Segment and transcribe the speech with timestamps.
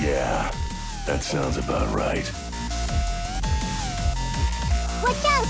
[0.00, 0.50] Yeah,
[1.06, 2.30] that sounds about right.
[5.02, 5.46] Watch out!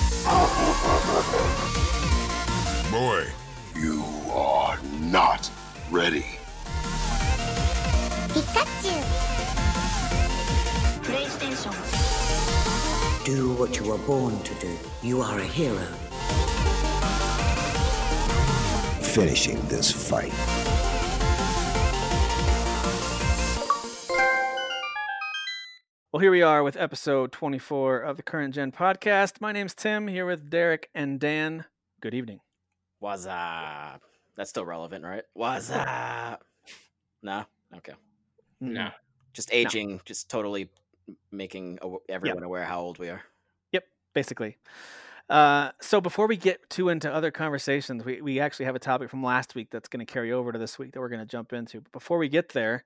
[2.91, 3.27] Boy,
[3.75, 5.51] You are not
[5.91, 6.27] ready.
[8.29, 9.03] Pikachu!
[11.03, 11.75] PlayStation
[13.25, 14.77] Do what you were born to do.
[15.03, 15.87] You are a hero.
[19.17, 20.31] finishing this fight.
[26.17, 29.39] Well, here we are with episode 24 of the Current Gen podcast.
[29.43, 31.67] My name's Tim, here with Derek and Dan.
[32.01, 32.41] Good evening.
[33.01, 34.01] What's up?
[34.35, 35.25] That's still relevant, right?
[35.35, 36.43] What's up?
[37.23, 37.45] No?
[37.77, 37.93] Okay.
[38.63, 38.89] No.
[39.35, 40.71] Just aging, just totally
[41.31, 43.21] making aw- everyone aware how old we are.
[43.73, 44.57] Yep, basically.
[45.29, 49.11] Uh, so before we get too into other conversations, we, we actually have a topic
[49.11, 51.27] from last week that's going to carry over to this week that we're going to
[51.27, 51.83] jump into.
[51.83, 52.85] But before we get there,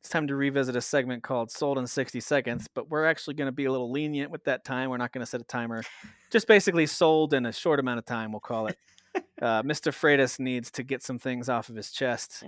[0.00, 2.68] it's time to revisit a segment called Sold in 60 Seconds.
[2.72, 4.90] But we're actually going to be a little lenient with that time.
[4.90, 5.82] We're not going to set a timer.
[6.30, 8.76] Just basically sold in a short amount of time, we'll call it.
[9.42, 9.90] Uh, Mr.
[9.90, 12.44] Freitas needs to get some things off of his chest.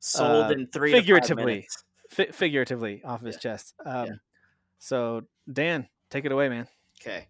[0.00, 1.66] Sold Uh, in three figuratively.
[2.10, 3.72] Fi- figuratively off of his chest.
[3.86, 4.20] Um,
[4.78, 6.66] So, Dan, take it away, man.
[7.00, 7.28] Okay.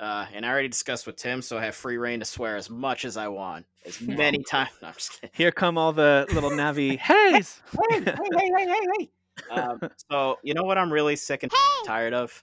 [0.00, 2.70] Uh, and I already discussed with Tim, so I have free reign to swear as
[2.70, 4.70] much as I want, as many times.
[4.80, 5.30] No, I'm just kidding.
[5.32, 7.60] Here come all the little Navi heys.
[7.90, 9.10] hey, hey, hey, hey, hey, hey.
[9.52, 9.78] Um,
[10.10, 11.52] so you know what I'm really sick and
[11.86, 12.42] tired of?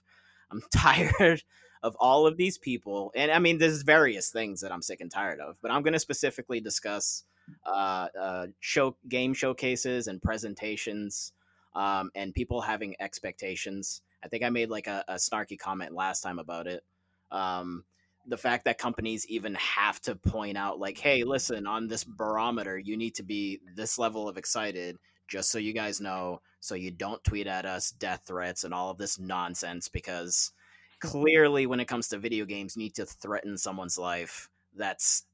[0.50, 1.42] I'm tired
[1.82, 5.10] of all of these people, and I mean, there's various things that I'm sick and
[5.10, 7.24] tired of, but I'm going to specifically discuss
[7.66, 11.32] uh, uh, show game showcases and presentations,
[11.74, 14.00] um, and people having expectations.
[14.24, 16.82] I think I made like a, a snarky comment last time about it.
[17.30, 17.84] Um,
[18.26, 22.76] the fact that companies even have to point out, like, hey, listen, on this barometer,
[22.78, 24.96] you need to be this level of excited
[25.28, 28.90] just so you guys know, so you don't tweet at us death threats and all
[28.90, 30.52] of this nonsense because
[31.00, 34.48] clearly when it comes to video games you need to threaten someone's life.
[34.74, 35.24] That's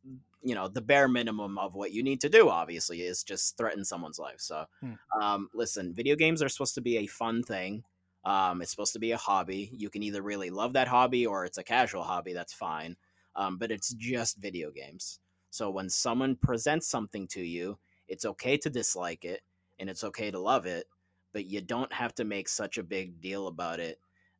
[0.42, 3.84] you know the bare minimum of what you need to do obviously is just threaten
[3.84, 4.40] someone's life.
[4.40, 4.94] So Hmm.
[5.20, 7.84] um, listen video games are supposed to be a fun thing
[8.24, 9.70] um, it's supposed to be a hobby.
[9.72, 12.96] You can either really love that hobby or it's a casual hobby that's fine.
[13.34, 15.18] Um, but it's just video games.
[15.50, 17.78] So when someone presents something to you
[18.12, 19.40] it's okay to dislike it
[19.78, 20.86] and it's okay to love it
[21.32, 23.98] but you don't have to make such a big deal about it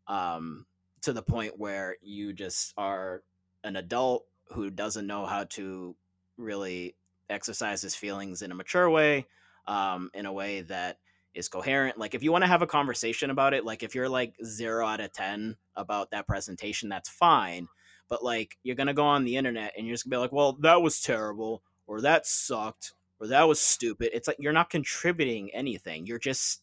[0.09, 0.67] um,
[1.01, 3.23] to the point where you just are
[3.65, 5.97] an adult who doesn't know how to
[6.37, 6.95] really
[7.31, 9.27] exercise his feelings in a mature way
[9.67, 10.99] um, in a way that
[11.35, 11.99] is coherent.
[11.99, 14.87] Like if you want to have a conversation about it like if you're like zero
[14.87, 17.69] out of ten about that presentation that's fine.
[18.09, 20.55] But like you're gonna go on the internet and you're just gonna be like well
[20.61, 24.11] that was terrible or that sucked or that was stupid.
[24.13, 26.07] It's like you're not contributing anything.
[26.07, 26.63] You're just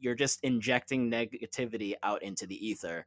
[0.00, 3.06] you're just injecting negativity out into the ether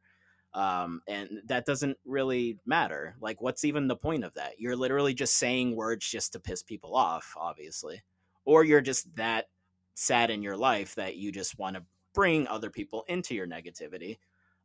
[0.54, 3.16] um, and that doesn't really matter.
[3.20, 4.60] Like what's even the point of that?
[4.60, 8.02] You're literally just saying words just to piss people off obviously.
[8.44, 9.46] Or you're just that
[9.94, 11.82] sad in your life that you just want to
[12.14, 14.18] bring other people into your negativity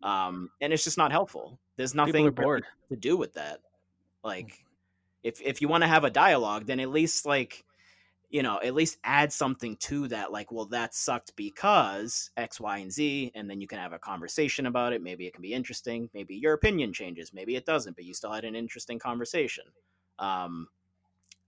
[0.04, 1.60] um, and it's just not helpful.
[1.76, 3.60] There's nothing really to do with that.
[4.24, 4.64] Like
[5.24, 7.64] if if you want to have a dialogue then at least like
[8.30, 12.80] you know at least add something to that like well that sucked because x y
[12.80, 15.02] and z and then you can have a conversation about it.
[15.02, 16.10] Maybe it can be interesting.
[16.14, 17.34] Maybe your opinion changes.
[17.34, 19.66] Maybe it doesn't but you still had an interesting conversation.
[20.20, 20.68] Um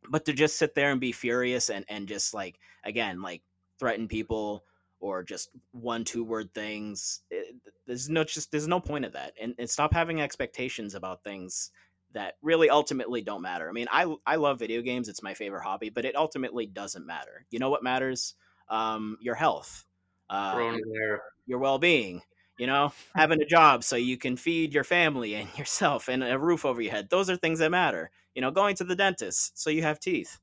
[0.09, 3.41] but to just sit there and be furious and and just like again like
[3.79, 4.63] threaten people
[4.99, 7.55] or just one two word things it,
[7.87, 11.71] there's no just there's no point of that and, and stop having expectations about things
[12.13, 13.69] that really ultimately don't matter.
[13.69, 17.05] I mean i i love video games it's my favorite hobby but it ultimately doesn't
[17.05, 17.45] matter.
[17.49, 18.35] You know what matters?
[18.69, 19.85] Um your health
[20.29, 21.19] uh, Coronavirus.
[21.47, 22.21] your well-being
[22.57, 22.91] you know?
[23.15, 26.81] Having a job so you can feed your family and yourself and a roof over
[26.81, 28.11] your head those are things that matter.
[28.35, 30.39] You know going to the dentist so you have teeth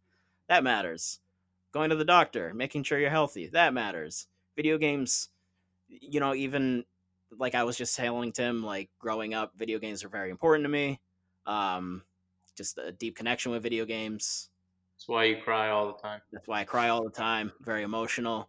[0.49, 1.21] that matters
[1.77, 5.29] going to the doctor making sure you're healthy that matters video games
[5.89, 6.85] you know even
[7.39, 10.71] like i was just telling tim like growing up video games are very important to
[10.71, 10.99] me
[11.47, 12.03] um
[12.57, 14.49] just a deep connection with video games
[14.97, 16.23] That's why you cry all the time.
[16.33, 17.53] that's why I cry all the time.
[17.61, 18.49] Very emotional.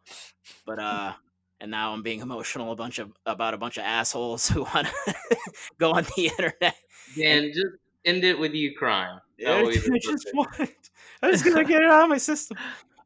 [0.66, 1.14] But uh
[1.60, 4.88] and now I'm being emotional a bunch of about a bunch of assholes who want
[4.88, 5.38] to
[5.78, 6.76] go on the internet.
[7.16, 7.76] Dan, just
[8.06, 9.20] end it with you crying.
[9.46, 10.50] I just, just want,
[11.22, 12.58] I just gonna get it out of my system.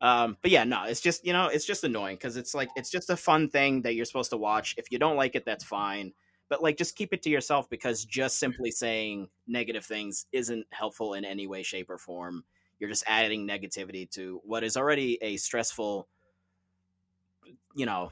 [0.02, 2.90] Um, but yeah, no, it's just you know, it's just annoying because it's like it's
[2.90, 4.76] just a fun thing that you're supposed to watch.
[4.78, 6.14] If you don't like it, that's fine.
[6.50, 11.14] But like, just keep it to yourself because just simply saying negative things isn't helpful
[11.14, 12.44] in any way, shape, or form.
[12.80, 16.10] You're just adding negativity to what is already a stressful,
[17.76, 18.12] you know,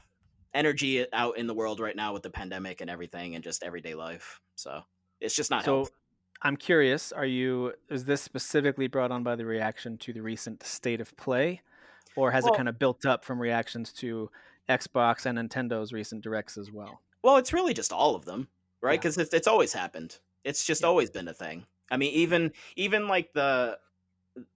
[0.54, 3.94] energy out in the world right now with the pandemic and everything and just everyday
[3.94, 4.40] life.
[4.56, 4.82] So
[5.20, 5.94] it's just not So helpful.
[6.42, 10.62] I'm curious, are you is this specifically brought on by the reaction to the recent
[10.64, 11.62] state of play?
[12.16, 14.30] Or has Well- it kind of built up from reactions to
[14.68, 17.00] Xbox and Nintendo's recent directs as well?
[17.22, 18.48] Well, it's really just all of them,
[18.80, 18.92] right?
[18.92, 18.98] Yeah.
[18.98, 20.18] Because it's, it's always happened.
[20.44, 20.88] It's just Yeah.
[20.88, 21.66] always been a thing.
[21.90, 23.78] I mean, even even like the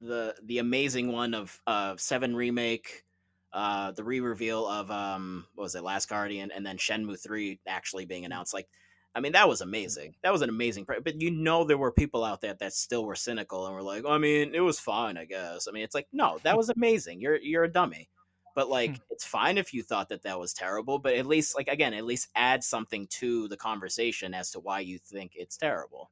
[0.00, 3.04] the the amazing one of uh Seven remake,
[3.52, 8.04] uh the re-reveal of um what was it, Last Guardian, and then Shenmue three actually
[8.04, 8.54] being announced.
[8.54, 8.68] Like,
[9.14, 10.16] I mean, that was amazing.
[10.22, 10.86] That was an amazing.
[10.86, 13.82] Pre- but you know, there were people out there that still were cynical and were
[13.82, 15.68] like, I mean, it was fine, I guess.
[15.68, 17.20] I mean, it's like, no, that was amazing.
[17.20, 18.08] You're you're a dummy.
[18.54, 20.98] But like, it's fine if you thought that that was terrible.
[20.98, 24.80] But at least, like again, at least add something to the conversation as to why
[24.80, 26.10] you think it's terrible.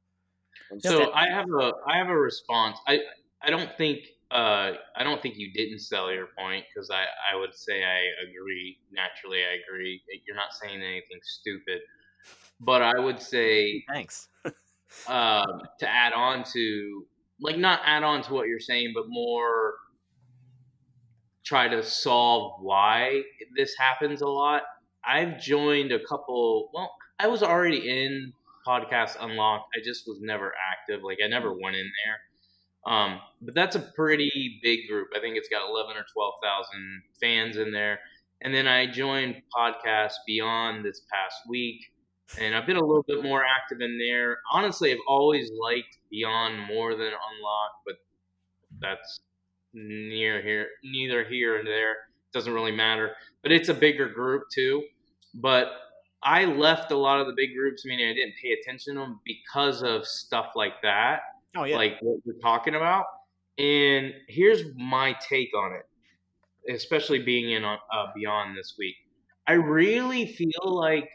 [0.79, 2.77] So I have a I have a response.
[2.87, 2.99] I
[3.41, 3.99] I don't think
[4.31, 7.99] uh I don't think you didn't sell your point because I I would say I
[8.29, 8.77] agree.
[8.91, 10.01] Naturally, I agree.
[10.25, 11.81] You're not saying anything stupid,
[12.65, 14.29] but I would say thanks.
[15.07, 17.05] um, to add on to
[17.39, 19.75] like not add on to what you're saying, but more
[21.43, 23.21] try to solve why
[23.55, 24.63] this happens a lot.
[25.05, 26.69] I've joined a couple.
[26.73, 28.33] Well, I was already in
[28.65, 29.65] Podcast Unlocked.
[29.75, 31.03] I just was never active.
[31.03, 32.93] Like I never went in there.
[32.93, 35.09] Um, but that's a pretty big group.
[35.15, 37.99] I think it's got eleven or twelve thousand fans in there.
[38.41, 41.79] And then I joined Podcast Beyond this past week,
[42.39, 44.39] and I've been a little bit more active in there.
[44.51, 47.95] Honestly, I've always liked Beyond more than Unlock, but
[48.79, 49.21] that's
[49.73, 51.95] near here, neither here and there.
[52.33, 53.11] Doesn't really matter.
[53.41, 54.83] But it's a bigger group too.
[55.35, 55.71] But
[56.23, 59.19] I left a lot of the big groups, meaning I didn't pay attention to them
[59.25, 61.21] because of stuff like that,
[61.55, 61.75] Oh yeah.
[61.75, 63.05] like what we're talking about.
[63.57, 68.95] And here's my take on it, especially being in on uh, Beyond this week.
[69.47, 71.09] I really feel like,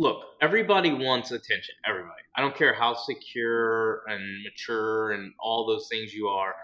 [0.00, 1.74] look, everybody wants attention.
[1.86, 2.22] Everybody.
[2.34, 6.54] I don't care how secure and mature and all those things you are.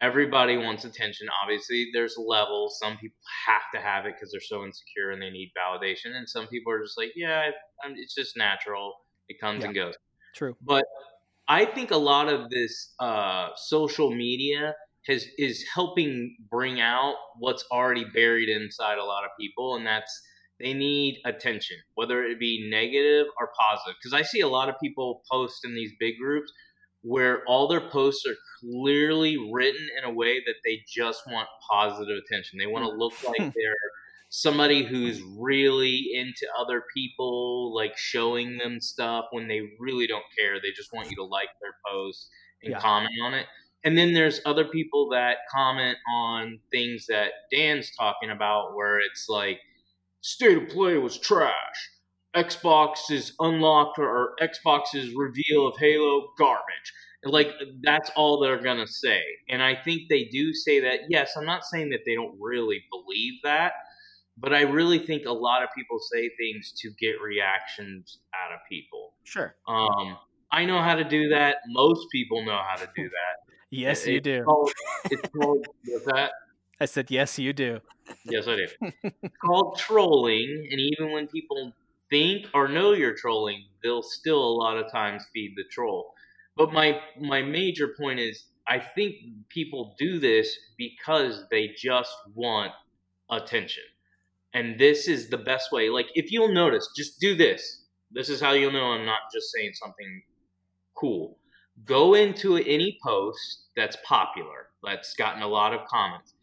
[0.00, 1.26] Everybody wants attention.
[1.42, 2.78] Obviously, there's levels.
[2.80, 6.28] Some people have to have it because they're so insecure and they need validation, and
[6.28, 7.50] some people are just like, yeah,
[7.84, 8.94] I'm, it's just natural.
[9.28, 9.94] It comes and goes.
[10.36, 10.56] True.
[10.62, 10.84] But
[11.48, 14.74] I think a lot of this uh, social media
[15.06, 20.22] has is helping bring out what's already buried inside a lot of people, and that's
[20.64, 23.96] they need attention, whether it be negative or positive.
[24.02, 26.50] Because I see a lot of people post in these big groups
[27.02, 32.16] where all their posts are clearly written in a way that they just want positive
[32.16, 32.58] attention.
[32.58, 32.98] They want to hmm.
[32.98, 33.74] look like they're
[34.30, 40.60] somebody who's really into other people, like showing them stuff when they really don't care.
[40.60, 42.30] They just want you to like their post
[42.62, 42.80] and Yeah.
[42.80, 43.46] comment on it.
[43.84, 49.28] And then there's other people that comment on things that Dan's talking about, where it's
[49.28, 49.60] like,
[50.24, 51.90] state of play was trash.
[52.34, 56.92] Xbox's unlocked or Xbox's reveal of Halo garbage.
[57.24, 61.00] Like that's all they're gonna say, and I think they do say that.
[61.08, 63.72] Yes, I'm not saying that they don't really believe that,
[64.36, 68.58] but I really think a lot of people say things to get reactions out of
[68.68, 69.14] people.
[69.24, 69.54] Sure.
[69.66, 70.18] Um,
[70.52, 71.58] I know how to do that.
[71.68, 73.36] Most people know how to do that.
[73.70, 74.44] Yes, It- you do.
[74.44, 74.70] Called,
[75.10, 75.66] it's called
[76.06, 76.30] that?
[76.80, 77.80] I said yes, you do.
[78.24, 78.66] Yes, I do.
[79.22, 81.72] It's called trolling, and even when people
[82.10, 86.12] think or know you're trolling, they'll still a lot of times feed the troll.
[86.56, 89.14] But my my major point is, I think
[89.48, 92.72] people do this because they just want
[93.30, 93.84] attention,
[94.52, 95.88] and this is the best way.
[95.88, 97.82] Like if you'll notice, just do this.
[98.10, 100.22] This is how you'll know I'm not just saying something
[100.94, 101.38] cool.
[101.84, 106.33] Go into any post that's popular, that's gotten a lot of comments,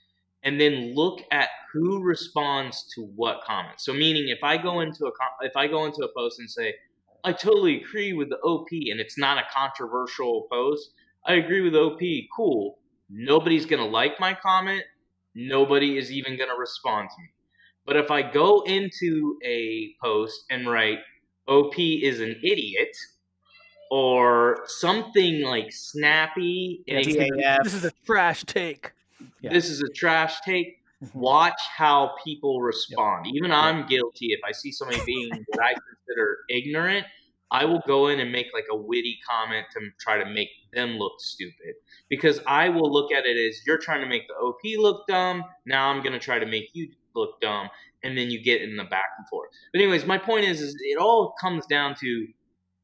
[0.43, 3.79] and then look at who responds to what comment.
[3.79, 5.12] So, meaning if I go into a
[5.45, 6.75] if I go into a post and say,
[7.24, 10.91] "I totally agree with the OP," and it's not a controversial post,
[11.25, 12.01] I agree with OP.
[12.36, 12.79] Cool.
[13.10, 14.83] Nobody's gonna like my comment.
[15.36, 17.29] Nobody is even gonna respond to me.
[17.86, 21.00] But if I go into a post and write
[21.48, 22.95] OP is an idiot
[23.89, 28.91] or something like snappy and it can- This is a trash take.
[29.41, 29.53] Yeah.
[29.53, 30.77] this is a trash take.
[31.03, 31.15] Mhm.
[31.15, 33.25] Watch how people respond.
[33.33, 34.27] Even I'm guilty.
[34.33, 37.05] If I see somebody being what I consider ignorant,
[37.50, 40.91] I will go in and make like a witty comment to try to make them
[40.98, 41.75] look stupid.
[42.10, 45.43] Because I will look at it as you're trying to make the OP look dumb.
[45.65, 47.69] Now I'm going to try to make you look dumb.
[48.03, 49.50] And then you get in the back and forth.
[49.74, 52.27] But anyways, my point is, is it all comes down to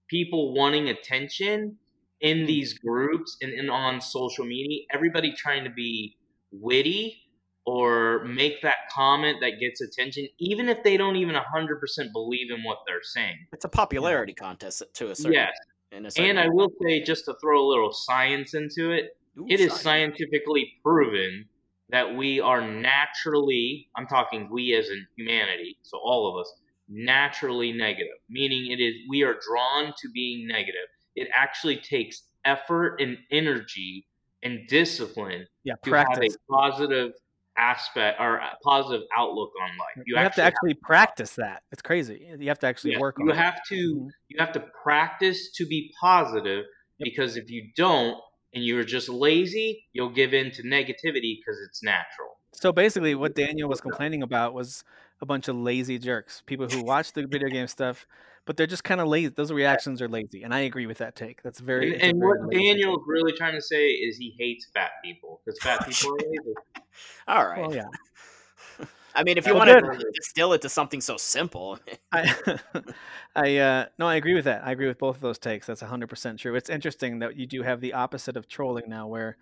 [0.10, 1.78] people wanting attention
[2.20, 4.84] in these groups and, and on social media.
[4.94, 6.17] Everybody trying to be
[6.52, 7.22] witty
[7.66, 12.64] or make that comment that gets attention, even if they don't even 100% believe in
[12.64, 13.36] what they're saying.
[13.52, 15.34] It's a popularity contest to a certain.
[15.34, 15.52] Yes.
[15.92, 19.18] in a certain And I will say, just to throw a little science into it,
[19.38, 19.82] Ooh, it is science.
[20.18, 21.46] scientifically proven
[21.90, 26.52] that we are naturally, I'm talking we as in humanity, so all of us,
[26.90, 30.88] naturally negative, meaning it is we are drawn to being negative.
[31.16, 34.08] It actually takes effort and energy
[34.44, 37.14] and discipline Yeah, to have a positive
[37.58, 40.06] aspect or a positive outlook on life.
[40.06, 41.64] You, have to actually practice that.
[41.72, 42.28] It's crazy.
[42.40, 43.38] You have to actually yeah, work on you it.
[43.38, 44.10] have to Mhm.
[44.30, 46.66] you have to practice to be positive
[47.00, 47.06] Yep.
[47.12, 48.20] because if you don't
[48.54, 52.40] and you're just lazy, you'll give in to negativity because it's natural.
[52.54, 54.84] So basically, what Daniel was complaining about was
[55.22, 58.08] a bunch of lazy jerks, people who watch the video game stuff,
[58.48, 59.28] but they're just kind of lazy.
[59.28, 61.44] Those reactions are lazy, and I agree with that take.
[61.44, 61.94] That's very.
[61.94, 65.42] And, and very what lazy Daniel's really trying to say is he hates fat people
[65.46, 66.54] because fat people are lazy.
[67.28, 67.52] All take.
[67.52, 67.62] right.
[67.62, 67.84] Well, yeah.
[69.14, 71.80] I mean, if you Well, want to distill it to something so simple,
[72.12, 72.36] I,
[73.36, 74.64] I uh, no, I agree with that.
[74.64, 75.68] I agree with both of those takes.
[75.68, 76.56] That's 100% true.
[76.56, 79.38] It's interesting that you do have the opposite of trolling now, where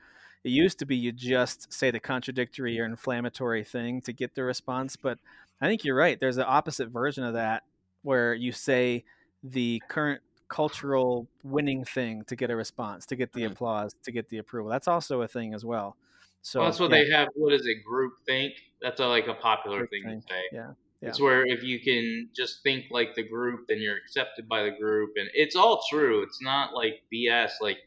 [0.46, 4.44] it used to be you just say the contradictory or inflammatory thing to get the
[4.44, 4.96] response.
[4.96, 5.20] But
[5.60, 6.20] I think you're right.
[6.20, 7.64] There's the opposite version of that
[8.06, 9.04] where you say
[9.44, 13.52] the current cultural winning thing to get a response, to get the Mhm.
[13.52, 14.70] applause, to get the approval.
[14.72, 15.98] That's also a thing as well.
[16.42, 17.30] So well, that's what yeah, they have.
[17.36, 17.84] What is it?
[17.84, 18.54] Group think.
[18.82, 20.44] That's a, like a popular Group thing think, to say.
[20.52, 24.64] yeah, It's where if you can just think like the group, then you're accepted by
[24.64, 26.24] the group, and it's all true.
[26.24, 27.58] It's not like BS.
[27.62, 27.80] Like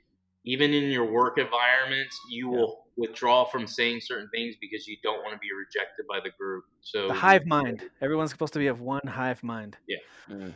[0.45, 2.59] even in your work environments, you Yeah.
[2.59, 6.31] will withdraw from saying certain things because you don't want to be rejected by the
[6.39, 6.65] group.
[6.83, 7.89] So the hive mind.
[8.03, 9.79] Everyone's supposed to be of one hive mind.
[9.87, 9.99] Yeah.
[10.29, 10.55] Mm.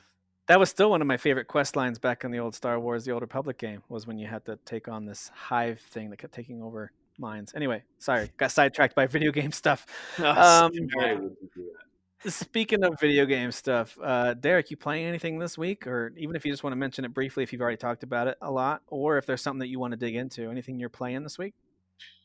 [0.48, 3.04] That was still one of my favorite quest lines back in the old Star Wars,
[3.04, 6.18] the Old Republic game, was when you had to take on this hive thing that
[6.18, 7.52] kept taking over minds.
[7.54, 9.86] Anyway, sorry, got sidetracked by video game stuff.
[10.18, 11.82] Um, Why would you do that?
[12.30, 16.44] speaking of video game stuff, uh, Derek, you playing anything this week, or even if
[16.44, 18.82] you just want to mention it briefly, if you've already talked about it a lot,
[18.86, 21.54] or if there's something that you want to dig into, anything you're playing this week?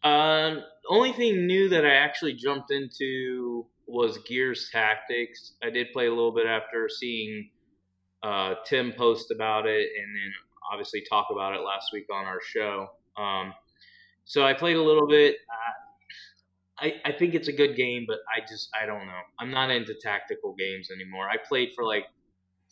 [0.04, 5.54] Um, only thing new that I actually jumped into was Gears Tactics.
[5.64, 7.50] I did play a little bit after seeing
[8.24, 10.32] uh, Tim post about it, and then
[10.72, 12.88] obviously talk about it last week on our show.
[13.18, 13.54] Um,
[14.26, 15.38] so I played a little bit.
[15.50, 19.22] Uh, I I think it's a good game, but I just I don't know.
[19.40, 21.30] I'm not into tactical games anymore.
[21.30, 22.06] I played for like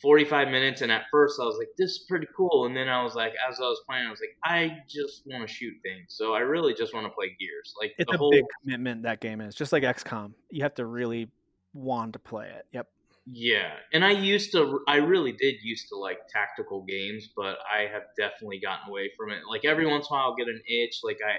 [0.01, 3.03] 45 minutes, and at first I was like, "This is pretty cool," and then I
[3.03, 6.07] was like, as I was playing, I was like, "I just want to shoot things."
[6.09, 7.73] So I really just want to play Gears.
[7.79, 10.33] Like It's the a whole big commitment that game is, just like XCOM.
[10.49, 11.29] You have to really
[11.73, 12.65] want to play it.
[12.71, 12.87] Yep.
[13.27, 17.87] Yeah, and I used to, I really did used to like tactical games, but I
[17.91, 19.39] have definitely gotten away from it.
[19.49, 20.99] Like every once in a while, I'll get an itch.
[21.03, 21.37] Like I,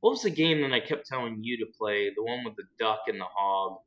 [0.00, 2.10] what was the game that I kept telling you to play?
[2.14, 3.78] The one with the duck and the hog.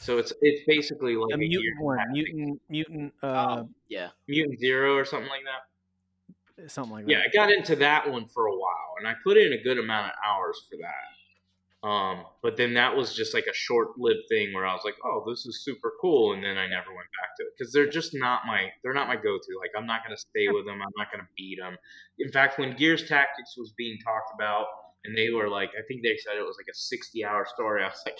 [0.00, 3.26] So it's it's basically like The a mutant Gears one, mutant, mutant, uh,
[3.60, 4.08] Oh, yeah.
[4.28, 6.70] Mutant Zero or something like that.
[6.70, 7.10] something like that.
[7.10, 9.78] Yeah, I got into that one for a while, and I put in a good
[9.78, 11.86] amount of hours for that.
[11.86, 15.24] Um, but then that was just like a short-lived thing where I was like, "Oh,
[15.26, 18.12] this is super cool," and then I never went back to it because they're just
[18.14, 19.58] not my they're not my go-to.
[19.58, 20.82] Like, I'm not gonna stay with them.
[20.82, 21.76] I'm not gonna beat them.
[22.18, 24.66] In fact, when Gears Tactics was being talked about,
[25.04, 27.82] and they were like, I think they said it was like a 60-hour story.
[27.82, 28.18] I was like,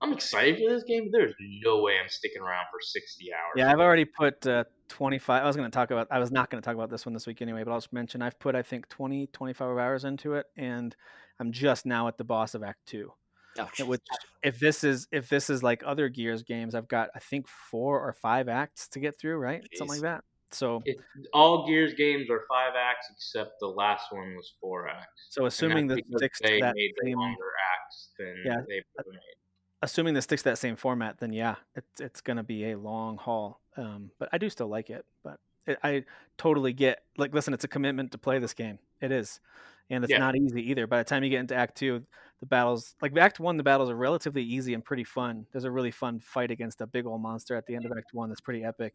[0.00, 3.52] I'm excited for this game, but there's no way I'm sticking around for 60 hours.
[3.56, 5.42] Yeah, I've already put uh, 25.
[5.42, 7.14] I was going to talk about, I was not going to talk about this one
[7.14, 10.34] this week anyway, but I'll just mention I've put, I think, 20, 25 hours into
[10.34, 10.94] it, and
[11.40, 13.12] I'm just now at the boss of Act 2.
[13.58, 13.84] Oh.
[13.86, 14.02] Which,
[14.44, 18.00] if this is if this is like other Gears games, I've got I think four
[18.00, 19.66] or five acts to get through, right?
[19.74, 20.22] Something like that.
[20.50, 20.80] So,
[21.34, 25.26] all Gears games are five acts, except the last one was four acts.
[25.30, 29.38] so assuming because sticks they that made same, longer acts than Yeah, they've ever made.
[29.82, 32.78] Assuming this sticks to that same format, then yeah, it's it's going to be a
[32.78, 33.60] long haul.
[33.76, 35.04] Um, but I do still like it.
[35.22, 36.04] But it, I
[36.36, 38.78] totally get like, listen, it's a commitment to play this game.
[39.00, 39.40] It is,
[39.90, 40.18] and it's Yeah.
[40.18, 40.86] not easy either.
[40.86, 42.04] By the time you get into Act Two,
[42.40, 45.46] the battles like Act One, the battles are relatively easy and pretty fun.
[45.52, 48.12] There's a really fun fight against a big old monster at the end of Act
[48.14, 48.94] One that's pretty epic.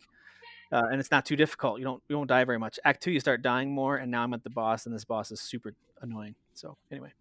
[0.72, 1.78] Uh, and it's not too difficult.
[1.80, 2.80] You don't you don't die very much.
[2.84, 5.32] Act two, you start dying more, and now I'm at the boss, and this boss
[5.32, 6.36] is super annoying.
[6.54, 7.12] So anyway,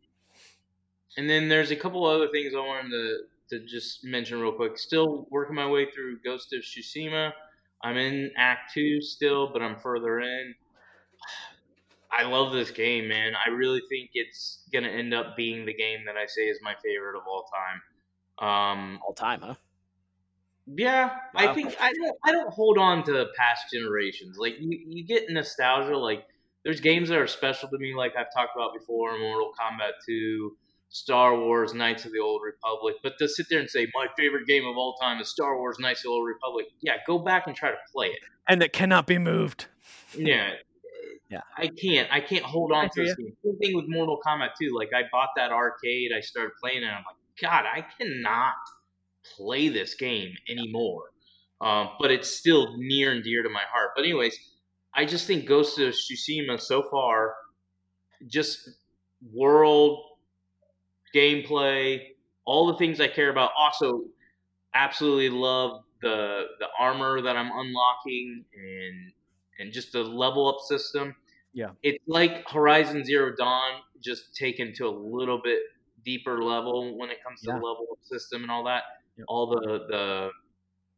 [1.17, 3.19] And then there's a couple other things I wanted to,
[3.53, 4.79] to just mention real quick.
[4.79, 7.33] Still working my way through Ghost of Tsushima.
[7.83, 10.55] I'm in Act 2 still, but I'm further in.
[12.11, 13.33] I love this game, man.
[13.35, 16.75] I really think it's to end up being the game that I say is my
[16.85, 17.47] favorite of all
[18.41, 18.49] time.
[18.49, 19.55] Um, all time, huh?
[20.67, 22.17] yeah, I think I don't.
[22.25, 24.37] I don't hold on to past generations.
[24.37, 25.97] Like you, you get nostalgia.
[25.97, 26.27] Like
[26.65, 30.57] there's games that are special to me, like I've talked about before, Mortal Kombat 2,
[30.93, 34.47] Star Wars Knights of the Old Republic, but to sit there and say my favorite
[34.47, 37.47] game of all time is Star Wars Knights of the Old Republic, yeah, go back
[37.47, 38.21] and try to play it.
[38.47, 39.67] And it cannot be moved.
[40.17, 40.51] Yeah.
[41.31, 41.41] Yeah.
[41.57, 42.09] I can't.
[42.13, 43.33] I can't hold on I to hear this game.
[43.43, 44.77] Same thing with Mortal Kombat 2.
[44.77, 48.53] Like I bought that arcade, I started playing it, and I'm like, God, I cannot
[49.37, 51.05] play this game anymore.
[51.63, 53.93] Um, but it's still near and dear to my heart.
[53.97, 54.37] But anyways,
[54.95, 57.35] I just think Ghost of Tsushima so far,
[58.27, 58.69] just
[59.33, 60.03] world
[61.15, 62.01] gameplay,
[62.45, 63.51] all the things I care about.
[63.57, 64.05] Also,
[64.75, 69.13] absolutely love the the armor that I'm unlocking and
[69.59, 71.15] and just the level up system.
[71.53, 71.71] Yeah.
[71.83, 75.61] It's like Horizon Zero Dawn, just taken to a little bit
[76.05, 77.59] deeper level when it comes to Yeah.
[77.59, 78.85] the level up system and all that.
[79.19, 79.27] Yep.
[79.29, 80.31] All the the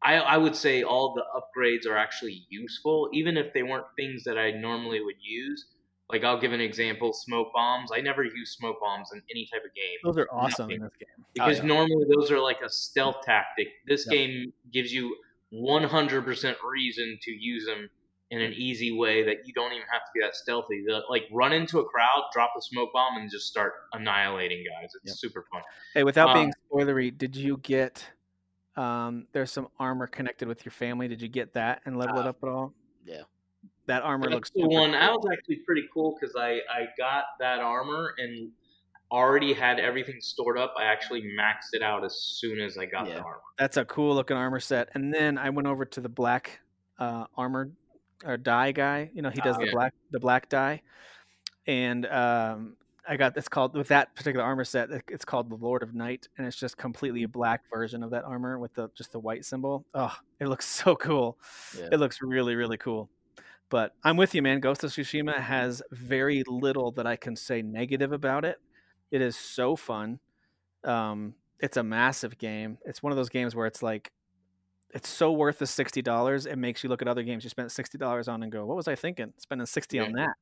[0.02, 4.24] I, I would say all the upgrades are actually useful, even if they weren't things
[4.24, 5.66] that I normally would use.
[6.10, 7.90] Like I'll give an example: smoke bombs.
[7.94, 10.76] I never use smoke bombs in any type of game Those are awesome Nothing.
[10.76, 11.24] in this game.
[11.32, 11.68] because Oh, yeah.
[11.68, 13.68] normally those are like a stealth tactic.
[13.86, 14.12] This Yeah.
[14.18, 15.16] game gives you
[15.52, 17.88] 100% reason to use them
[18.30, 20.82] in an easy way that you don't even have to be that stealthy.
[20.86, 24.90] The, like run into a crowd, drop a smoke bomb, and just start annihilating guys.
[25.02, 25.16] It's Yep.
[25.16, 25.62] super fun.
[25.94, 28.04] Hey, without Um, being spoilery, did you get?
[28.76, 31.06] Um, there's some armor connected with your family.
[31.06, 32.74] Did you get that and level it Uh, up at all?
[33.04, 33.22] yeah.
[33.86, 34.90] That armor That's looks the one.
[34.90, 34.92] cool.
[34.92, 38.50] That was actually pretty cool because I I got that armor and
[39.12, 40.74] already had everything stored up.
[40.78, 43.16] I actually maxed it out as soon as I got Yeah.
[43.16, 43.40] the armor.
[43.58, 44.88] That's a cool looking armor set.
[44.94, 46.60] And then I went over to the black
[46.98, 47.74] uh, armored
[48.24, 49.10] or dye guy.
[49.14, 49.72] You know, he does the yeah.
[49.72, 50.80] black the black dye,
[51.66, 52.76] and um,
[53.06, 54.88] I got it's called with that particular armor set.
[55.08, 58.24] It's called the Lord of Night, and it's just completely a black version of that
[58.24, 59.84] armor with the just the white symbol.
[59.94, 61.38] Oh, it looks so cool.
[61.78, 61.88] Yeah.
[61.92, 63.10] It looks really really cool.
[63.70, 64.60] But I'm with you, man.
[64.60, 68.58] Ghost of Tsushima has very little that I can say negative about it.
[69.10, 70.20] It is so fun.
[70.84, 72.78] Um, it's a massive game.
[72.84, 74.12] It's one of those games where it's like,
[74.92, 76.46] it's so worth the sixty dollars.
[76.46, 78.76] It makes you look at other games you spent sixty dollars on and go, "What
[78.76, 79.32] was I thinking?
[79.38, 80.34] Spending sixty on that."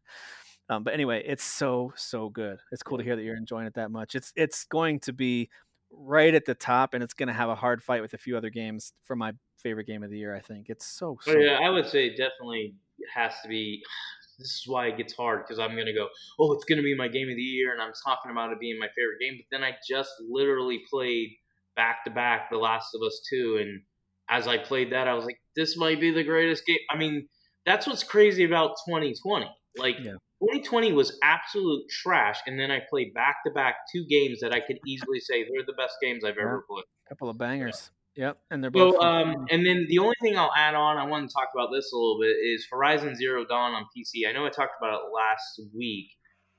[0.68, 2.58] Um, but anyway, it's so so good.
[2.70, 4.14] It's cool to hear that you're enjoying it that much.
[4.14, 5.48] It's it's going to be
[5.90, 8.36] right at the top, and it's going to have a hard fight with a few
[8.36, 10.34] other games for my favorite game of the year.
[10.34, 11.18] I think it's so.
[11.22, 12.74] so Oh, yeah, I would say definitely
[13.14, 13.82] has to be.
[14.38, 16.08] This is why it gets hard because I'm gonna go,
[16.40, 18.78] oh, it's gonna be my game of the year, and I'm talking about it being
[18.78, 19.38] my favorite game.
[19.38, 21.28] But then I just literally played
[21.76, 23.82] back to back The Last of Us Two, and
[24.30, 26.78] as I played that, I was like, this might be the greatest game.
[26.90, 27.28] I mean,
[27.66, 29.46] that's what's crazy about 2020.
[29.76, 29.98] Like.
[30.02, 30.14] Yeah.
[30.42, 34.58] 2020 was absolute trash, and then I played back to back two games that I
[34.58, 36.82] could easily say they're the best games I've ever played.
[37.08, 37.92] couple of bangers.
[38.16, 38.96] Yep, and they're both.
[38.96, 41.70] So, um, and then the only thing I'll add on, I want to talk about
[41.72, 44.28] this a little bit, is Horizon Zero Dawn on PC.
[44.28, 46.10] I know I talked about it last week.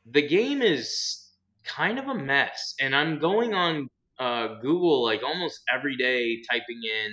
[0.06, 1.30] The game is
[1.64, 3.88] kind of a mess, and I'm going on
[4.20, 7.12] uh, Google like almost every day, typing in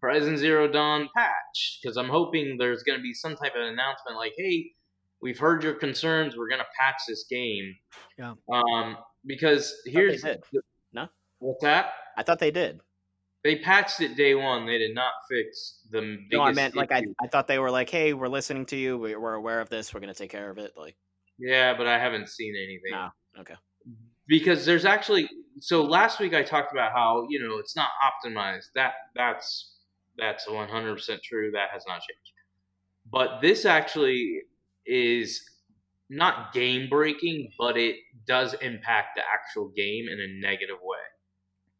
[0.00, 4.16] Horizon Zero Dawn patch because I'm hoping there's going to be some type of announcement
[4.16, 4.70] like, "Hey,
[5.20, 6.36] we've heard your concerns.
[6.36, 7.74] We're going to patch this game."
[8.18, 8.34] Yeah.
[8.52, 10.42] Um, because here's did.
[10.52, 10.60] the-
[10.92, 11.08] No?
[11.40, 11.92] what's that?
[12.16, 12.80] I thought they did.
[13.44, 14.66] They patched it day one.
[14.66, 16.18] They did not fix the.
[16.32, 17.04] No, I meant like I.
[17.22, 18.96] I thought they were like, hey, we're listening to you.
[18.96, 19.92] We, we're aware of this.
[19.92, 20.72] We're gonna take care of it.
[20.76, 20.96] Like,
[21.38, 22.92] Yeah, but I haven't seen anything.
[22.92, 23.54] no, okay.
[24.26, 25.28] Because there's actually
[25.60, 28.68] so last week I talked about how you know it's not optimized.
[28.74, 29.74] That that's
[30.16, 31.50] that's 100 percent true.
[31.52, 32.32] That has not changed.
[33.12, 34.40] But this actually
[34.86, 35.42] is
[36.08, 40.98] not game breaking, but it does impact the actual game in a negative way.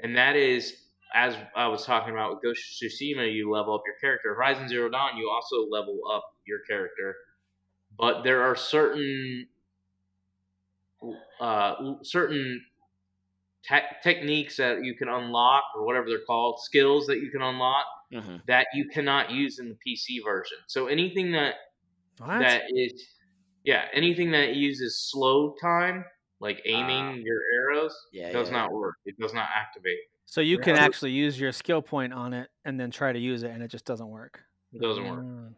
[0.00, 0.74] And that is,
[1.12, 4.34] as I was talking about with Ghost of Tsushima, you level up your character.
[4.34, 7.16] Horizon Zero Dawn, you also level up your character.
[7.96, 9.48] But there are certain
[11.40, 12.64] uh, certain
[13.64, 17.86] te- techniques that you can unlock, or whatever they're called, skills that you can unlock
[18.10, 20.58] hmm that you cannot use in the PC version.
[20.66, 21.56] So anything that
[22.18, 22.40] What?
[22.40, 22.92] that is
[23.64, 26.04] yeah anything that uses slow time
[26.40, 28.52] like aiming your arrows Yeah, does yeah.
[28.52, 32.32] not work it does not activate so you can actually use your skill point on
[32.32, 34.42] it and then try to use it, and it just doesn't work.
[34.72, 35.54] it doesn't work Mm.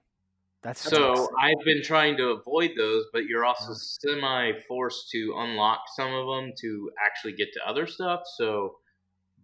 [0.62, 3.76] That's so i've been trying to avoid those but you're also Yeah.
[3.79, 8.76] semi forced to unlock some of them to actually get to other stuff so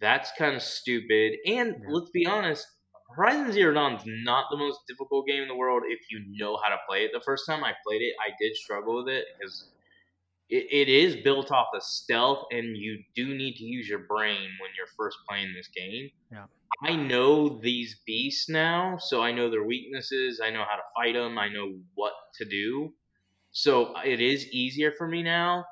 [0.00, 1.88] that's kind of stupid and Yeah.
[1.90, 2.66] let's be honest
[3.14, 6.56] Horizon Zero Dawn is not the most difficult game in the world if you know
[6.56, 7.10] how to play it.
[7.12, 9.68] The first time I played it, I did struggle with it because
[10.52, 14.50] it, it is built off of stealth, and you do need to use your brain
[14.60, 16.10] when you're first playing this game.
[16.30, 16.44] Yeah.
[16.84, 20.40] I know these beasts now, so I know their weaknesses.
[20.44, 21.38] I know how to fight them.
[21.38, 22.92] I know what to do.
[23.52, 25.64] So it is easier for me now.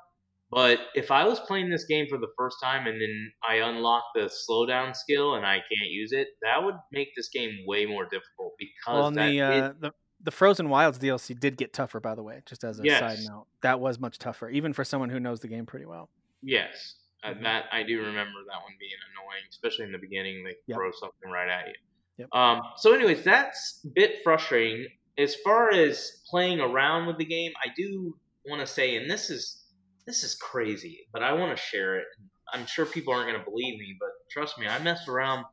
[0.49, 4.03] But if I was playing this game for the first time and then I unlock
[4.15, 8.03] the slowdown skill and I can't use it, that would make this game way more
[8.03, 9.91] difficult because Well, the, uh, the
[10.23, 12.41] the Frozen Wilds DLC did get tougher, by the way.
[12.45, 15.47] Just as a side note, that was much tougher, even for someone who knows the
[15.47, 16.09] game pretty well.
[16.41, 20.43] yes, uh, that I do remember that one being annoying, especially in the beginning.
[20.43, 20.75] They Yep.
[20.77, 21.73] throw something right at you.
[22.17, 22.29] Yep.
[22.33, 24.87] Um, so, anyways, that's a bit frustrating.
[25.17, 29.29] As far as playing around with the game, I do want to say, and this
[29.29, 29.65] is
[30.07, 32.05] this is crazy, but I want to share it.
[32.53, 35.45] I'm sure people aren't going to believe me, but trust me, I mess around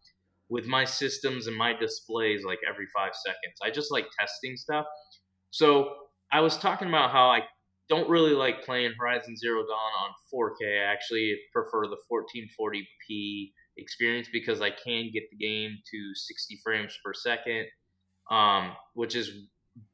[0.51, 3.59] with my systems and my displays like every five seconds.
[3.63, 4.87] I just like testing stuff.
[5.51, 5.95] So
[6.33, 7.43] I was talking about how I
[7.89, 10.83] don't really like playing Horizon Zero Dawn on 4K.
[10.83, 16.99] I actually prefer the 1440p experience because I can get the game to 60 frames
[17.05, 17.67] per second,
[18.31, 19.31] um, which is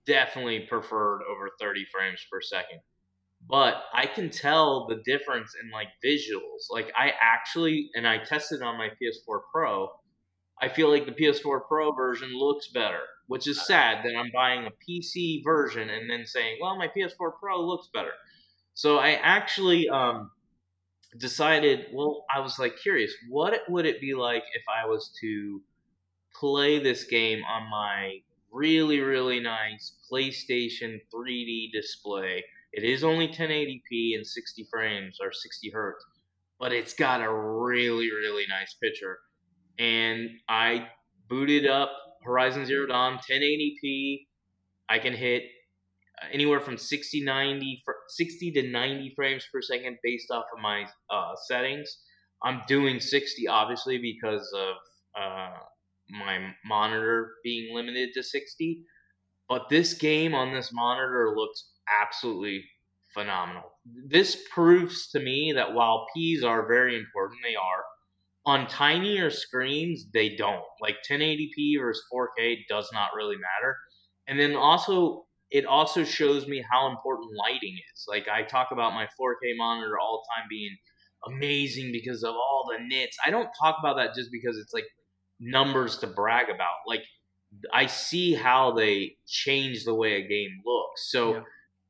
[0.07, 2.81] definitely preferred over 30 frames per second.
[3.47, 6.67] But I can tell the difference in like visuals.
[6.71, 9.88] Like I actually, and I tested on my PS4 Pro.
[10.61, 14.67] I feel like the PS4 Pro version looks better, which is sad that I'm buying
[14.67, 18.12] a PC version and then saying, "Well, my PS4 Pro looks better."
[18.75, 20.31] So I actually um,
[21.19, 21.87] decided.
[21.93, 25.61] Well, I was like curious, what would it be like if I was to
[26.35, 28.19] play this game on my
[28.53, 32.45] really, really nice PlayStation 3D display?
[32.73, 36.05] It is only 1080p and 60 frames or 60 hertz,
[36.59, 39.19] but it's got a really, really nice picture
[39.79, 40.89] and I
[41.29, 41.91] booted up
[42.25, 44.27] Horizon Zero Dawn 1080p.
[44.89, 45.45] I can hit
[46.33, 51.33] anywhere from 60 90 60 to 90 frames per second based off of my uh,
[51.47, 51.99] settings.
[52.43, 54.77] I'm doing 60 obviously because of
[55.21, 55.57] uh,
[56.11, 58.85] my monitor being limited to 60.
[59.49, 61.71] But this game on this monitor looks
[62.03, 62.65] absolutely
[63.13, 63.73] phenomenal.
[64.09, 67.85] This proves to me that while P's are very important, they are
[68.46, 70.64] on tinier screens they don't.
[70.80, 73.76] Like 1080p versus 4k does not really matter.
[74.26, 78.07] And then also it also shows me how important lighting is.
[78.09, 80.76] Like i talk about my 4k monitor all the time being
[81.26, 83.16] amazing because of all the nits.
[83.24, 84.87] I don't talk about that just because it's like
[85.40, 86.76] numbers to brag about.
[86.87, 87.02] Like
[87.72, 91.11] i see how they change the way a game looks.
[91.11, 91.42] So Yeah.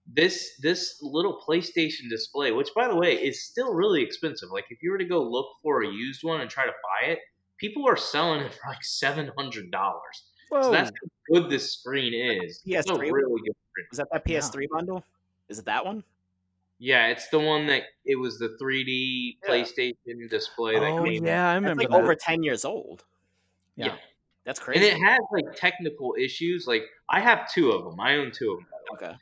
[0.06, 4.50] This this little PlayStation display, which by the way is still really expensive.
[4.52, 7.08] Like if you were to go look for a used one and try to buy
[7.12, 7.20] it,
[7.58, 10.24] people are selling it for like seven hundred dollars.
[10.50, 12.62] So that's how good this screen is.
[12.66, 12.98] PS3?
[13.10, 13.86] really good screen.
[13.90, 15.04] Was that that PS3 bundle?
[15.48, 16.04] Is it that one?
[16.78, 19.50] Yeah, it's the one that it was the 3D Yeah.
[19.50, 21.24] PlayStation display that oh came.
[21.24, 22.00] yeah, I That's remember like that.
[22.02, 23.04] over 10 years old.
[23.76, 23.86] Yeah.
[23.86, 23.94] Yeah.
[24.44, 24.88] That's crazy.
[24.90, 26.66] And it has like technical issues.
[26.68, 27.98] Like I have two of them.
[27.98, 28.66] I own two of them.
[28.92, 29.16] okay.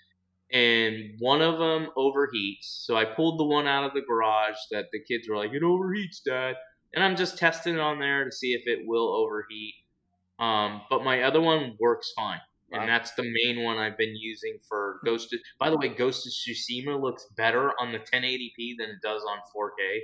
[0.53, 2.85] And one of them overheats.
[2.85, 5.63] So I pulled the one out of the garage that the kids were like, "It
[5.63, 6.57] overheats, Dad,"
[6.95, 9.75] and I'm just testing it on there to see if it will overheat.
[10.39, 12.81] Um, but my other one works fine, Wow.
[12.81, 15.33] and that's the main one I've been using for Ghost.
[15.33, 19.23] Of, by the way, Ghost of Tsushima looks better on the 1080p than it does
[19.25, 20.03] on 4K.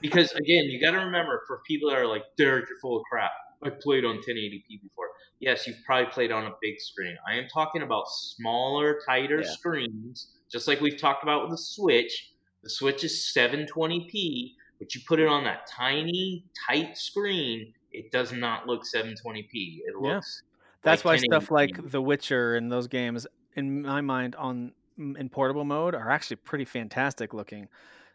[0.00, 3.04] Because again, you got to remember for people that are like, Derek, you're full of
[3.04, 3.30] crap.
[3.66, 5.06] I played on 1080p before.
[5.40, 7.16] Yes, you've probably played on a big screen.
[7.28, 9.50] I am talking about smaller, tighter Yeah.
[9.50, 12.32] screens, just like we've talked about with the Switch.
[12.62, 18.32] The Switch is 720p, but you put it on that tiny, tight screen, it does
[18.32, 19.80] not look 720p.
[19.86, 20.42] It looks.
[20.42, 20.48] Yeah.
[20.82, 21.50] That's why like stuff 1080p.
[21.50, 23.26] like The Witcher and those games,
[23.56, 27.68] in my mind, on in portable mode, are actually pretty fantastic looking.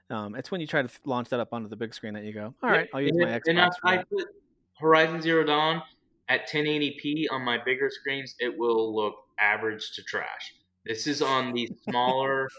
[0.09, 2.33] Um, it's when you try to launch that up onto the big screen that you
[2.33, 3.71] go, all right, I'll use and my if- and Xbox.
[3.81, 4.27] For I put
[4.81, 5.81] Horizon Zero Dawn
[6.27, 10.53] at 1080p on my bigger screens, it will look average to trash.
[10.85, 12.49] This is on the smaller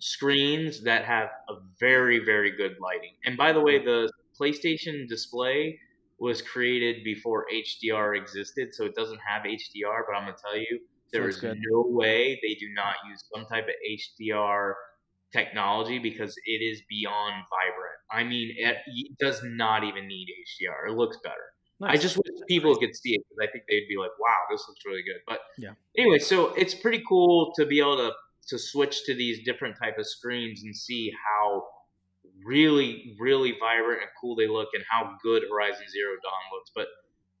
[0.00, 3.12] screens that have a very, very good lighting.
[3.24, 5.78] And by the way, the PlayStation display
[6.18, 10.02] was created before HDR existed, so it doesn't have HDR.
[10.06, 10.80] But I'm gonna tell you,
[11.12, 11.58] there Sounds is good.
[11.70, 14.72] no way they do not use some type of HDR
[15.32, 17.95] technology because it is beyond vibrant.
[18.10, 20.90] I mean, it, it does not even need HDR.
[20.90, 21.34] It looks better.
[21.82, 24.64] I just wish people could see it because I think they'd be like, "Wow, this
[24.66, 25.72] looks really good." But Yeah.
[25.98, 28.12] anyway, so it's pretty cool to be able to
[28.48, 31.66] to switch to these different type of screens and see how
[32.44, 36.70] really, really vibrant and cool they look, and how good Horizon Zero Dawn looks.
[36.74, 36.86] But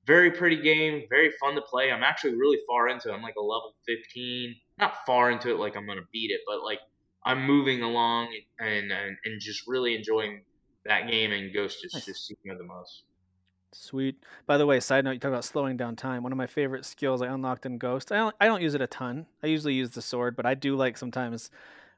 [0.06, 1.90] very pretty game, very fun to play.
[1.90, 3.14] I'm actually really far into it.
[3.14, 4.54] I'm like a level 15.
[4.78, 6.80] Not far into it, like I'm gonna beat it, but like
[7.24, 10.42] I'm moving along and and, and just really enjoying
[10.88, 12.06] that game and Ghost of Nice.
[12.08, 13.02] Tsushima the most.
[13.72, 14.16] Sweet.
[14.46, 16.22] By the way, side note, you talk about slowing down time.
[16.22, 18.10] One of my favorite skills I unlocked in Ghost.
[18.10, 19.26] I don't, I don't use it a ton.
[19.42, 21.50] I usually use the sword, but I do like sometimes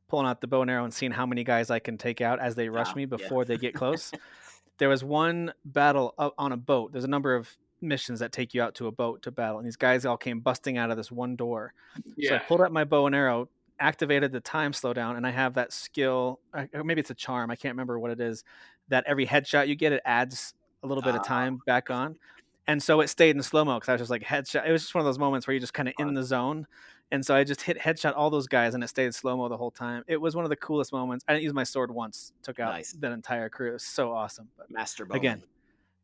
[0.08, 2.40] pulling out the bow and arrow and seeing how many guys I can take out
[2.40, 3.06] as they rush Ah, me yeah.
[3.06, 4.10] before they get close.
[4.78, 6.92] there was one battle on a boat.
[6.92, 7.48] There's a number of
[7.80, 10.40] missions that take you out to a boat to battle, and these guys all came
[10.40, 11.74] busting out of this one door.
[12.16, 12.30] Yeah.
[12.30, 13.48] So I pulled out my bow and arrow,
[13.78, 16.40] activated the time slowdown, and I have that skill,
[16.72, 18.42] maybe it's a charm, I can't remember what it is,
[18.88, 21.24] that every headshot you get, it adds a little bit of Ah.
[21.24, 22.18] time back on.
[22.66, 24.66] And so it stayed in slow mo because I was just like headshot.
[24.66, 26.66] It was just one of those moments where you're just kind of in the zone.
[27.10, 29.56] And so I just hit headshot all those guys and it stayed slow mo the
[29.56, 30.04] whole time.
[30.06, 31.24] It was one of the coolest moments.
[31.26, 32.92] I didn't use my sword once, took out Nice.
[33.00, 33.70] that entire crew.
[33.70, 34.48] It was so awesome.
[34.58, 35.16] But Master Bowman.
[35.18, 35.42] again,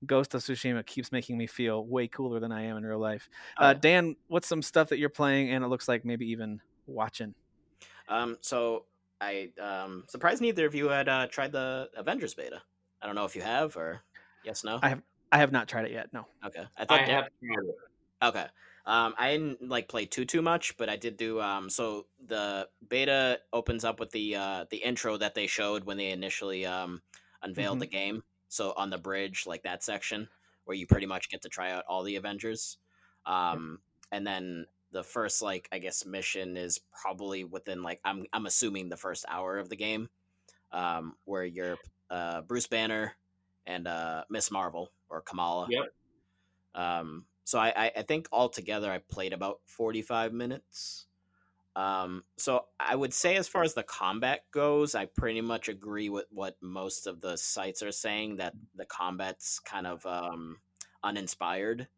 [0.06, 3.28] Ghost of Tsushima keeps making me feel way cooler than I am in real life.
[3.58, 3.74] Oh, Uh.
[3.74, 7.34] Dan, what's some stuff that you're playing and it looks like maybe even watching?
[8.08, 8.86] Um, so
[9.20, 12.62] I um surprised neither of you had uh, tried the Avengers beta.
[13.04, 14.02] I don't know if you have or
[14.42, 14.82] yes, no.
[14.82, 16.12] I have I have not tried it yet.
[16.12, 16.26] No.
[16.44, 17.76] okay, I I thought have tried it.
[18.22, 18.46] Okay.
[18.86, 21.40] Um, I didn't like play too too much, but I did do.
[21.40, 25.96] Um, so the beta opens up with the uh, the intro that they showed when
[25.96, 27.02] they initially um,
[27.42, 27.80] unveiled Mhm.
[27.80, 28.22] the game.
[28.48, 30.28] So on the bridge, like that section
[30.64, 32.78] where you pretty much get to try out all the Avengers.
[33.26, 38.46] Um, and then the first like I guess mission is probably within like I'm I'm
[38.46, 40.08] assuming the first hour of the game,
[40.72, 43.16] um, where you're uh, Bruce Banner
[43.66, 45.66] and uh, Miss Marvel or Kamala.
[45.70, 45.92] Yep.
[46.74, 51.06] Um, so I, I, I think altogether I played about 45 minutes.
[51.76, 56.08] Um, so I would say as far as the combat goes, I pretty much agree
[56.08, 60.58] with what most of the sites are saying that the combat's kind of um,
[61.02, 61.88] uninspired.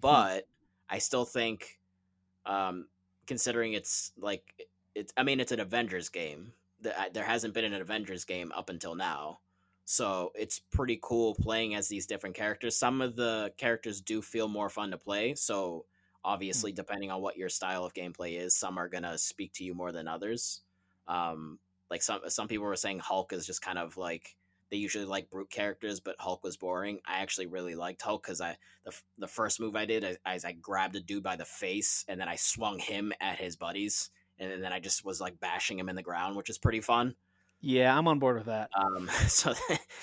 [0.00, 0.46] But
[0.88, 1.78] I still think,
[2.46, 2.86] um,
[3.26, 6.52] considering it's like it's, I mean, it's an Avengers game.
[6.80, 9.40] The- There hasn't been an Avengers game up until now.
[9.84, 12.76] So it's pretty cool playing as these different characters.
[12.76, 15.34] Some of the characters do feel more fun to play.
[15.34, 15.86] So
[16.22, 19.74] obviously, depending on what your style of gameplay is, some are gonna speak to you
[19.74, 20.60] more than others.
[21.06, 21.58] Um,
[21.90, 24.36] like some some people were saying Hulk is just kind of like
[24.70, 27.00] they usually like brute characters, but Hulk was boring.
[27.06, 30.44] I actually really liked Hulk because I the the first move I did is is
[30.44, 34.10] I grabbed a dude by the face and then I swung him at his buddies,
[34.38, 37.14] and then I just was like bashing him in the ground, which is pretty fun.
[37.60, 38.70] Yeah, I'm on board with that.
[38.78, 39.54] Um, so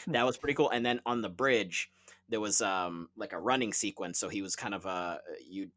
[0.08, 0.69] that was pretty cool.
[0.69, 1.89] And then on the bridge,
[2.30, 4.19] there was um like a running sequence.
[4.19, 5.69] So he was kind of a you,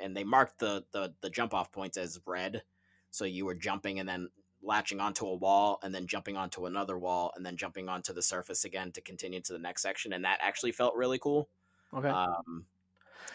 [0.00, 2.62] and they marked the the the jump off points as red.
[3.10, 4.28] So you were jumping and then
[4.60, 8.22] latching onto a wall and then jumping onto another wall and then jumping onto the
[8.22, 10.12] surface again to continue to the next section.
[10.12, 11.48] And that actually felt really cool.
[11.92, 12.08] Okay.
[12.08, 12.64] Um,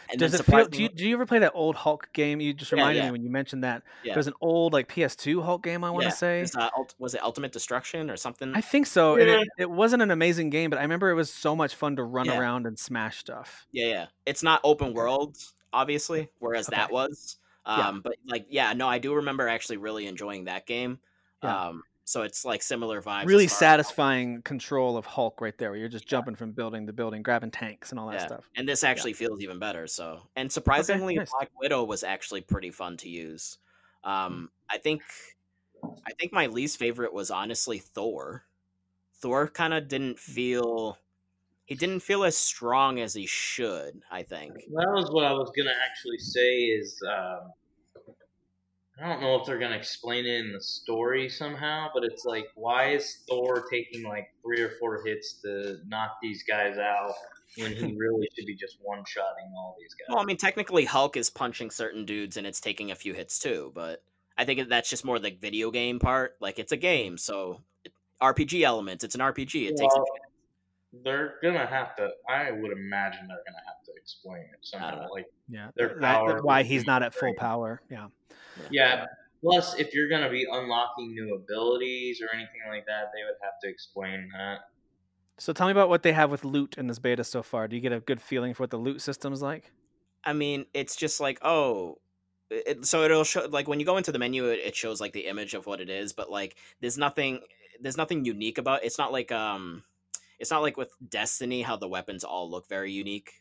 [0.09, 0.65] and Does it feel?
[0.65, 2.39] Do you, do you ever play that old Hulk game?
[2.39, 3.05] You just Yeah, reminded yeah.
[3.05, 3.83] me when you mentioned that.
[4.03, 4.13] Yeah.
[4.13, 5.83] There's an old like PS2 Hulk game.
[5.83, 6.45] I want to say.
[6.55, 8.53] uh, ult- was it Ultimate Destruction or something?
[8.55, 9.15] I think so.
[9.15, 12.03] It, it wasn't an amazing game, but I remember it was so much fun to
[12.03, 13.67] run around and smash stuff.
[13.71, 14.05] Yeah, yeah.
[14.25, 15.37] It's not open world,
[15.73, 16.93] obviously, whereas that Okay.
[16.93, 17.37] was.
[17.67, 17.87] Yeah.
[17.89, 20.99] Um, but like, yeah, no, I do remember actually really enjoying that game.
[21.43, 21.67] Yeah.
[21.67, 23.25] Um, so it's like similar vibes.
[23.27, 26.87] Really far as- satisfying control of Hulk right there, where you're just jumping from building
[26.87, 28.25] to building, grabbing tanks and all that Yeah.
[28.25, 28.49] stuff.
[28.55, 29.85] And this actually feels even better.
[29.85, 31.29] So, and surprisingly, nice.
[31.29, 33.59] Black Widow was actually pretty fun to use.
[34.03, 34.09] Hmm.
[34.09, 35.03] Um, I think,
[35.83, 38.43] I think my least favorite was honestly Thor.
[39.13, 40.97] Thor kind of didn't feel,
[41.65, 44.01] he didn't feel as strong as he should.
[44.09, 44.55] I think.
[44.55, 46.55] That was what I was gonna actually say.
[46.63, 47.53] Is um,
[49.01, 52.45] I don't know if they're gonna explain it in the story somehow, but it's like,
[52.55, 57.13] why is Thor taking like three or four hits to knock these guys out
[57.57, 60.07] when he really should be just one shotting all these guys?
[60.09, 63.39] Well, I mean, technically, Hulk is punching certain dudes and it's taking a few hits
[63.39, 64.03] too, but
[64.37, 66.35] I think that's just more the video game part.
[66.41, 67.61] Like, it's a game, so
[68.21, 69.03] RPG elements.
[69.03, 69.67] It's an RPG.
[69.69, 69.81] It takes.
[69.81, 70.18] A Well, few,
[70.91, 72.09] they're gonna have to.
[72.29, 75.01] I would imagine they're gonna have to explain it somehow.
[75.03, 75.07] know.
[75.11, 77.81] Like, Yeah, Their that- that- power why he's not at full very- power.
[77.89, 78.07] Yeah.
[78.69, 79.05] yeah.
[79.41, 83.53] Plus, if you're gonna be unlocking new abilities or anything like that, they would have
[83.63, 84.61] to explain that.
[85.37, 87.67] So tell me about what they have with loot in this beta so far.
[87.67, 89.71] Do you get a good feeling for what the loot system's like?
[90.25, 91.99] I mean, it's just like, oh.
[92.51, 95.13] It, so it'll show like when you go into the menu, it, it shows like
[95.13, 97.41] the image of what it is, but like there's nothing,
[97.79, 98.83] there's nothing unique about.
[98.83, 99.83] It's not like um,
[100.39, 103.33] it's not like with Destiny how the weapons all look very unique.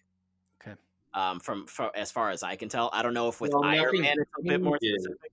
[0.61, 0.77] Okay.
[1.15, 3.65] Um, from, from as far as I can tell, I don't know if with Well,
[3.65, 5.33] Iron Man it's a bit more specific.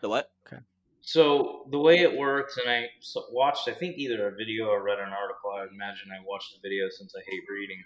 [0.00, 0.30] The what?
[0.46, 0.62] Okay.
[1.00, 2.86] So the way it works, and I
[3.30, 5.50] watched, I think either a video or read an article.
[5.50, 7.82] I imagine I watched the video since I hate reading.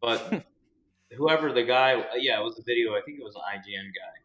[0.00, 0.44] But
[1.16, 2.94] whoever the guy, uh, yeah, it was a video.
[2.94, 4.20] I think it was an IGN guy.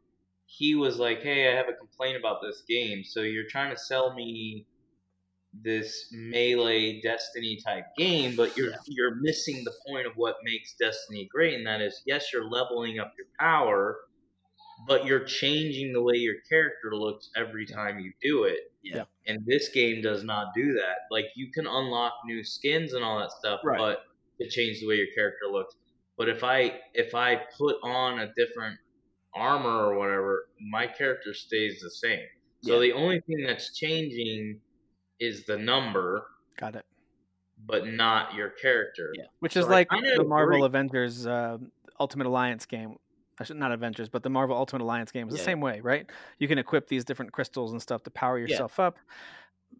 [0.47, 3.03] He was like, "Hey, I have a complaint about this game.
[3.03, 4.65] So you're trying to sell me
[5.63, 11.27] this melee Destiny type game, but you're you're missing the point of what makes Destiny
[11.31, 13.97] great, and that is, yes, you're leveling up your power,
[14.87, 18.59] but you're changing the way your character looks every time you do it.
[18.83, 19.05] Yeah.
[19.27, 20.97] And this game does not do that.
[21.09, 23.77] Like you can unlock new skins and all that stuff, Right.
[23.79, 24.03] but
[24.41, 25.75] to change the way your character looks.
[26.17, 28.77] But if I if I put on a different
[29.33, 32.25] armor or whatever, my character stays the same.
[32.61, 32.79] So Yeah.
[32.79, 34.61] the only thing that's changing
[35.19, 36.27] is the number,
[36.59, 36.85] Got it.
[37.65, 39.11] but not your character.
[39.17, 39.25] Yeah.
[39.39, 40.65] Which So is like the Marvel agree.
[40.65, 41.57] Avengers uh,
[41.99, 42.97] Ultimate Alliance game.
[43.39, 46.09] I should not Avengers, but the Marvel Ultimate Alliance game is the same way, right?
[46.39, 48.47] You can equip these different crystals and stuff to power Yeah.
[48.47, 48.97] yourself up.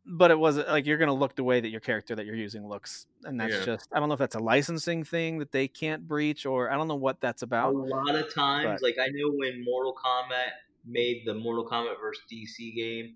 [0.06, 2.36] But it was like you're going to look the way that your character that you're
[2.36, 3.64] using looks, and that's Yeah.
[3.66, 6.76] just I don't know if that's a licensing thing that they can't breach, or I
[6.76, 7.74] don't know what that's about.
[7.74, 10.52] A lot of times, But- like I know when Mortal Kombat
[10.86, 13.16] made the Mortal Kombat versus DC game,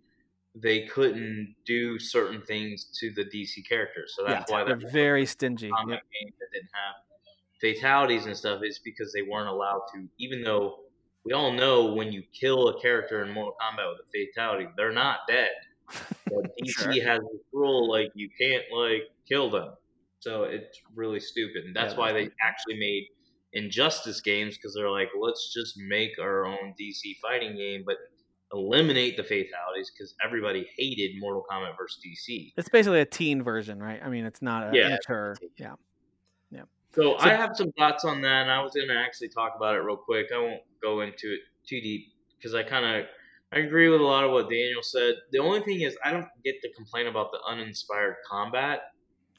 [0.56, 4.14] they couldn't do certain things to the DC characters.
[4.16, 5.68] So that's why They're that very stingy.
[5.68, 6.02] Yep.
[6.22, 6.96] game that didn't have
[7.62, 10.08] fatalities and stuff is because they weren't allowed to.
[10.18, 10.86] Even though
[11.26, 14.92] we all know when you kill a character in Mortal Kombat with a fatality, they're
[14.94, 15.52] not dead.
[16.30, 16.94] But DC Sure.
[17.02, 19.76] has this rule like you can't like kill them.
[20.20, 23.08] So it's really stupid, and that's Yeah, why they actually made
[23.54, 27.98] Injustice games because they're like, let's just make our own DC fighting game, but
[28.54, 32.54] eliminate the fatalities because everybody hated Mortal Kombat versus DC.
[32.58, 34.02] It's basically a teen version, right?
[34.04, 34.90] I mean, it's not a Yeah.
[34.90, 35.36] mature.
[35.58, 35.76] Yeah.
[36.92, 39.54] So, So- I have some thoughts on that, and I was going to actually talk
[39.56, 40.32] about it real quick.
[40.34, 42.08] I won't go into it too deep
[42.38, 43.06] because I kind of
[43.52, 45.16] I agree with a lot of what Daniel said.
[45.32, 48.92] The only thing is, I don't get the complaint about the uninspired combat.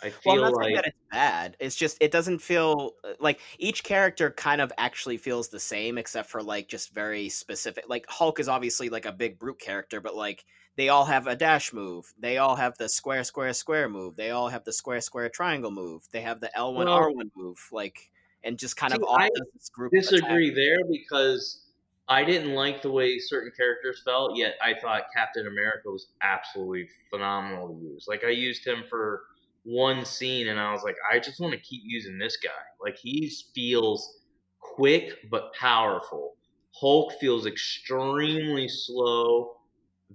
[0.02, 1.56] I Well, feel not like that it's bad.
[1.60, 5.98] It's just it doesn't feel uh, like each character kind of actually feels the same,
[5.98, 7.84] except for like just very specific.
[7.88, 10.44] Like Hulk is obviously like a big brute character, but like
[10.76, 12.12] they all have a dash move.
[12.18, 14.16] They all have the square square square move.
[14.16, 16.08] They all have the square square triangle move.
[16.12, 17.58] They have the L one R one move.
[17.70, 18.10] Like
[18.42, 21.66] and just kind of all I this group disagree there because
[22.08, 24.36] I didn't like the way certain characters felt.
[24.36, 28.06] Yet I thought Captain America was absolutely phenomenal to use.
[28.08, 29.24] Like I used him for
[29.64, 32.50] one scene, and I was like, I just want to keep using this guy.
[32.82, 34.20] Like he feels
[34.58, 36.34] quick but powerful.
[36.72, 39.56] Hulk feels extremely slow,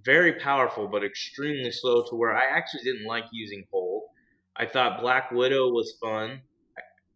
[0.03, 2.03] very powerful but extremely slow.
[2.03, 4.03] To where I actually didn't like using Hulk.
[4.57, 6.41] I thought Black Widow was fun.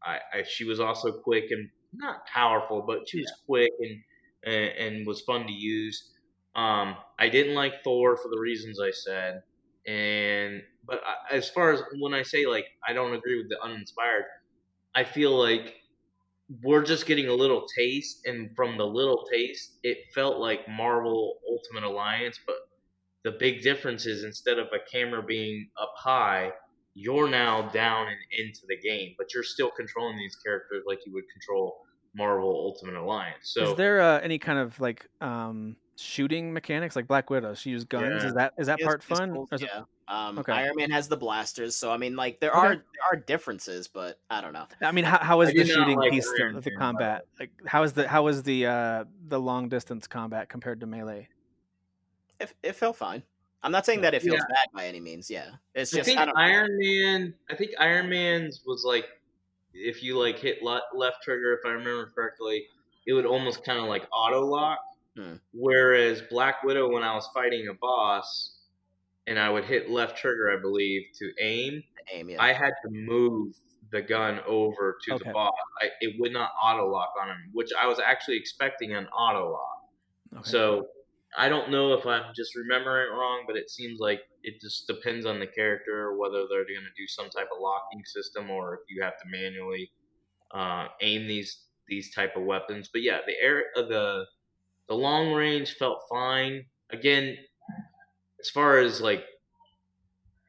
[0.03, 4.01] I, I she was also quick and not powerful, but she was quick and,
[4.43, 6.11] and and was fun to use.
[6.55, 9.43] Um, I didn't like Thor for the reasons I said,
[9.87, 14.25] and but as far as when I say like I don't agree with the uninspired,
[14.95, 15.75] I feel like
[16.63, 21.35] we're just getting a little taste, and from the little taste, it felt like Marvel
[21.47, 22.55] Ultimate Alliance, but
[23.23, 26.51] the big difference is instead of a camera being up high,
[26.95, 31.13] you're now down and into the game, but you're still controlling these characters like you
[31.13, 33.51] would control Marvel Ultimate Alliance.
[33.53, 37.53] So is there uh, any kind of like um, shooting mechanics like Black Widow?
[37.53, 38.23] She used guns.
[38.23, 38.27] Yeah.
[38.27, 39.29] Is that is that part fun?
[39.29, 39.83] pistols, is it- yeah.
[40.09, 40.51] Um, Okay.
[40.51, 42.59] Iron Man has the blasters, so I mean, like there Okay.
[42.59, 44.65] are there are differences, but I don't know.
[44.81, 47.25] I mean, how, how is I the shooting like piece of the Man, combat?
[47.39, 51.29] Like, how is the how is the uh, the long distance combat compared to melee?
[52.39, 53.21] It, it felt fine.
[53.61, 54.55] I'm not saying that it feels Yeah.
[54.55, 55.29] bad by any means.
[55.29, 56.41] Yeah, it's I just think I don't know.
[56.41, 57.33] Iron Man.
[57.49, 59.05] I think Iron Man's was like
[59.73, 62.65] if you like hit left trigger, if I remember correctly,
[63.05, 64.79] it would almost kind of like auto lock.
[65.15, 65.35] Hmm.
[65.53, 68.55] Whereas Black Widow, when I was fighting a boss,
[69.29, 72.29] and I would hit left trigger, I believe, to aim, aim.
[72.29, 72.41] Yeah.
[72.41, 73.53] I had to move
[73.91, 75.27] the gun over to Okay.
[75.27, 75.53] the boss.
[75.81, 79.51] I, it would not auto lock on him, which I was actually expecting an auto
[79.51, 79.83] lock.
[80.39, 80.49] Okay.
[80.49, 80.87] So
[81.37, 84.87] I don't know if I'm just remembering it wrong, but it seems like it just
[84.87, 88.75] depends on the character whether they're going to do some type of locking system or
[88.75, 89.91] if you have to manually
[90.51, 92.89] uh, aim these these type of weapons.
[92.91, 94.25] But yeah, the air uh, the
[94.87, 96.65] the long range felt fine.
[96.91, 97.37] Again,
[98.41, 99.23] as far as like,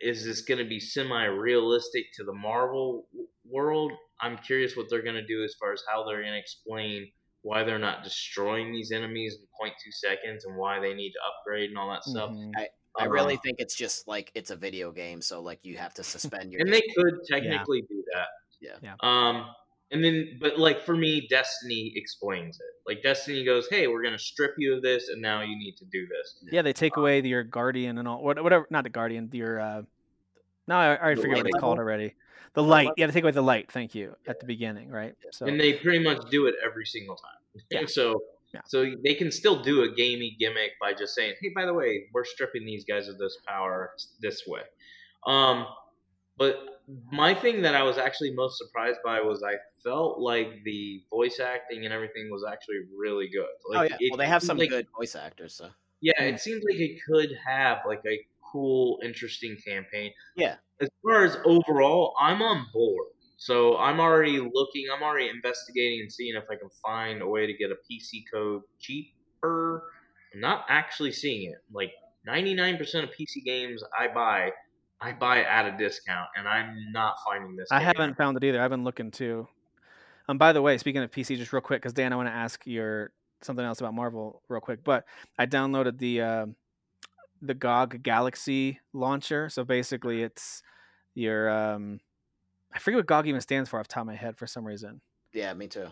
[0.00, 3.08] is this going to be semi realistic to the Marvel
[3.44, 3.92] world?
[4.20, 7.10] I'm curious what they're going to do as far as how they're going to explain
[7.42, 11.70] why they're not destroying these enemies in 0.2 seconds and why they need to upgrade
[11.70, 12.30] and all that stuff.
[12.30, 12.52] Mhm.
[12.98, 15.94] I really Uh, think it's just like it's a video game, so like you have
[15.94, 16.60] to suspend your.
[16.60, 18.28] and they could technically do that.
[18.60, 18.78] Yeah.
[18.82, 18.96] Yeah.
[19.00, 19.54] Um,
[19.92, 22.74] and then, but like for me, Destiny explains it.
[22.86, 25.84] Like Destiny goes, "Hey, we're gonna strip you of this, and now you need to
[25.86, 28.66] do this." yeah, they take away your guardian and all whatever.
[28.70, 29.28] Not the guardian.
[29.32, 29.82] Your uh,
[30.68, 32.14] no, I, I already forget what it's called already.
[32.54, 32.90] The light.
[32.96, 33.70] Yeah, they take away the light.
[33.72, 35.14] Thank you at the beginning, right?
[35.32, 37.62] So And they pretty much do it every single time.
[37.70, 37.86] Yeah.
[37.86, 38.22] so,
[38.54, 38.60] Yeah.
[38.66, 42.04] so they can still do a gamey gimmick by just saying, "Hey, by the way,
[42.12, 44.62] we're stripping these guys of this power this way."
[45.26, 45.66] Um,
[46.38, 46.79] but
[47.12, 51.40] my thing that I was actually most surprised by was I felt like the voice
[51.40, 53.46] acting and everything was actually really good.
[53.74, 55.54] oh yeah, well they have some like- good voice actors.
[55.54, 55.68] So
[56.00, 56.34] Yeah, hmm.
[56.34, 58.18] it seems like it could have like a
[58.52, 60.12] cool, interesting campaign.
[60.36, 60.56] Yeah.
[60.80, 63.08] As far as overall, I'm on board.
[63.36, 64.86] So I'm already looking.
[64.94, 68.24] I'm already investigating and seeing if I can find a way to get a PC
[68.32, 69.84] code cheaper.
[70.34, 71.58] I'm not actually seeing it.
[71.72, 71.92] Like
[72.28, 74.50] 99% of PC games I buy,
[75.00, 77.68] I buy it at a discount, and I'm not finding this.
[77.70, 77.86] I game.
[77.86, 78.60] haven't found it either.
[78.60, 79.48] I've been looking too.
[80.28, 82.34] Um, by the way, speaking of PC, just real quick, because Dan, I want to
[82.34, 84.84] ask your something else about Marvel real quick.
[84.84, 85.04] But
[85.38, 86.46] I downloaded the uh,
[87.40, 89.48] the GOG Galaxy launcher.
[89.48, 90.62] So basically, it's
[91.14, 92.00] your um,
[92.72, 94.64] I forget what GOG even stands for off the top of my head for some
[94.66, 95.00] reason.
[95.32, 95.88] yeah, me too.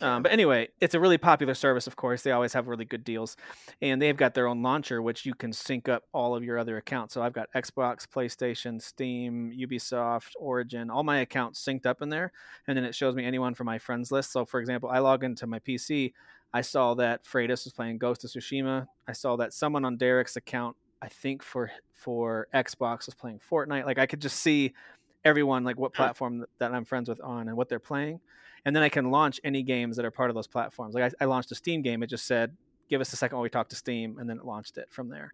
[0.00, 2.22] Um, but anyway, it's a really popular service, of course.
[2.22, 3.36] They always have really good deals.
[3.80, 6.76] And they've got their own launcher, which you can sync up all of your other
[6.76, 7.14] accounts.
[7.14, 12.32] So I've got Xbox, PlayStation, Steam, Ubisoft, Origin, all my accounts synced up in there.
[12.66, 14.32] And then it shows me anyone from my friends list.
[14.32, 16.12] So, for example, I log into my PC.
[16.54, 18.86] I saw that Freitas was playing Ghost of Tsushima.
[19.08, 23.86] I saw that someone on Derek's account, I think for for Xbox, was playing Fortnite.
[23.86, 24.74] Like I could just see
[25.24, 28.20] everyone, like what platform that I'm friends with on and what they're playing
[28.64, 30.94] and then I can launch any games that are part of those platforms.
[30.94, 32.56] Like I, I launched a Steam game, it just said,
[32.88, 35.08] "Give us a second while we talk to Steam," and then it launched it from
[35.08, 35.32] there.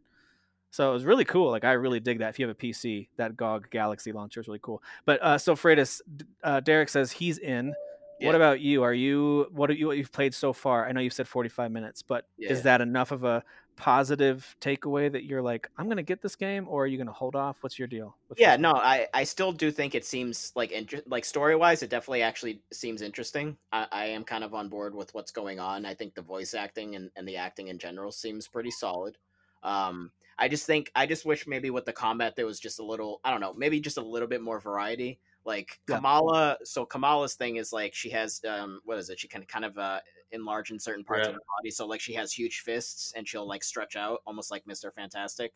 [0.70, 1.50] So it was really cool.
[1.50, 2.28] Like I really dig that.
[2.30, 4.82] If you have a PC, that GOG Galaxy launcher is really cool.
[5.06, 6.02] But uh, so Freitas,
[6.44, 7.74] uh, Derek says he's in.
[8.20, 8.26] Yeah.
[8.26, 8.82] What about you?
[8.82, 10.86] Are you what are you what you've played so far?
[10.86, 12.50] I know you said 45 minutes, but Yeah.
[12.50, 13.44] is that enough of a
[13.78, 17.34] positive takeaway that you're like, I'm gonna get this game, or are you gonna hold
[17.36, 17.62] off?
[17.62, 18.16] What's your deal?
[18.36, 21.90] yeah no i i still do think it seems like inter- like story wise it
[21.90, 25.86] definitely actually seems interesting I, I am kind of on board with what's going on
[25.86, 29.16] i think the voice acting and, and the acting in general seems pretty solid
[29.62, 32.84] um i just think i just wish maybe with the combat there was just a
[32.84, 35.96] little i don't know maybe just a little bit more variety like Yeah.
[35.96, 39.64] kamala so kamala's thing is like she has um what is it she can kind
[39.64, 40.00] of uh
[40.32, 41.30] enlarge in certain parts Yeah.
[41.30, 44.50] of her body so like she has huge fists and she'll like stretch out almost
[44.50, 45.52] like mr fantastic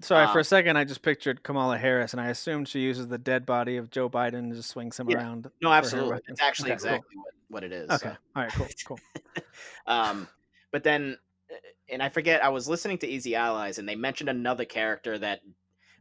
[0.00, 3.06] Sorry, for Um, a second, I just pictured Kamala Harris, and I assumed she uses
[3.06, 5.18] the dead body of Joe Biden and just swings him Yeah.
[5.18, 5.50] around.
[5.62, 6.88] no absolutely it's actually Okay, cool.
[6.96, 8.16] exactly what, what it is Okay, so.
[8.34, 8.98] all right, cool, cool.
[9.86, 10.28] um,
[10.72, 11.16] but then,
[11.50, 11.54] uh,
[11.88, 15.40] and I forget, I was listening to Easy Allies, and they mentioned another character that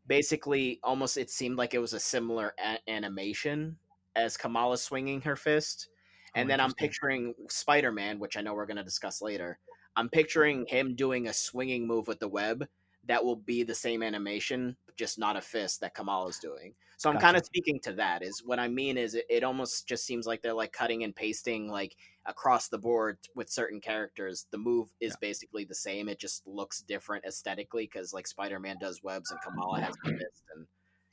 [0.08, 3.78] basically almost it seemed like it was a similar a- animation
[4.16, 5.90] as Kamala swinging her fist.
[5.90, 9.22] Oh, and Oh, then I'm picturing Spider Man, which I know we're going to discuss
[9.22, 9.60] later.
[9.96, 10.14] I'm mm-hmm.
[10.14, 12.68] picturing him doing a swinging move with the web
[13.06, 16.74] that will be the same animation, just not a fist that Kamala's doing.
[16.98, 18.24] So I'm kind of speaking to that.
[18.24, 21.14] Is what I mean is it, it almost just seems like they're like cutting and
[21.14, 24.46] pasting like across the board with certain characters.
[24.52, 25.18] The move is Yeah.
[25.22, 26.08] basically the same.
[26.10, 30.10] It just looks different aesthetically because like Spider Man does webs and Kamala has a
[30.18, 30.68] fist, and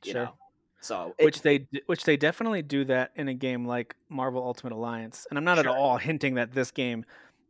[0.04, 0.24] you Sure.
[0.26, 0.34] know.
[0.82, 4.72] So it, which they which they definitely do that in a game like Marvel Ultimate
[4.72, 5.26] Alliance.
[5.28, 5.68] And I'm not Sure.
[5.68, 7.04] at all hinting that this game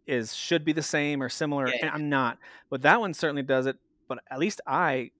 [0.06, 1.68] is should be the same or similar.
[1.68, 2.38] Yeah, and I'm not.
[2.70, 3.76] But that one certainly does it.
[4.08, 5.12] But at least I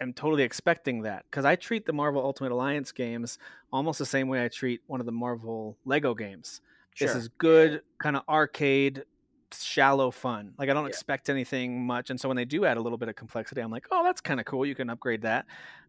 [0.00, 3.36] am totally expecting that because I treat the Marvel Ultimate Alliance games
[3.72, 6.60] almost the same way I treat one of the Marvel Lego games.
[7.06, 9.04] This is good, kind of arcade,
[9.52, 10.54] shallow fun.
[10.58, 10.88] Like I don't Yeah.
[10.88, 13.70] expect anything much, and so when they do add a little bit of complexity, I'm
[13.70, 14.66] like, oh, that's kind of cool.
[14.66, 15.46] You can upgrade that.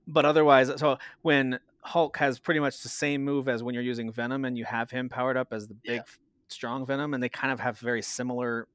[0.08, 3.84] But otherwise, uh, so when Hulk has pretty much the same move as when you're
[3.84, 5.98] using Venom, and you have him powered up as the Yeah.
[5.98, 6.02] big,
[6.48, 8.68] strong Venom, and they kind of have very similar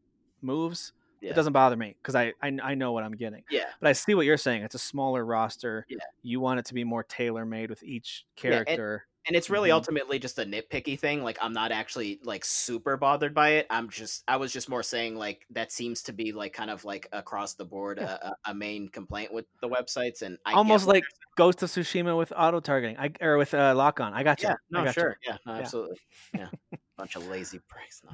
[0.42, 0.92] moves.
[1.24, 1.30] Yeah.
[1.30, 3.42] It doesn't bother me because I, I I know what I'm getting.
[3.50, 3.64] yeah.
[3.80, 4.62] But I see what you're saying.
[4.62, 5.86] It's a smaller roster.
[5.88, 5.98] Yeah.
[6.22, 9.06] You want it to be more tailor made with each Yeah, and- character.
[9.26, 9.74] and it's really Mhm.
[9.74, 13.88] ultimately just a nitpicky thing like i'm not actually like super bothered by it i'm
[13.88, 17.08] just i was just more saying like that seems to be like kind of like
[17.10, 21.04] across the board a, a, a main complaint with the websites and I Almost like
[21.36, 24.12] Ghost of Tsushima with auto targeting, I, or with uh, lock on.
[24.12, 24.50] I got you.
[24.50, 25.96] yeah no sure yeah no absolutely
[26.34, 26.48] yeah
[26.98, 28.12] bunch of lazy pricks no,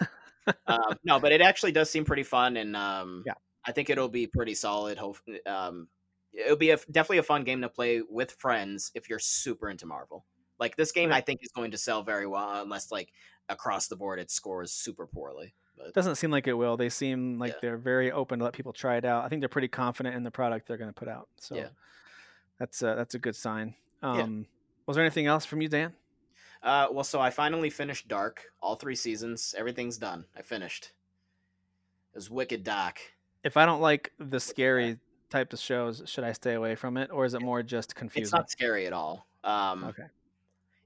[0.46, 0.80] I'm just kidding.
[0.80, 3.34] Uh, um, no but it actually does seem pretty fun and um Yeah.
[3.66, 4.98] i think it'll be pretty solid
[5.46, 5.88] um
[6.32, 9.86] it'll be a, definitely a fun game to play with friends if you're super into
[9.86, 10.24] marvel
[10.58, 13.10] like this game i think is going to sell very well unless like
[13.48, 16.76] across the board it scores super poorly but doesn't seem like it will.
[16.76, 17.58] They seem like Yeah.
[17.60, 19.24] they're very open to let people try it out.
[19.24, 21.28] I think they're pretty confident in the product they're going to put out.
[21.40, 21.70] So Yeah.
[22.60, 23.74] that's a, that's a good sign.
[24.00, 24.22] Yeah.
[24.22, 24.46] Um,
[24.86, 25.92] Was there anything else from you, Dan?
[26.64, 30.92] Uh well so i finally finished dark all three seasons everything's done i finished
[32.12, 33.00] it was wicked dark
[33.44, 34.98] If I don't like the scary
[35.30, 38.22] type of shows, should I stay away from it, or is it more just confusing?
[38.22, 40.04] it's not scary at all um okay.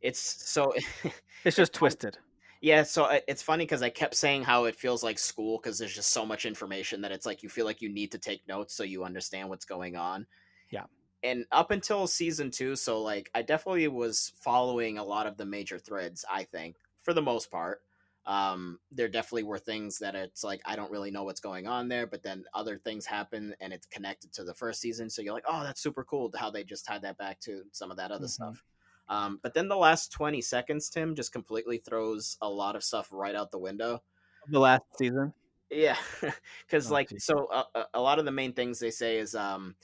[0.01, 0.75] it's so
[1.45, 2.19] It's just twisted.
[2.61, 5.95] Yeah, so it's funny because I kept saying how it feels like school because there's
[5.95, 8.75] just so much information that it's like you feel like you need to take notes
[8.75, 10.27] so you understand what's going on.
[10.71, 10.87] Yeah.
[11.23, 15.47] And up until season two, so like I definitely was following a lot of the
[15.47, 16.25] major threads.
[16.31, 17.83] I think for the most part,
[18.27, 21.89] um, there definitely were things that it's like I don't really know what's going on
[21.89, 25.09] there, but then other things happen and it's connected to the first season.
[25.11, 27.91] So you're like, oh, that's super cool how they just tied that back to some
[27.91, 28.29] of that other Mhm.
[28.29, 28.65] stuff.
[29.09, 33.09] Um, but then the last 20 seconds, Tim just completely throws a lot of stuff
[33.13, 34.03] right out the window.
[34.49, 35.33] The last season.
[35.71, 35.99] Yeah,
[36.67, 37.19] because Oh, like geez.
[37.19, 39.77] so a, a- a lot of the main things they say is um,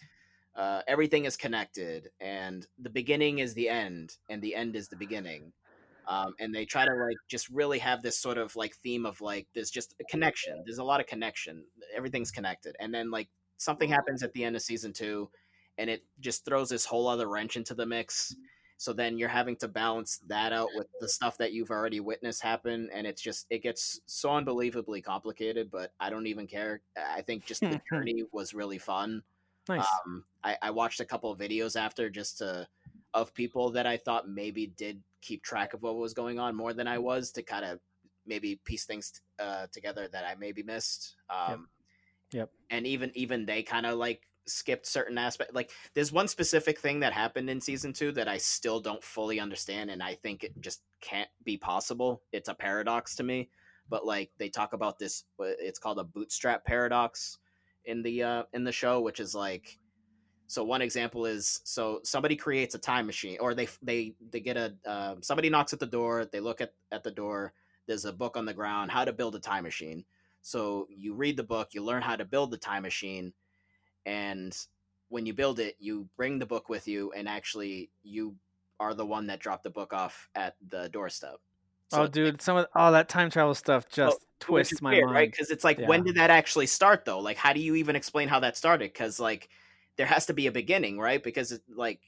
[0.57, 4.97] uh, everything is connected, and the beginning is the end, and the end is the
[4.97, 5.53] beginning.
[6.07, 9.21] Um, and they try to like just really have this sort of like theme of
[9.21, 10.63] like there's just a connection.
[10.65, 11.65] There's a lot of connection.
[11.97, 15.31] Everything's connected, and then like something happens at the end of season two,
[15.79, 18.37] and it just throws this whole other wrench into the mix.
[18.77, 22.43] So then you're having to balance that out with the stuff that you've already witnessed
[22.43, 25.71] happen, and it's just it gets so unbelievably complicated.
[25.71, 26.81] But I don't even care.
[26.97, 29.23] I think just the journey was really fun.
[29.69, 29.87] Nice.
[30.05, 32.69] Um, I, I watched a couple of videos after just to
[33.15, 36.73] of people that I thought maybe did keep track of what was going on more
[36.73, 37.79] than I was to kind of
[38.27, 41.17] maybe piece things uh, together that I maybe missed.
[41.31, 41.69] Um,
[42.33, 42.51] Yep.
[42.71, 45.55] And even even they kind of like skipped certain aspects.
[45.55, 49.39] Like there's one specific thing that happened in season two that I still don't fully
[49.39, 52.23] understand, and I think it just can't be possible.
[52.33, 53.51] It's a paradox to me.
[53.89, 57.39] But like they talk about this, uh, it's called a bootstrap paradox
[57.85, 59.79] in the uh, in the show, which is like
[60.47, 64.57] so one example is so somebody creates a time machine or they they they get
[64.57, 67.53] a uh, somebody knocks at the door they look at, at the door
[67.87, 70.05] there's a book on the ground how to build a time machine.
[70.43, 73.33] So you read the book you learn how to build the time machine
[74.05, 74.57] and
[75.09, 78.37] when you build it you bring the book with you and actually you
[78.81, 81.37] are the one that dropped the book off at the doorstep.
[81.91, 84.95] So oh, dude, some of all that time travel stuff just which is twists my
[84.95, 85.15] weird, mind.
[85.15, 85.31] right?
[85.31, 87.21] Because it's like, when did that actually start, though?
[87.21, 88.93] Like, how do you even explain how that started?
[88.93, 89.49] Because like,
[89.97, 91.23] there has to be a beginning, right?
[91.23, 92.01] Because it, like,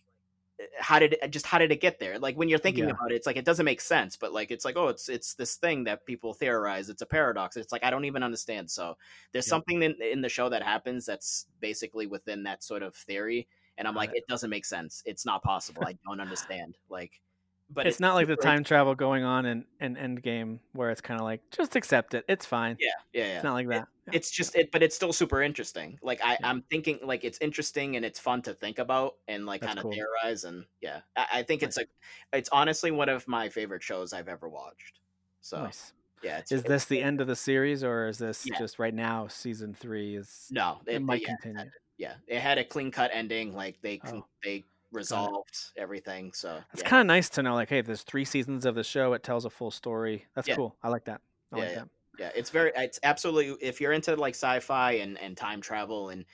[0.61, 2.18] eh, how did it just how did it get there?
[2.18, 2.91] Like when you're thinking Yeah.
[2.91, 4.16] about it, it's like it doesn't make sense.
[4.16, 6.89] But like, it's like, oh, it's it's this thing that people theorize.
[6.91, 7.57] It's a paradox.
[7.57, 8.70] It's like I don't even understand.
[8.70, 8.97] So
[9.32, 9.62] there's Yep.
[9.64, 13.87] something in, in the show that happens that's basically within that sort of theory, and
[13.89, 14.14] I'm Got like, it.
[14.14, 15.03] it doesn't make sense.
[15.07, 15.84] It's not possible.
[15.87, 16.76] I don't understand.
[16.91, 17.20] Like,
[17.69, 21.21] but it's not like the time travel going on in, in Endgame where it's kind
[21.21, 22.25] of like just accept it.
[22.29, 22.77] It's fine.
[22.81, 23.35] Yeah, yeah, yeah.
[23.37, 23.89] It's not like It- that.
[24.07, 24.12] Yeah.
[24.14, 26.49] it's just it but it's still super interesting like i Yeah.
[26.49, 29.83] i'm thinking like it's interesting and it's fun to think about and like kind of
[29.83, 29.91] cool.
[29.95, 31.89] theorize and yeah I, I think it's like
[32.33, 35.01] it's honestly one of my favorite shows i've ever watched
[35.41, 35.93] so nice.
[36.23, 38.95] yeah it's, Is it's this the end of the series or is this just right
[38.95, 39.27] now?
[39.27, 41.71] Season three is no it, it, might yeah, continue.
[41.99, 44.25] yeah it had a clean cut ending like they Oh.
[44.45, 46.89] they resolved everything so It's yeah.
[46.89, 49.12] kind of nice to know, like, hey, there's three seasons of the show.
[49.12, 50.26] It tells a full story.
[50.34, 50.57] That's Yeah.
[50.57, 50.76] cool.
[50.82, 51.20] I like that.
[51.53, 51.78] I Yeah, like yeah.
[51.80, 51.89] that.
[52.18, 56.24] yeah it's very it's absolutely if you're into like sci-fi and and time travel and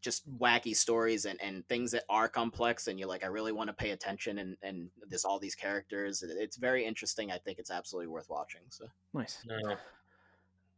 [0.00, 3.68] just wacky stories and and things that are complex and you're like i really want
[3.68, 7.60] to pay attention and and there's all these characters it- it's very interesting i think
[7.60, 8.84] it's absolutely worth watching so
[9.14, 9.38] Nice.
[9.46, 9.76] No.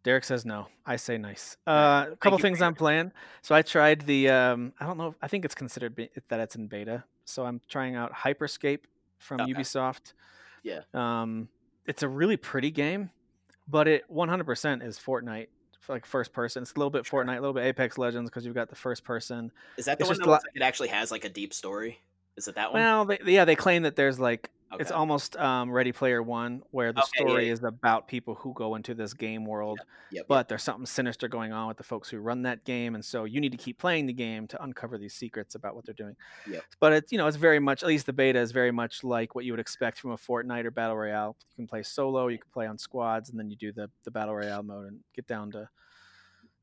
[0.05, 0.69] Derek says no.
[0.87, 1.57] I say nice.
[1.67, 3.11] Uh, a couple things I'm playing.
[3.43, 4.29] So I tried the.
[4.29, 5.15] Um, I don't know.
[5.21, 7.05] I think it's considered be- that it's in beta.
[7.25, 8.81] So I'm trying out Hyperscape
[9.19, 9.53] from Okay.
[9.55, 10.13] Ubisoft.
[10.63, 10.81] Yeah.
[10.93, 11.49] Um,
[11.87, 13.11] it's a really pretty game,
[13.67, 15.49] but it 100% is Fortnite,
[15.89, 16.63] like first person.
[16.63, 19.05] It's a little bit Fortnite, a little bit Apex Legends because you've got the first
[19.05, 19.53] person.
[19.79, 21.99] is that the It's one that like it actually has like a deep story
[22.37, 25.71] is it that one Well, they, yeah, they claim that there's like it's almost um,
[25.71, 27.53] Ready Player One, where the Okay, story yeah.
[27.53, 31.53] is about people who go into this game world, Yep, but there's something sinister going
[31.53, 34.07] on with the folks who run that game, and so you need to keep playing
[34.07, 36.17] the game to uncover these secrets about what they're doing.
[36.47, 36.65] Yep.
[36.81, 39.35] But it's you know it's very much at least the beta is very much like
[39.35, 41.37] what you would expect from a Fortnite or battle royale.
[41.51, 44.11] You can play solo, you can play on squads, and then you do the the
[44.11, 45.69] battle royale mode and get down to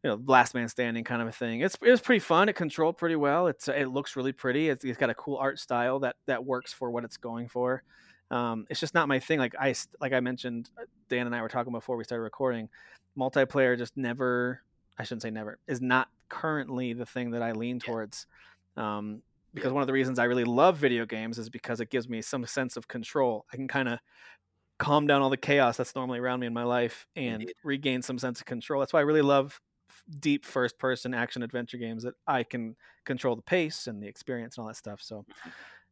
[0.04, 1.62] you know last man standing kind of a thing.
[1.62, 2.50] It's it was pretty fun.
[2.50, 3.48] It controlled pretty well.
[3.48, 4.70] It's it looks really pretty.
[4.70, 7.84] It's, it's got a cool art style that that works for what it's going for.
[8.32, 9.40] Um, it's just not my thing.
[9.40, 12.70] Like I like I mentioned, uh, Dan and I were talking before we started recording.
[13.18, 14.62] Multiplayer just never.
[14.98, 18.26] I shouldn't say never is not currently the thing that I lean towards.
[18.78, 19.22] Um,
[19.54, 22.22] because one of the reasons I really love video games is because it gives me
[22.22, 23.46] some sense of control.
[23.52, 24.00] I can kind of
[24.80, 27.56] calm down all the chaos that's normally around me in my life and Indeed.
[27.64, 28.80] regain some sense of control.
[28.80, 29.60] That's why I really love
[30.20, 32.76] deep first person action adventure games that I can
[33.06, 35.02] control the pace and the experience and all that stuff.
[35.02, 35.26] So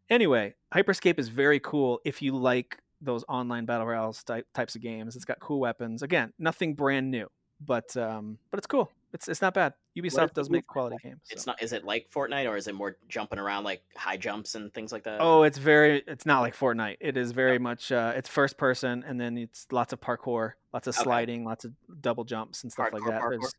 [0.10, 4.82] anyway, Hyperscape is very cool if you like those online battle royales type, types of
[4.82, 5.16] games.
[5.16, 6.02] It's got cool weapons.
[6.04, 7.28] Again, nothing brand new,
[7.62, 8.92] but um but it's cool.
[9.14, 9.74] It's it's not bad.
[9.98, 11.04] Ubisoft does make quality like?
[11.04, 11.22] games.
[11.30, 14.56] it's not is it like fortnite or is it more jumping around like high jumps
[14.56, 16.04] and things like that Oh, it's very.
[16.08, 16.98] It's not like Fortnite.
[17.02, 17.92] It is very much.
[17.92, 21.04] Uh, it's first person, and then it's lots of parkour, lots of Okay.
[21.04, 23.52] sliding, lots of double jumps and stuff like Hardcore that.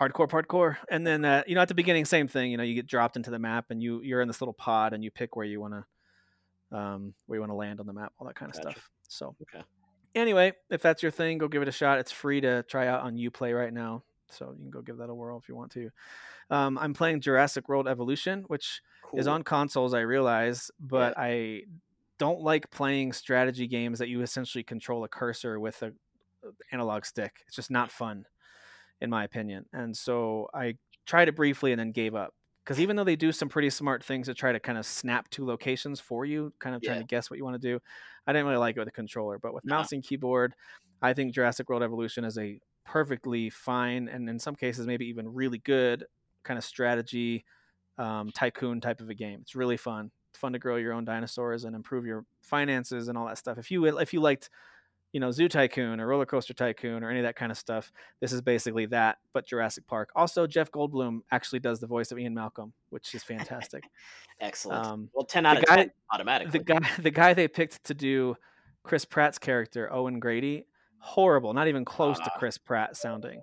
[0.00, 2.74] Hardcore hardcore and then uh, you know at the beginning same thing you know you
[2.74, 5.36] get dropped into the map and you you're in this little pod and you pick
[5.36, 8.36] where you want to um where you want to land on the map all that
[8.36, 8.72] kind of Gotcha.
[8.72, 8.90] stuff.
[9.08, 9.64] So Okay.
[10.14, 11.98] anyway if that's your thing go give it a shot.
[11.98, 15.08] It's free to try out on uplay right now so you can go give that
[15.08, 15.90] a whirl if you want to.
[16.50, 18.80] Um, i'm playing jurassic world evolution which
[19.14, 21.62] is on consoles i realize but i
[22.18, 25.92] don't like playing strategy games that you essentially control a cursor with a
[26.46, 27.44] a analog stick.
[27.46, 28.26] It's just not fun
[29.00, 30.74] in my opinion and so i
[31.06, 32.34] tried it briefly and then gave up
[32.64, 35.28] because even though they do some pretty smart things to try to kind of snap
[35.30, 36.98] two locations for you kind of trying Yeah.
[36.98, 37.78] to guess what you want to do
[38.26, 39.68] i didn't really like it with a controller but with No.
[39.68, 40.54] mouse and keyboard
[41.02, 45.28] i think jurassic world evolution is a perfectly fine and in some cases maybe even
[45.32, 46.06] really good
[46.44, 47.44] kind of strategy
[47.98, 51.04] um, tycoon type of a game it's really fun it's fun to grow your own
[51.04, 54.50] dinosaurs and improve your finances and all that stuff if you if you liked
[55.16, 57.90] you know zoo tycoon or roller coaster tycoon or any of that kind of stuff
[58.20, 62.18] this is basically that but jurassic park also jeff goldblum actually does the voice of
[62.18, 63.84] ian malcolm which is fantastic
[64.40, 64.84] Excellent.
[64.86, 66.58] um, well, ten out of guy- ten automatically.
[66.58, 68.36] the guy the guy they picked to do
[68.82, 70.66] chris pratt's character owen grady
[70.98, 72.38] horrible not even close to Ah.
[72.38, 73.40] chris pratt sounding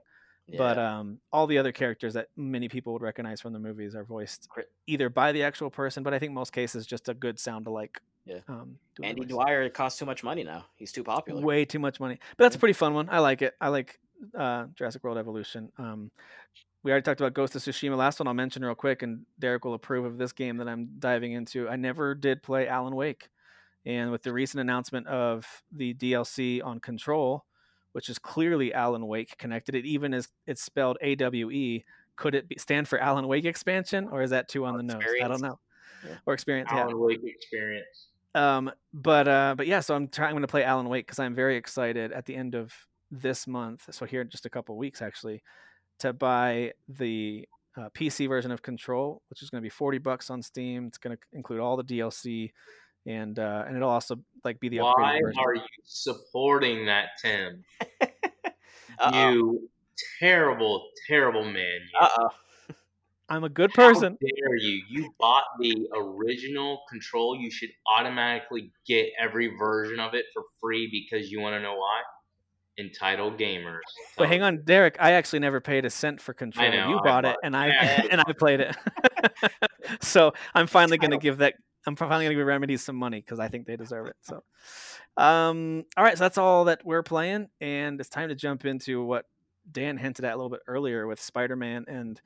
[0.48, 0.58] Yeah.
[0.60, 4.04] but um, all the other characters that many people would recognize from the movies are
[4.04, 4.48] voiced
[4.86, 8.00] either by the actual person but i think most cases just a good sound alike
[8.26, 8.40] Yeah.
[8.48, 9.30] um, Andy voice.
[9.32, 10.66] Dwyer costs too much money now.
[10.76, 11.42] He's too popular.
[11.42, 14.00] way too much money but that's a pretty fun one i like it i like
[14.38, 16.10] uh, jurassic world evolution um,
[16.84, 19.66] we already talked about ghost of tsushima last one i'll mention real quick and derek
[19.66, 23.28] will approve of this game that i'm diving into i never did play alan wake
[23.86, 27.44] and with the recent announcement of the dlc on control
[27.92, 31.80] which is clearly alan wake connected it even is it's spelled awe
[32.16, 34.84] could it be, stand for alan wake expansion or is that too on Or the
[34.84, 35.60] nose i don't know
[36.06, 36.16] Yeah.
[36.26, 38.08] or experience yeah Alan Wake experience.
[38.36, 40.30] Um, but uh, but yeah, so I'm trying.
[40.30, 42.74] I'm going to play Alan Wake because I'm very excited at the end of
[43.12, 43.86] this month.
[43.92, 45.44] So here in just a couple weeks, actually,
[46.00, 50.30] to buy the uh, PC version of Control, which is going to be 40 bucks
[50.30, 50.88] on Steam.
[50.88, 52.52] It's going to include all the DLC,
[53.06, 55.40] and uh, and it'll also like be the Why version.
[55.40, 57.64] are you supporting that, Tim?
[59.12, 59.70] You
[60.20, 61.56] terrible, terrible man.
[61.56, 62.00] You.
[62.00, 62.30] Uh-oh.
[63.34, 64.16] I'm a good How person.
[64.22, 64.84] dare you?
[64.88, 67.36] You bought the original control.
[67.36, 71.76] You should automatically get every version of it for free because you want to know
[71.76, 72.02] why?
[72.78, 73.80] Entitled gamers.
[74.18, 74.98] But hang on, Derek.
[75.00, 76.70] I actually never paid a cent for Control.
[76.70, 78.02] know, you I bought it, and I yeah.
[78.12, 78.76] and I played it.
[80.02, 81.56] so I'm finally going to give that.
[81.88, 84.16] I'm finally going to give Remedy some money because I think they deserve it.
[84.22, 84.44] So,
[85.18, 86.18] um, all right.
[86.18, 89.26] So that's all that we're playing, and it's time to jump into what
[89.72, 92.22] Dan hinted at a little bit earlier with Spider-Man and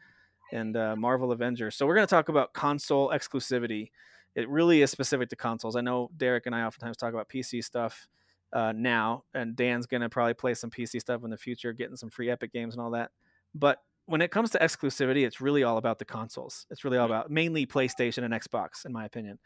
[0.52, 1.76] and uh, Marvel Avengers.
[1.76, 3.92] So we're going to talk about console exclusivity.
[4.36, 5.76] It really is specific to consoles.
[5.76, 8.08] I know Derek and I oftentimes talk about PC stuff
[8.54, 11.96] uh, now, and Dan's going to probably play some PC stuff in the future, getting
[11.96, 13.12] some free Epic games and all that.
[13.56, 16.66] But when it comes to exclusivity, it's really all about the consoles.
[16.72, 19.38] It's really all about mainly PlayStation and Xbox, in my opinion.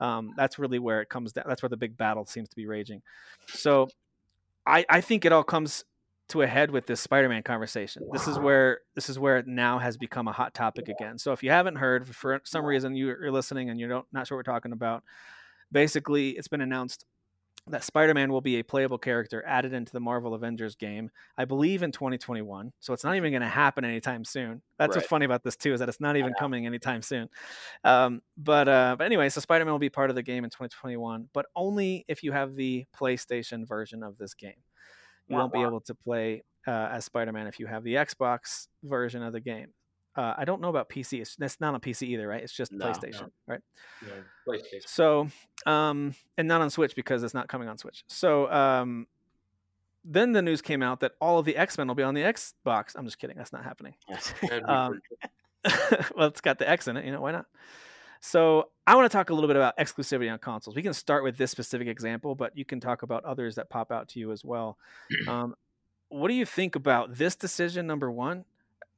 [0.00, 1.44] Um, that's really where it comes down.
[1.48, 3.02] That's where the big battle seems to be raging.
[3.48, 3.88] So
[4.66, 5.84] I, I think it all comes
[6.30, 8.02] to a head with this Spider-Man conversation.
[8.12, 11.18] This is where this is where it now has become a hot topic again.
[11.18, 14.26] So if you haven't heard, for some reason you- you're listening and you don't not
[14.26, 15.04] sure what we're talking about,
[15.70, 17.04] basically it's been announced
[17.68, 21.82] that Spider-Man will be a playable character added into the Marvel Avengers game, I believe
[21.82, 22.72] in 2021.
[22.78, 24.62] So it's not even going to happen anytime soon.
[24.78, 27.28] That's what's funny about this too, is that it's not even coming anytime soon.
[27.82, 31.28] Um, but uh, but anyway, so Spider-Man will be part of the game in 2021,
[31.32, 34.62] but only if you have the PlayStation version of this game.
[35.28, 39.22] You won't be able to play uh, as Spider-Man if you have the Xbox version
[39.22, 39.68] of the game.
[40.16, 41.20] Uh, I don't know about PC.
[41.20, 42.42] It's, that's not on PC either, right?
[42.42, 43.60] It's just No, PlayStation, right?
[44.00, 44.14] You know,
[44.48, 44.88] PlayStation.
[44.88, 45.28] So,
[45.66, 48.02] um, and not on Switch because it's not coming on Switch.
[48.08, 49.06] So, um,
[50.04, 52.22] then the news came out that all of the X Men will be on the
[52.22, 52.94] Xbox.
[52.96, 53.36] I'm just kidding.
[53.36, 53.94] That's not happening.
[54.64, 55.00] Um,
[56.16, 57.04] well, it's got the X in it.
[57.04, 57.46] You know why not?
[58.26, 60.74] So, I want to talk a little bit about exclusivity on consoles.
[60.74, 63.92] We can start with this specific example, but you can talk about others that pop
[63.92, 64.78] out to you as well.
[65.28, 65.54] Um,
[66.08, 68.44] what do you think about this decision, number one,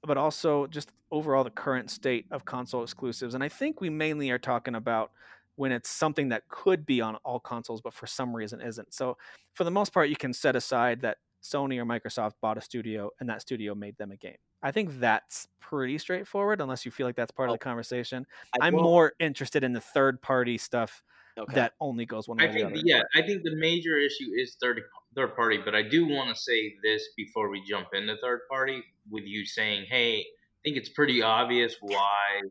[0.03, 3.35] but also just overall the current state of console exclusives?
[3.35, 5.11] And I think we mainly are talking about
[5.57, 8.95] when it's something that could be on all consoles, but for some reason isn't.
[8.95, 9.19] So,
[9.53, 13.11] for the most part, you can set aside that Sony or Microsoft bought a studio
[13.21, 14.39] and that studio made them a game.
[14.63, 18.27] I think that's pretty straightforward, unless you feel like that's part of the conversation.
[18.61, 21.03] I I'm will- more interested in the third party stuff
[21.39, 21.55] okay.
[21.55, 22.77] that only goes one way I or the think other.
[22.77, 24.83] the, yeah, I think the major issue is third
[25.15, 28.83] third party, but I do want to say this before we jump into third party
[29.11, 30.25] with you saying, "Hey, I
[30.65, 32.43] think it's pretty obvious why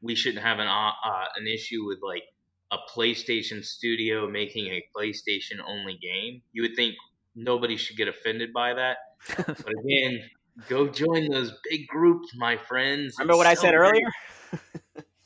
[0.00, 2.24] we shouldn't have an uh, uh, an issue with like
[2.72, 6.94] a PlayStation studio making a PlayStation only game." You would think
[7.34, 8.98] nobody should get offended by that,
[9.36, 9.48] but
[9.84, 10.22] again,
[10.68, 13.14] Go join those big groups, my friends.
[13.18, 14.06] Remember what I said earlier?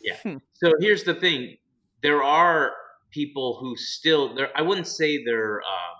[0.01, 0.17] yeah.
[0.55, 1.57] So here's the thing:
[2.03, 2.73] there are
[3.11, 4.49] people who still there.
[4.57, 5.95] I wouldn't say they're uh,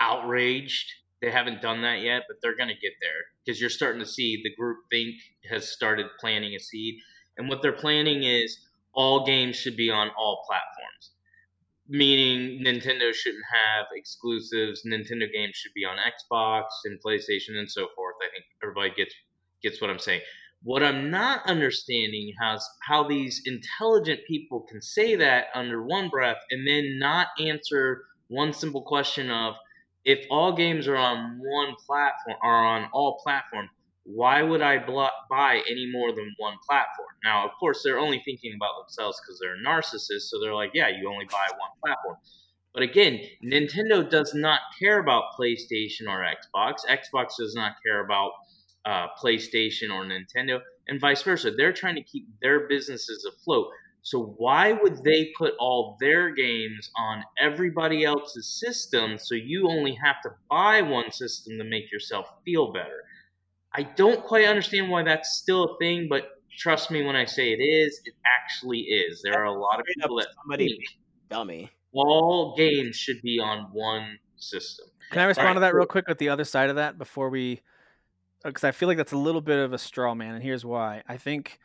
[0.00, 0.92] outraged.
[1.22, 3.10] They haven't done that yet, but they're going to get there
[3.44, 5.14] because you're starting to see the group think
[5.48, 6.96] has started planting a seed,
[7.38, 8.58] and what they're planning is
[8.92, 11.15] all games should be on all platforms
[11.88, 14.82] meaning Nintendo shouldn't have exclusives.
[14.86, 18.16] Nintendo games should be on Xbox and PlayStation and so forth.
[18.22, 19.14] I think everybody gets
[19.62, 20.20] gets what I'm saying.
[20.62, 26.38] What I'm not understanding is how these intelligent people can say that under one breath
[26.50, 29.54] and then not answer one simple question of
[30.04, 33.70] if all games are on one platform are on all platforms,
[34.06, 34.78] why would I
[35.28, 37.08] buy any more than one platform?
[37.24, 40.30] Now, of course, they're only thinking about themselves because they're narcissists.
[40.30, 42.16] So they're like, yeah, you only buy one platform.
[42.72, 46.86] But again, Nintendo does not care about PlayStation or Xbox.
[46.88, 48.30] Xbox does not care about
[48.84, 51.50] uh, PlayStation or Nintendo, and vice versa.
[51.50, 53.68] They're trying to keep their businesses afloat.
[54.02, 59.94] So why would they put all their games on everybody else's system so you only
[59.94, 63.02] have to buy one system to make yourself feel better?
[63.76, 67.52] I don't quite understand why that's still a thing, but trust me when I say
[67.52, 69.20] it is, it actually is.
[69.22, 70.84] There are a lot of people that somebody think
[71.28, 71.70] dummy.
[71.92, 74.86] All games should be on one system.
[75.10, 77.28] Can I respond right, to that real quick with the other side of that before
[77.28, 77.60] we?
[78.44, 80.64] Uh, because I feel like that's a little bit of a straw man, and here's
[80.64, 81.02] why.
[81.06, 81.58] I think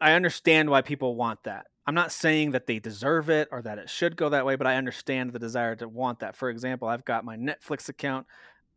[0.00, 1.66] I understand why people want that.
[1.86, 4.66] I'm not saying that they deserve it or that it should go that way, but
[4.66, 6.36] I understand the desire to want that.
[6.36, 8.26] For example, I've got my Netflix account.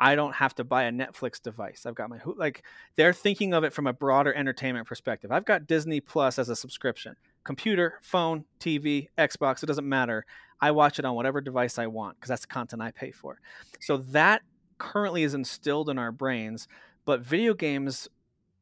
[0.04, 1.86] I don't have to buy a Netflix device.
[1.86, 2.64] I've got my like
[2.96, 5.32] they're thinking of it from a broader entertainment perspective.
[5.32, 7.16] I've got Disney Plus as a subscription.
[7.44, 10.26] Computer, phone, TV, Xbox, it doesn't matter.
[10.60, 13.40] I watch it on whatever device I want because that's the content I pay for.
[13.80, 14.42] So that
[14.80, 16.68] currently is instilled in our brains,
[17.06, 18.10] but video games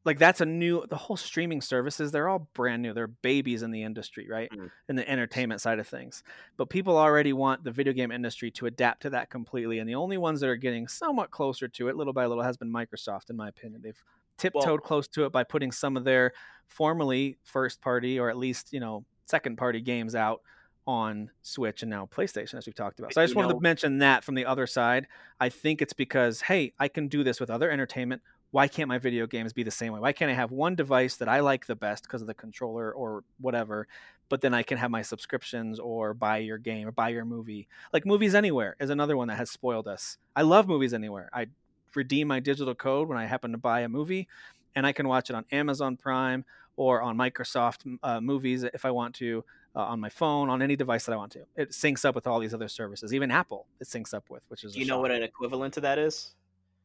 [0.04, 3.70] like that's a new the whole streaming services they're all brand new they're babies in
[3.70, 4.70] the industry right mm.
[4.88, 6.22] in the entertainment side of things
[6.56, 9.94] but people already want the video game industry to adapt to that completely and the
[9.94, 13.30] only ones that are getting somewhat closer to it little by little has been microsoft
[13.30, 14.02] in my opinion they've
[14.38, 16.32] tiptoed well, close to it by putting some of their
[16.66, 20.40] formerly first party or at least you know second party games out
[20.86, 23.14] on Switch and now PlayStation, as we've talked about.
[23.14, 25.06] So I just wanted know, to mention that from the other side.
[25.38, 28.98] I think it's because, hey, I can do this with other entertainment why can't my
[28.98, 30.00] video games be the same way?
[30.00, 32.92] Why can't I have one device that I like the best because of the controller
[32.92, 33.86] or whatever,
[34.28, 37.68] but then I can have my subscriptions or buy your game or buy your movie?
[37.92, 40.18] Like Movies Anywhere is another one that has spoiled us.
[40.34, 41.30] I love Movies Anywhere.
[41.32, 41.46] I
[41.94, 44.26] redeem my digital code when I happen to buy a movie,
[44.74, 46.44] and I can watch it on Amazon Prime
[46.76, 49.44] or on Microsoft uh, Movies if I want to.
[49.72, 51.44] Uh, on my phone, on any device that I want to.
[51.54, 53.14] It syncs up with all these other services.
[53.14, 54.72] Even Apple, it syncs up with, which is.
[54.72, 56.34] Do you know what an equivalent to that is?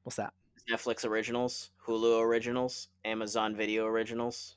[0.03, 0.35] What's that?
[0.69, 4.55] Netflix originals, Hulu originals, Amazon Video originals.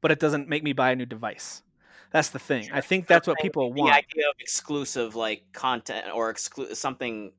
[0.00, 1.62] But it doesn't make me buy a new device.
[2.10, 2.68] That's the thing.
[2.72, 3.90] I think that's what people want.
[3.90, 7.32] The idea of exclusive like content or exclu- something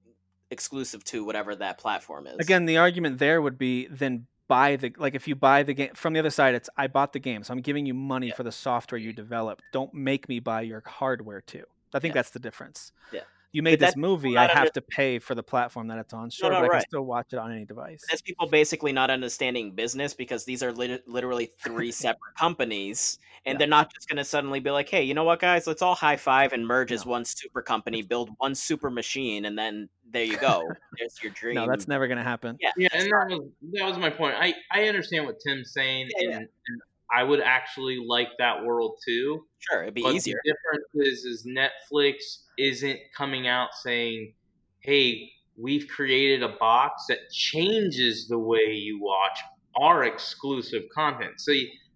[0.51, 2.37] exclusive to whatever that platform is.
[2.39, 5.91] Again, the argument there would be then buy the like if you buy the game
[5.95, 8.35] from the other side it's I bought the game so I'm giving you money yeah.
[8.35, 9.61] for the software you develop.
[9.71, 11.63] Don't make me buy your hardware too.
[11.93, 12.19] I think yeah.
[12.19, 12.91] that's the difference.
[13.13, 13.21] Yeah
[13.55, 16.29] you made this movie, I have under- to pay for the platform that it's on.
[16.29, 18.03] Sure, no, no, but I can still watch it on any device.
[18.09, 23.53] That's people basically not understanding business because these are lit- literally three separate companies, and
[23.53, 23.59] yeah.
[23.59, 25.67] they're not just going to suddenly be like, "Hey, you know what, guys?
[25.67, 26.95] Let's all high five and merge no.
[26.95, 30.61] as one super company, build one super machine, and then there you go.
[30.99, 32.57] There's your dream." No, that's never going to happen.
[32.59, 34.35] Yeah, yeah, and that was that was my point.
[34.37, 36.81] I I understand what Tim's saying, yeah, and, and
[37.11, 39.45] I would actually like that world too.
[39.59, 40.39] Sure, it'd be but easier.
[40.43, 44.33] The difference is, is Netflix isn't coming out saying,
[44.79, 49.39] "Hey, we've created a box that changes the way you watch
[49.79, 51.53] our exclusive content." So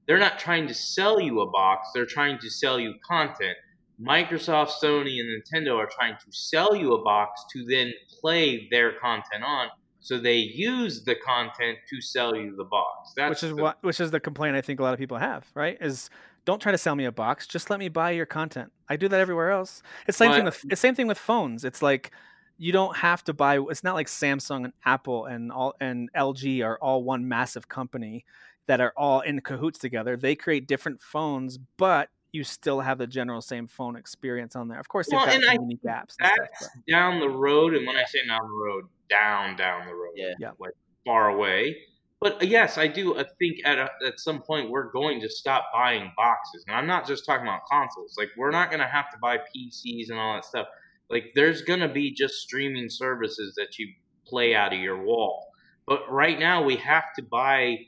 [0.07, 3.57] they're not trying to sell you a box; they're trying to sell you content.
[4.01, 7.91] Microsoft, Sony, and Nintendo are trying to sell you a box to then
[8.21, 9.67] play their content on.
[10.01, 13.13] So they use the content to sell you the box.
[13.15, 15.17] That's which is the, what which is the complaint I think a lot of people
[15.17, 15.77] have, right?
[15.81, 16.09] Is
[16.45, 18.71] don't try to sell me a box, just let me buy your content.
[18.87, 19.83] I do that everywhere else.
[20.07, 21.65] It's same but, thing with it's same thing with phones.
[21.65, 22.11] It's like
[22.57, 26.63] you don't have to buy it's not like Samsung and Apple and all and LG
[26.63, 28.25] are all one massive company
[28.67, 30.15] that are all in cahoots together.
[30.15, 34.79] They create different phones, but you still have the general same phone experience on there.
[34.79, 36.15] Of course, well, they've got unique apps.
[36.19, 39.93] That's stuff, down the road, and when I say down the road, down down the
[39.93, 40.51] road, yeah, yeah.
[40.59, 40.73] like
[41.05, 41.77] far away.
[42.21, 45.29] But uh, yes, I do I think at a, at some point we're going to
[45.29, 48.15] stop buying boxes, and I'm not just talking about consoles.
[48.17, 50.67] Like we're not going to have to buy PCs and all that stuff.
[51.09, 53.87] Like there's going to be just streaming services that you
[54.25, 55.47] play out of your wall.
[55.87, 57.79] But right now we have to buy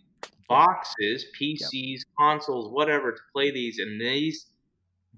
[0.49, 4.47] boxes, PCs, consoles, whatever to play these, and these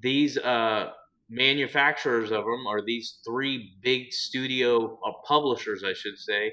[0.01, 0.91] these uh,
[1.30, 6.52] manufacturers of them, or these three big studio uh, publishers, I should say,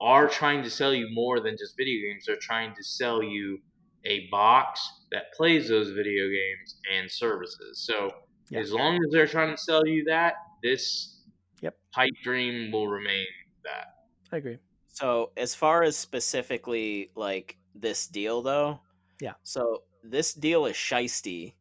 [0.00, 2.24] are trying to sell you more than just video games.
[2.26, 3.58] They're trying to sell you
[4.04, 7.84] a box that plays those video games and services.
[7.86, 8.10] So
[8.50, 8.60] Yeah.
[8.60, 11.24] as long as they're trying to sell you that, this
[11.62, 11.76] Yep.
[11.92, 13.26] pipe dream will remain
[13.64, 13.86] that.
[14.32, 14.58] I agree.
[14.88, 18.80] So as far as specifically like this deal though,
[19.20, 19.34] Yeah.
[19.44, 21.54] So this deal is shisty,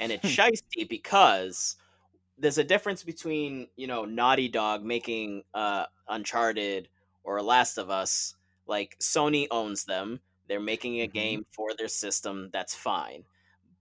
[0.00, 1.76] and it's shisty because
[2.38, 6.88] there's a difference between you know Naughty Dog making uh Uncharted
[7.24, 8.34] or Last of Us.
[8.66, 11.06] Like Sony owns them, they're making a Mhm.
[11.08, 12.50] game for their system.
[12.52, 13.24] That's fine,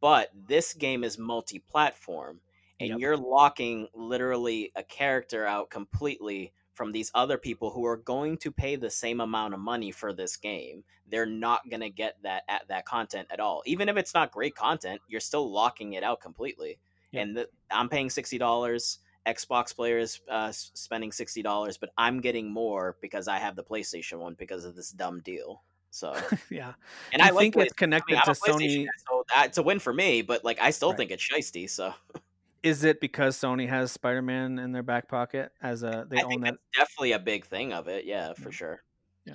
[0.02, 2.42] but this game is multi-platform,
[2.80, 3.02] and Yep.
[3.02, 8.54] you're locking literally a character out completely from these other people who are going to
[8.54, 10.82] pay the same amount of money for this game.
[11.12, 13.62] They're not going to get that at that content at all.
[13.66, 16.80] Even if it's not great content, you're still locking it out completely.
[17.12, 17.24] Yeah.
[17.24, 19.00] And the, I'm paying sixty dollars.
[19.28, 24.20] Xbox players uh, spending sixty dollars, but I'm getting more because I have the PlayStation
[24.20, 25.62] one because of this dumb deal.
[25.92, 26.16] So,
[26.50, 26.74] yeah.
[27.12, 28.88] and Do I you like think it's connected I mean, to Sony?
[29.10, 30.22] so that's a win for me.
[30.22, 30.98] But like, I still Right.
[30.98, 31.70] think it's shisty.
[31.70, 31.94] So
[32.64, 36.30] Is it because Sony has Spider-Man in their back pocket as a they I own
[36.30, 36.56] think that?
[36.74, 38.06] that's definitely a big thing of it.
[38.06, 38.52] Yeah, for Yeah.
[38.52, 38.84] sure.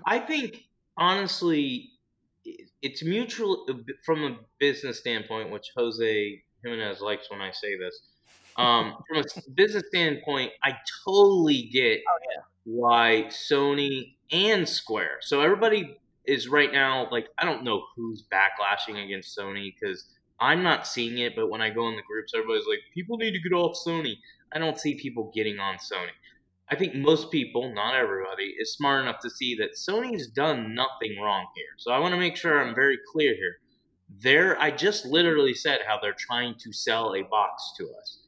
[0.07, 0.65] I think
[0.97, 1.93] honestly,
[2.83, 3.67] it's mutual
[4.05, 8.01] from a business standpoint, which Jose Jimenez likes when I say this.
[8.57, 12.01] Um, from a business standpoint, I totally get
[12.65, 15.19] why Sony and Square.
[15.21, 20.07] So everybody is right now like I don't know who's backlashing against Sony because
[20.41, 23.33] I'm not seeing it, but when I go in the groups, everybody's like, people need
[23.33, 24.17] to get off Sony.
[24.53, 26.15] I don't see people getting on Sony.
[26.71, 31.21] I think most people, not everybody, is smart enough to see that Sony's done nothing
[31.23, 31.67] wrong here.
[31.79, 33.57] So I want to make sure I'm very clear here.
[34.23, 38.19] There, I just literally said how they're trying to sell a box to us.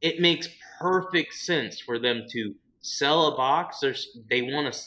[0.00, 0.48] It makes
[0.80, 3.78] perfect sense for them to sell a box.
[3.80, 4.80] There's, they want to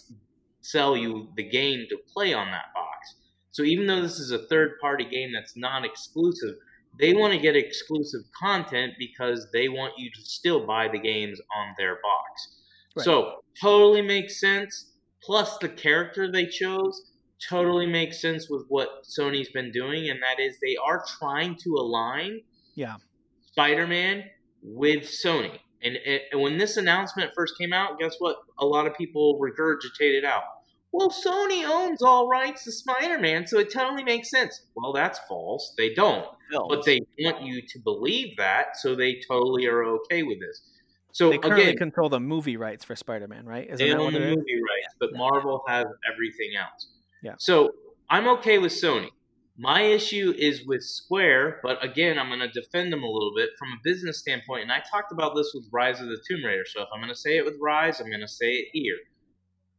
[0.62, 3.16] sell you the game to play on that box.
[3.52, 6.56] So even though this is a third party game that's non exclusive,
[7.00, 11.40] they want to get exclusive content because they want you to still buy the games
[11.56, 12.56] on their box.
[12.96, 13.04] Right.
[13.04, 14.92] So totally makes sense.
[15.24, 17.12] Plus the character they chose
[17.48, 21.76] totally makes sense with what Sony's been doing, and that is they are trying to
[21.76, 22.42] align
[22.76, 22.96] Yeah.
[23.52, 24.24] Spider-Man
[24.64, 25.60] with Sony.
[25.84, 25.98] And,
[26.32, 28.38] and when this announcement first came out, guess what?
[28.60, 30.44] A lot of people regurgitated out.
[30.92, 34.62] Well, Sony owns all rights to Spider-Man, so it totally makes sense.
[34.76, 35.74] Well, that's false.
[35.78, 36.68] They don't Films.
[36.70, 40.62] but they want you to believe that, so they totally are okay with this.
[41.12, 43.66] So They currently again, control the movie rights for Spider-Man, right?
[43.66, 44.38] Isn't they that own the it is?
[44.38, 46.90] movie rights, but Marvel has everything else.
[47.24, 47.34] Yeah.
[47.40, 47.72] So
[48.10, 49.10] I'm okay with Sony.
[49.58, 53.50] My issue is with Square, but again, I'm going to defend them a little bit
[53.58, 54.62] from a business standpoint.
[54.62, 56.66] And I talked about this with Rise of the Tomb Raider.
[56.68, 58.98] So if I'm going to say it with Rise, I'm going to say it here.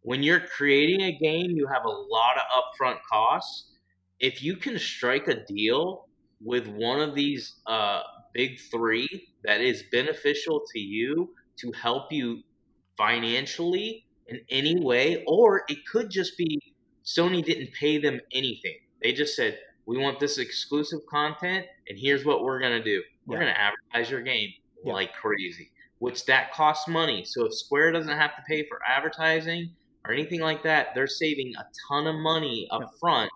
[0.02, 3.70] When you're creating a game, you have a lot of upfront costs.
[4.18, 6.07] If you can strike a deal
[6.41, 12.43] with one of these uh, big three that is beneficial to you to help you
[12.97, 16.61] financially in any way, or it could just be
[17.05, 18.76] Sony didn't pay them anything.
[19.03, 23.03] They just said, we want this exclusive content, and here's what we're going to do.
[23.26, 23.45] We're Yeah.
[23.45, 24.51] going to advertise your game
[24.84, 24.93] Yeah.
[24.93, 27.24] like crazy, which that costs money.
[27.24, 29.74] So if Square doesn't have to pay for advertising
[30.05, 32.89] or anything like that, they're saving a ton of money up Yeah.
[33.01, 33.30] front.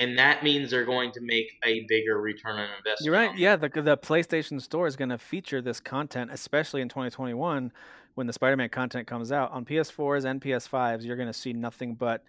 [0.00, 2.96] And that means they're going to make a bigger return on investment.
[3.00, 3.36] You're right.
[3.36, 7.72] Yeah, the the PlayStation Store is going to feature this content, especially in 2021
[8.14, 11.04] when the Spider-Man content comes out on PS4s and PS5s.
[11.04, 12.22] You're going to see nothing but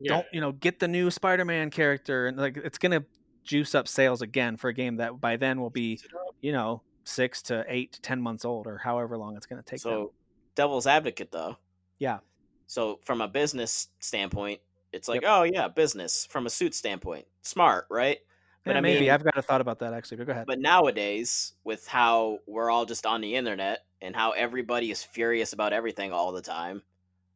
[0.00, 0.12] Yeah.
[0.14, 3.06] don't you know get the new Spider-Man character, and like it's going to
[3.44, 6.00] juice up sales again for a game that by then will be
[6.40, 9.64] you know six to eight to ten months old or however long it's going to
[9.64, 9.80] take.
[9.80, 9.92] them.
[9.92, 10.12] so,
[10.56, 11.56] devil's advocate though.
[12.00, 12.18] Yeah.
[12.66, 14.60] So from a business standpoint,
[14.96, 15.30] it's like, Yep.
[15.30, 16.26] oh yeah, business.
[16.26, 18.18] From a suit standpoint, smart, right?
[18.66, 20.18] But Yeah, I maybe mean, I've got a thought about that actually.
[20.18, 20.46] But go ahead.
[20.46, 25.52] But nowadays, with how we're all just on the internet and how everybody is furious
[25.52, 26.82] about everything all the time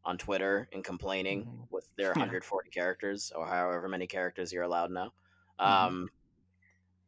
[0.05, 1.69] on Twitter and complaining Mhm.
[1.71, 2.23] with their Yeah.
[2.23, 5.13] 140 characters or however many characters you're allowed now,
[5.65, 5.67] Mhm.
[5.67, 6.11] um,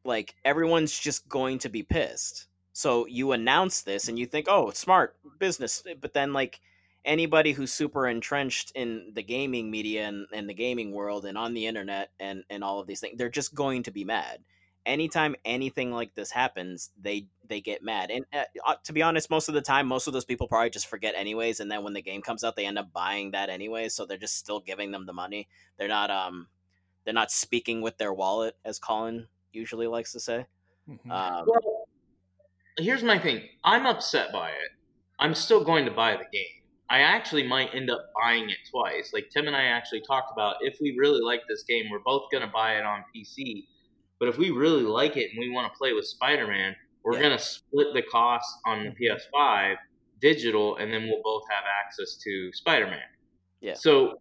[0.05, 2.48] like everyone's just going to be pissed.
[2.72, 5.82] So you announce this and you think, oh, smart business.
[6.00, 6.61] But then, like,
[7.05, 11.55] anybody who's super entrenched in the gaming media and, and the gaming world and on
[11.55, 14.38] the internet and, and all of these things, they're just going to be mad.
[14.84, 18.11] anytime anything like this happens, they they get mad.
[18.11, 20.70] And uh, uh, to be honest, most of the time, most of those people probably
[20.70, 21.61] just forget anyways.
[21.61, 23.94] And then when the game comes out, they end up buying that anyways.
[23.94, 25.48] So they're just still giving them the money.
[25.78, 26.48] They're not um
[27.05, 30.46] they're not speaking with their wallet, as Colin usually likes to say.
[30.88, 31.11] Mhm.
[31.11, 31.88] Um, Well,
[32.78, 33.48] here's my thing.
[33.64, 34.70] I'm upset by it.
[35.18, 36.61] I'm still going to buy the game.
[36.93, 39.12] I actually might end up buying it twice.
[39.14, 42.24] Like Tim and I actually talked about if we really like this game, we're both
[42.30, 43.64] going to buy it on PC.
[44.20, 47.22] But if we really like it and we want to play with Spider-Man, we're Yeah.
[47.22, 49.36] going to split the cost on the mm-hmm.
[49.36, 49.76] PS5
[50.20, 53.01] digital and then we'll both have access to Spider-Man.
[53.62, 53.72] Yeah.
[53.72, 54.20] So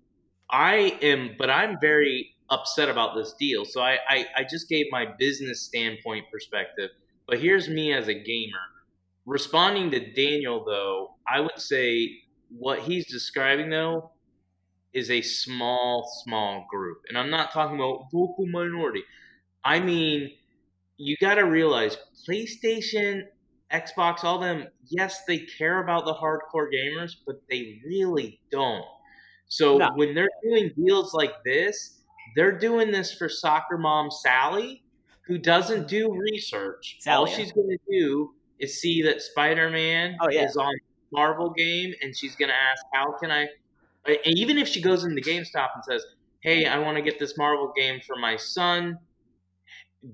[0.49, 3.65] I am but I'm very upset about this deal.
[3.65, 6.91] So I, I, I just gave my business standpoint perspective.
[7.27, 8.59] But here's me as a gamer.
[9.25, 12.20] Responding to Daniel, though, I would say
[12.57, 14.11] what he's describing, though,
[14.93, 17.01] is a small, small group.
[17.09, 19.03] And I'm not talking about vocal minority.
[19.63, 20.31] I mean,
[20.97, 21.97] you got to realize
[22.27, 23.23] PlayStation,
[23.71, 28.83] Xbox, all them, yes, they care about the hardcore gamers, but they really don't.
[29.47, 29.91] So No.
[29.95, 32.01] when they're doing deals like this,
[32.35, 34.83] they're doing this for soccer mom Sally,
[35.27, 36.97] who doesn't do research.
[37.07, 37.37] All Sally, yeah.
[37.37, 40.45] she's going to do is see that Spider Man Oh, yeah.
[40.45, 40.73] is on
[41.11, 43.47] Marvel game, and she's going to ask, "How can I?"
[44.25, 46.03] Even if she goes into GameStop and says,
[46.41, 48.97] "Hey, I want to get this Marvel game for my son,"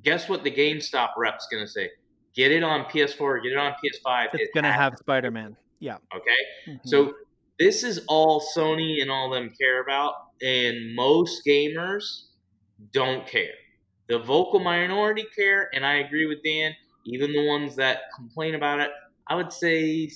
[0.03, 1.89] guess what the GameStop rep's going to say?
[2.35, 4.29] Get it on PS4, get it on PS5.
[4.33, 5.57] It's It gonna have Spider Man.
[5.79, 5.97] Yeah.
[6.15, 6.37] Okay.
[6.67, 6.79] Mhm.
[6.85, 7.15] So
[7.57, 12.27] this is all Sony and all them care about, and most gamers
[12.91, 13.55] don't care.
[14.07, 16.75] The vocal minority care, and I agree with Dan.
[17.05, 18.91] Even the ones that complain about it,
[19.27, 20.07] I would say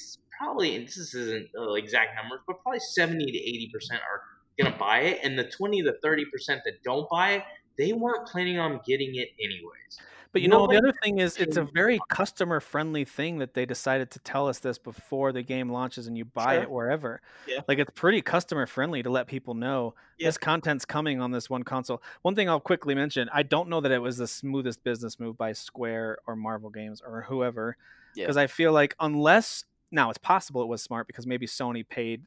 [0.42, 4.22] probably, and this isn't uh, exact numbers, but probably seventy to eighty percent are
[4.62, 7.44] gonna buy it, and the twenty to thirty percent that don't buy it,
[7.78, 10.00] they weren't planning on getting it anyways.
[10.34, 13.66] But you know, the other thing is, it's a very customer friendly thing that they
[13.66, 16.64] decided to tell us this before the game launches and you buy Sure.
[16.64, 17.22] it wherever.
[17.48, 17.60] Yeah.
[17.68, 20.30] Like it's pretty customer friendly to let people know Yeah.
[20.30, 22.02] this content's coming on this one console.
[22.22, 25.38] One thing I'll quickly mention I don't know that it was the smoothest business move
[25.38, 27.76] by Square or Marvel Games or whoever.
[28.16, 28.24] Yeah.
[28.24, 32.24] Because I feel like, unless now it's possible it was smart because maybe Sony paid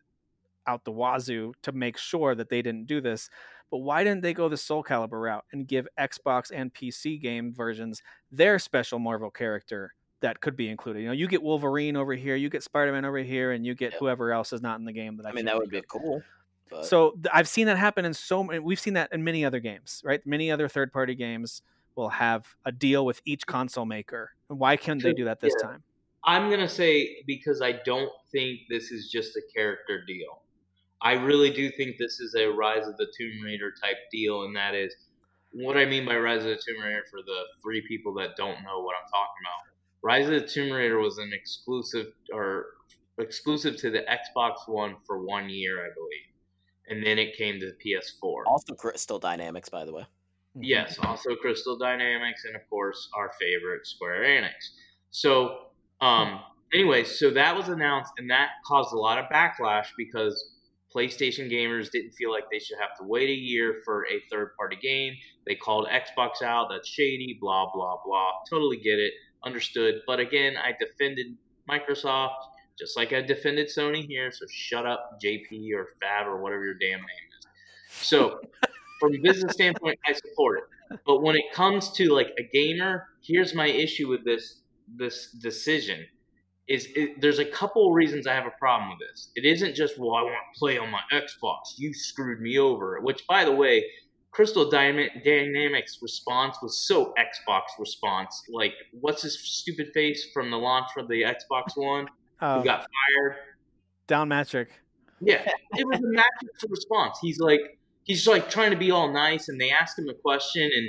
[0.66, 3.28] out the wazoo to make sure that they didn't do this.
[3.70, 7.52] But why didn't they go the Soul Calibur route and give Xbox and PC game
[7.52, 11.00] versions their special Marvel character that could be included?
[11.00, 13.74] You know, you get Wolverine over here, you get Spider Man over here, and you
[13.74, 14.00] get Yep.
[14.00, 16.22] whoever else is not in the game that I, I mean, that would be cool.
[16.70, 18.58] But So th- I've seen that happen in so many.
[18.58, 20.24] We've seen that in many other games, right?
[20.26, 21.60] Many other third party games
[21.94, 24.30] will have a deal with each console maker.
[24.48, 25.68] And Why can't they do that this yeah.
[25.68, 25.82] time?
[26.26, 30.42] I'm gonna say because I don't think this is just a character deal.
[31.02, 34.56] I really do think this is a Rise of the Tomb Raider type deal, and
[34.56, 34.94] that is
[35.52, 38.62] what I mean by Rise of the Tomb Raider for the three people that don't
[38.62, 39.74] know what I'm talking about.
[40.02, 42.66] Rise of the Tomb Raider was an exclusive or
[43.18, 47.66] exclusive to the Xbox One for one year, I believe, and then it came to
[47.66, 48.42] the PS4.
[48.46, 50.04] also Crystal Dynamics, by the way.
[50.54, 54.52] Yes, also Crystal Dynamics, and of course our favorite Square Enix.
[55.10, 55.66] So,
[56.04, 56.40] um,
[56.72, 60.52] anyway, so that was announced, and that caused a lot of backlash because
[60.94, 64.76] PlayStation gamers didn't feel like they should have to wait a year for a third-party
[64.82, 65.14] game.
[65.46, 66.68] They called Xbox out.
[66.70, 67.36] That's shady.
[67.40, 68.30] Blah blah blah.
[68.48, 69.12] Totally get it.
[69.44, 70.02] Understood.
[70.06, 71.36] But again, I defended
[71.68, 72.34] Microsoft
[72.78, 74.30] just like I defended Sony here.
[74.32, 77.46] So shut up, JP or Fab or whatever your damn name is.
[77.90, 78.40] So
[79.00, 80.98] from a business standpoint, I support it.
[81.06, 84.60] But when it comes to like a gamer, here's my issue with this
[84.96, 86.04] this decision.
[86.66, 89.30] Is it, there's a couple reasons I have a problem with this.
[89.34, 91.74] It isn't just well, I want to play on my Xbox.
[91.76, 93.00] You screwed me over.
[93.00, 93.84] Which, by the way,
[94.30, 98.42] Crystal Dyna- Dynamics response was so Xbox response.
[98.50, 102.08] Like, what's his stupid face from the launch for the Xbox One?
[102.40, 103.36] Uh, Who got fired?
[104.06, 104.68] Don Mattrick.
[105.20, 107.18] Yeah, it was a magic response.
[107.20, 107.60] He's like,
[108.04, 110.88] he's like trying to be all nice, and they ask him a question, and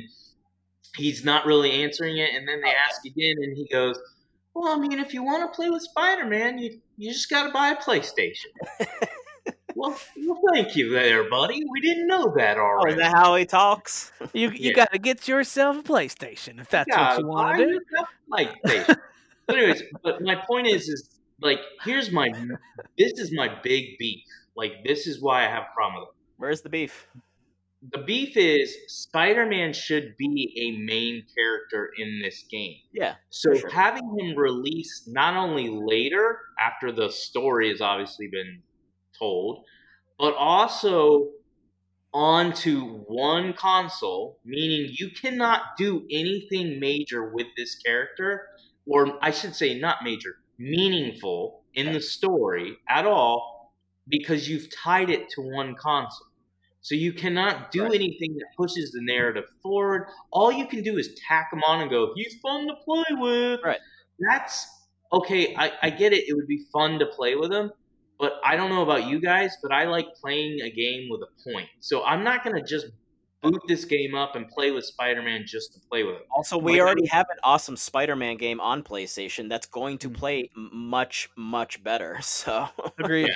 [0.95, 2.33] he's not really answering it.
[2.33, 3.97] And then they ask again, and he goes,
[4.53, 7.47] "Well, I mean, if you want to play with Spider Man, you you just got
[7.47, 8.51] to buy a PlayStation."
[9.75, 11.61] well, well, thank you there, buddy.
[11.71, 12.93] We didn't know that Oh, already.
[12.93, 14.11] is that how he talks?
[14.33, 14.73] You you Yeah.
[14.73, 17.79] got to get yourself a PlayStation if that's Yeah, what you want to do.
[18.31, 18.97] PlayStation.
[19.47, 21.09] but anyways, but my point is, is
[21.41, 22.27] like, here's my,
[22.97, 24.23] this is my big beef.
[24.55, 26.15] Like, this is why I have a problem with it.
[26.37, 27.07] Where's the beef?
[27.91, 32.77] The beef is Spider-Man should be a main character in this game.
[32.93, 33.69] Yeah, So sure.
[33.69, 38.61] having him released not only later after the story has obviously been
[39.17, 39.63] told,
[40.17, 41.29] but also
[42.13, 48.47] onto one console, meaning you cannot do anything major with this character,
[48.85, 53.73] or I should say, not major, meaningful in the story at all,
[54.07, 56.27] because you've tied it to one console.
[56.85, 57.95] So you cannot do Right.
[57.95, 60.07] anything that pushes the narrative forward.
[60.31, 63.59] All you can do is tack him on and go, he's fun to play with.
[63.63, 63.79] Right.
[64.19, 64.67] That's
[65.11, 65.55] okay.
[65.55, 66.29] I, I get it.
[66.29, 67.71] It would be fun to play with him.
[68.19, 71.49] But I don't know about you guys, but I like playing a game with a
[71.51, 71.67] point.
[71.79, 72.85] So I'm not going to just
[73.41, 76.27] boot this game up and play with Spider Man just to play with it.
[76.35, 80.15] Also, we Like, already have an awesome Spider-Man game on PlayStation that's going to Mm.
[80.17, 82.19] play much, much better.
[82.21, 82.67] So,
[82.99, 83.29] Agreed.
[83.29, 83.35] Yeah.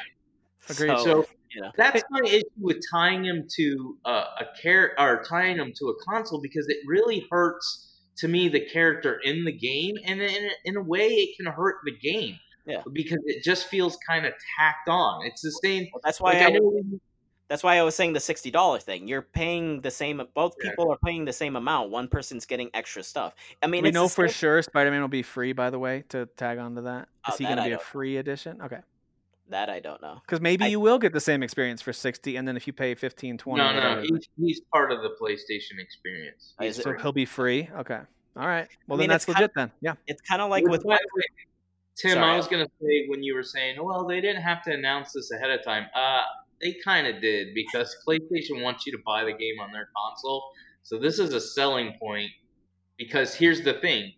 [0.69, 0.97] Agreed.
[0.99, 1.71] So- So you know.
[1.77, 5.93] that's my issue with tying him to a, a care or tying him to a
[6.05, 7.87] console because it really hurts
[8.17, 11.77] to me the character in the game, and in, in a way, it can hurt
[11.85, 12.37] the game.
[12.65, 12.83] Yeah.
[12.93, 15.25] because it just feels kind of tacked on.
[15.25, 15.87] It's the same.
[15.91, 16.83] Well, that's why Like, I, I know
[17.47, 19.07] that's why I was saying the sixty dollar thing.
[19.07, 20.21] You're paying the same.
[20.35, 20.69] Both Yeah.
[20.69, 21.89] people are paying the same amount.
[21.89, 23.33] One person's getting extra stuff.
[23.63, 25.53] I mean, we it's know for same- sure Spider-Man will be free.
[25.53, 27.81] By the way, to tag on to that, Oh, he going to be a don't
[27.81, 28.61] free edition?
[28.61, 28.81] Okay,
[29.49, 30.21] that I don't know.
[30.25, 32.73] because maybe I- you will get the same experience for sixty, and then if you
[32.73, 36.53] pay 15, 20, no, no, he's, he's part of the PlayStation experience.
[36.59, 37.69] He's it- so he'll be free.
[37.77, 37.99] Okay,
[38.37, 38.67] all right.
[38.87, 39.71] Well, mean, then it's that's kind- legit then.
[39.81, 39.93] Yeah.
[40.07, 40.97] It's kind of like Which, with by
[41.95, 44.73] Tim, Sorry, I was gonna say when you were saying, well, they didn't have to
[44.73, 45.87] announce this ahead of time.
[45.93, 46.21] Uh,
[46.61, 50.51] they kind of did because PlayStation wants you to buy the game on their console.
[50.83, 52.31] So this is a selling point
[52.97, 54.13] because here's the thing,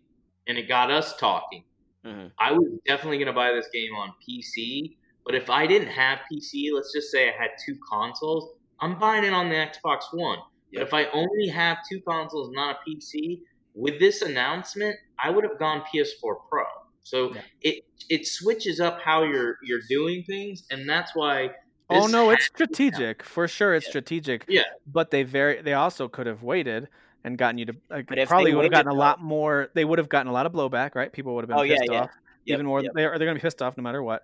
[0.46, 1.64] and it got us talking.
[2.04, 2.30] Mhm.
[2.38, 6.70] I was definitely gonna buy this game on PC, but if I didn't have PC,
[6.74, 8.50] let's just say I had two consoles,
[8.80, 10.38] I'm buying it on the Xbox One.
[10.72, 13.40] But if I only have two consoles, not a PC,
[13.74, 16.64] with this announcement, I would have gone PS4 Pro.
[17.04, 17.42] So Yeah.
[17.62, 21.50] it it switches up how you're you're doing things, and that's why.
[21.90, 23.74] Oh no, it's strategic for sure.
[23.74, 23.90] It's Yeah.
[23.90, 24.44] strategic.
[24.48, 24.62] Yeah.
[24.86, 26.88] but they very they also could have waited
[27.24, 29.68] and gotten you to like, But probably would have gotten a lot more.
[29.74, 31.12] They would have gotten a lot of blowback, right?
[31.12, 32.02] People would have been Oh, pissed yeah.
[32.02, 32.10] off,
[32.46, 32.82] Yep, even more.
[32.82, 32.92] yep.
[32.94, 34.22] They're they're gonna be pissed off no matter what.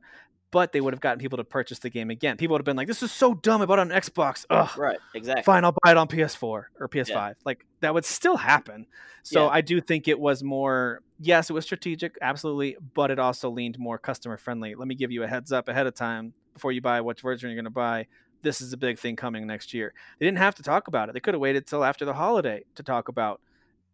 [0.51, 2.39] But they would have gotten people to purchase the game again.
[2.39, 3.61] People would have been like, "This is so dumb.
[3.61, 4.47] I bought it on Xbox.
[4.49, 5.43] Ugh, right, exactly.
[5.43, 8.87] fine, I'll buy it on PS4 or PS5." Like that would still happen.
[9.25, 9.51] So Yeah.
[9.53, 11.03] I do think it was more.
[11.21, 14.75] Yes, it was strategic, absolutely, but it also leaned more customer friendly.
[14.75, 17.51] Let me give you a heads up ahead of time before you buy which version
[17.51, 18.07] you're going to buy.
[18.41, 19.93] This is a big thing coming next year.
[20.19, 21.13] They didn't have to talk about it.
[21.13, 23.41] They could have waited till after the holiday to talk about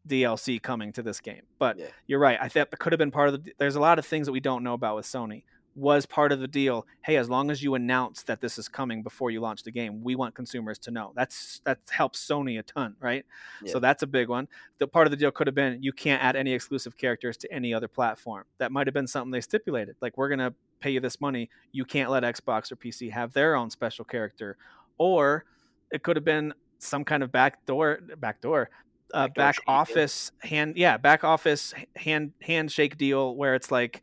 [0.06, 1.42] DLC coming to this game.
[1.58, 1.86] But Yeah.
[2.06, 2.38] you're right.
[2.40, 3.52] I think that could have been part of the.
[3.58, 5.44] There's a lot of things that we don't know about with Sony.
[5.76, 6.86] Was part of the deal.
[7.02, 10.02] Hey, as long as you announce that this is coming before you launch the game,
[10.02, 11.12] we want consumers to know.
[11.16, 13.24] That's that helps Sony a ton, right?
[13.72, 14.46] So that's a big one.
[14.78, 17.52] The part of the deal could have been you can't add any exclusive characters to
[17.52, 18.44] any other platform.
[18.58, 19.96] That might have been something they stipulated.
[20.00, 21.50] Like we're gonna pay you this money.
[21.72, 24.56] You can't let Xbox or PC have their own special character.
[24.98, 25.44] Or
[25.90, 28.70] it could have been some kind of backdoor backdoor
[29.12, 34.02] uh, back office hand yeah back office hand handshake deal where it's like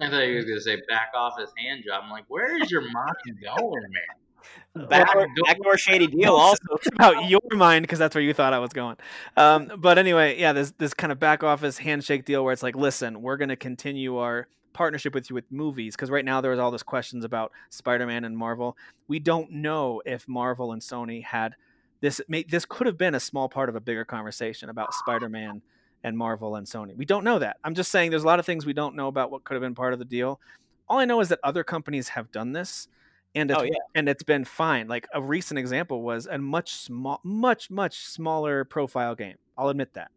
[0.00, 2.02] I thought you were gonna say back office hand job.
[2.04, 4.88] I'm like, where is your mind going, man?
[4.88, 6.34] Backdoor, Backdoor- backdoor shady deal.
[6.34, 8.96] Also, it's about your mind because that's where you thought I was going.
[9.36, 12.76] Um, but anyway, yeah, this this kind of back office handshake deal where it's like,
[12.76, 16.52] listen, we're going to continue our partnership with you with movies because right now there
[16.52, 18.76] was all this questions about Spider-Man and Marvel.
[19.08, 21.56] We don't know if Marvel and Sony had
[22.00, 22.20] this.
[22.28, 25.62] May, this could have been a small part of a bigger conversation about Spider-Man
[26.04, 26.96] and Marvel and Sony.
[26.96, 27.56] We don't know that.
[27.64, 29.62] I'm just saying there's a lot of things we don't know about what could have
[29.62, 30.40] been part of the deal.
[30.88, 32.88] All I know is that other companies have done this.
[33.34, 33.72] And it's, Oh, yeah.
[33.94, 34.88] and it's been fine.
[34.88, 39.36] Like a recent example was a much small, much much smaller profile game.
[39.58, 40.10] I'll admit that,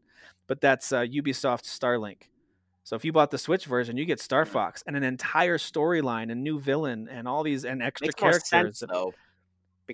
[0.48, 2.30] but that's uh, Ubisoft Starlink.
[2.84, 4.52] So if you bought the Switch version, you get Star Hmm.
[4.54, 8.32] Fox and an entire storyline, and new villain, and all these and extra makes more
[8.32, 8.50] characters.
[8.80, 9.14] sense though.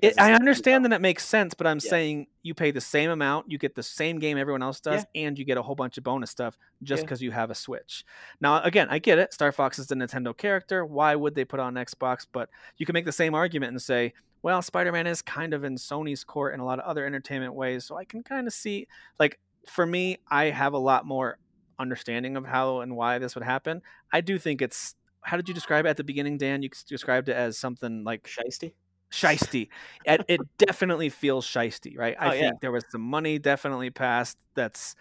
[0.02, 1.90] Because it, I understand that it makes sense, but I'm Yeah.
[1.90, 5.38] saying you pay the same amount, you get the same game everyone else does, and
[5.38, 7.06] you get a whole bunch of bonus stuff just Yeah.
[7.06, 8.06] because you have a Switch.
[8.40, 9.34] Now, again, I get it.
[9.34, 10.86] Star Fox is the Nintendo character.
[10.86, 12.26] Why would they put on Xbox?
[12.32, 14.14] But you can make the same argument and say,
[14.44, 17.54] well, Spider Man is kind of in Sony's court in a lot of other entertainment
[17.54, 17.86] ways.
[17.86, 18.88] So I can kind of see,
[19.20, 21.40] like, for me, I have a lot more
[21.80, 23.82] understanding of how and why this would happen.
[24.12, 24.96] I do think it's.
[25.22, 26.64] How did you describe it at the beginning, Dan?
[26.64, 28.74] You described it as something like Shiesty.
[29.12, 29.70] Shisty.
[30.06, 32.16] it, it definitely feels shisty, right?
[32.20, 32.52] I Oh, think yeah.
[32.62, 34.96] there was some money definitely passed that's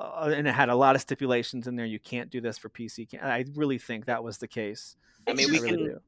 [0.00, 1.84] uh, and it had a lot of stipulations in there.
[1.86, 3.08] You can't do this for PC.
[3.22, 4.96] I really think that was the case.
[5.28, 6.00] I mean, I we really can do.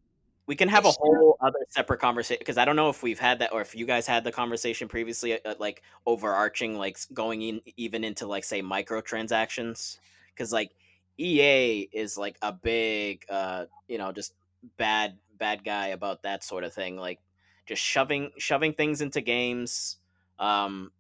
[0.47, 3.39] we can have a whole other separate conversation because I don't know if we've had
[3.41, 7.61] that or if you guys had the conversation previously, uh, like overarching, like going in
[7.77, 9.99] even into like say microtransactions,
[10.35, 10.71] because like
[11.19, 14.33] EA is like a big, uh, you know, just
[14.79, 17.21] bad bad guy about that sort of thing, like
[17.66, 19.97] just shoving shoving things into games
[20.39, 20.91] um,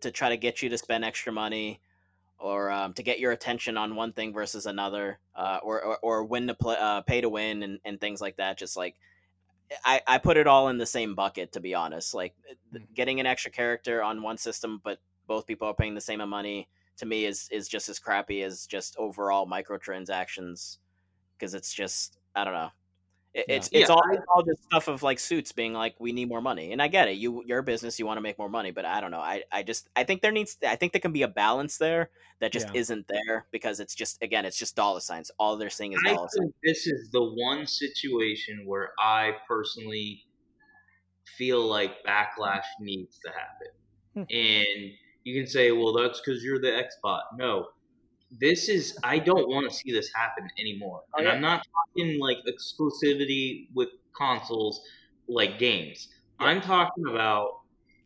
[0.00, 1.80] to try to get you to spend extra money
[2.38, 6.24] or um, to get your attention on one thing versus another, uh, or, or or
[6.24, 8.58] win to play, uh, pay to win, and, and things like that.
[8.58, 8.96] Just like
[9.84, 12.14] I, I put it all in the same bucket, to be honest.
[12.14, 12.34] Like
[12.72, 14.98] th- getting an extra character on one system, but
[15.28, 17.98] both people are paying the same amount of money to me is is just as
[17.98, 20.78] crappy as just overall microtransactions
[21.38, 22.70] because it's just I don't know.
[23.34, 23.56] It, Yeah.
[23.56, 26.28] It's it's Yeah, all it's all just stuff of like suits being like we need
[26.28, 27.12] more money, and I get it.
[27.16, 29.20] You your business, you want to make more money, but I don't know.
[29.20, 32.10] I I just I think there needs I think there can be a balance there
[32.40, 32.80] that just Yeah.
[32.80, 35.30] isn't there because it's just again it's just dollar signs.
[35.38, 36.52] All they're seeing is I dollar signs.
[36.62, 40.26] this is the one situation where I personally
[41.38, 43.68] feel like backlash needs to happen.
[44.14, 44.34] Hmm.
[44.34, 44.92] And
[45.24, 47.22] you can say, well, that's because you're the Xbot.
[47.38, 47.68] No,
[48.40, 51.02] this is, I don't want to see this happen anymore.
[51.14, 51.28] Oh, and.
[51.28, 54.82] I'm not talking like exclusivity with consoles
[55.28, 56.08] like games.
[56.40, 56.46] Yeah.
[56.46, 57.60] I'm talking about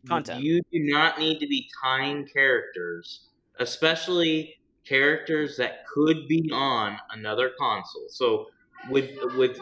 [0.07, 0.43] Content.
[0.43, 3.27] you do not need to be tying characters,
[3.59, 4.55] especially
[4.85, 8.05] characters that could be on another console.
[8.09, 8.47] So
[8.89, 9.59] with with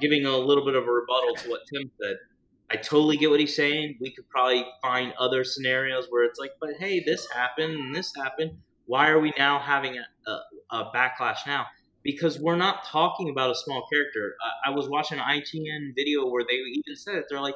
[0.00, 2.16] giving a little bit of a rebuttal to what Tim said,
[2.70, 3.98] I totally get what he's saying.
[4.00, 8.12] We could probably find other scenarios where it's like, but hey, this happened and this
[8.16, 8.52] happened.
[8.86, 10.40] Why are we now having a, a,
[10.70, 11.66] a backlash now?
[12.02, 14.34] Because we're not talking about a small character.
[14.42, 17.24] I, I was watching an IGN video where they even said it.
[17.28, 17.54] They're like,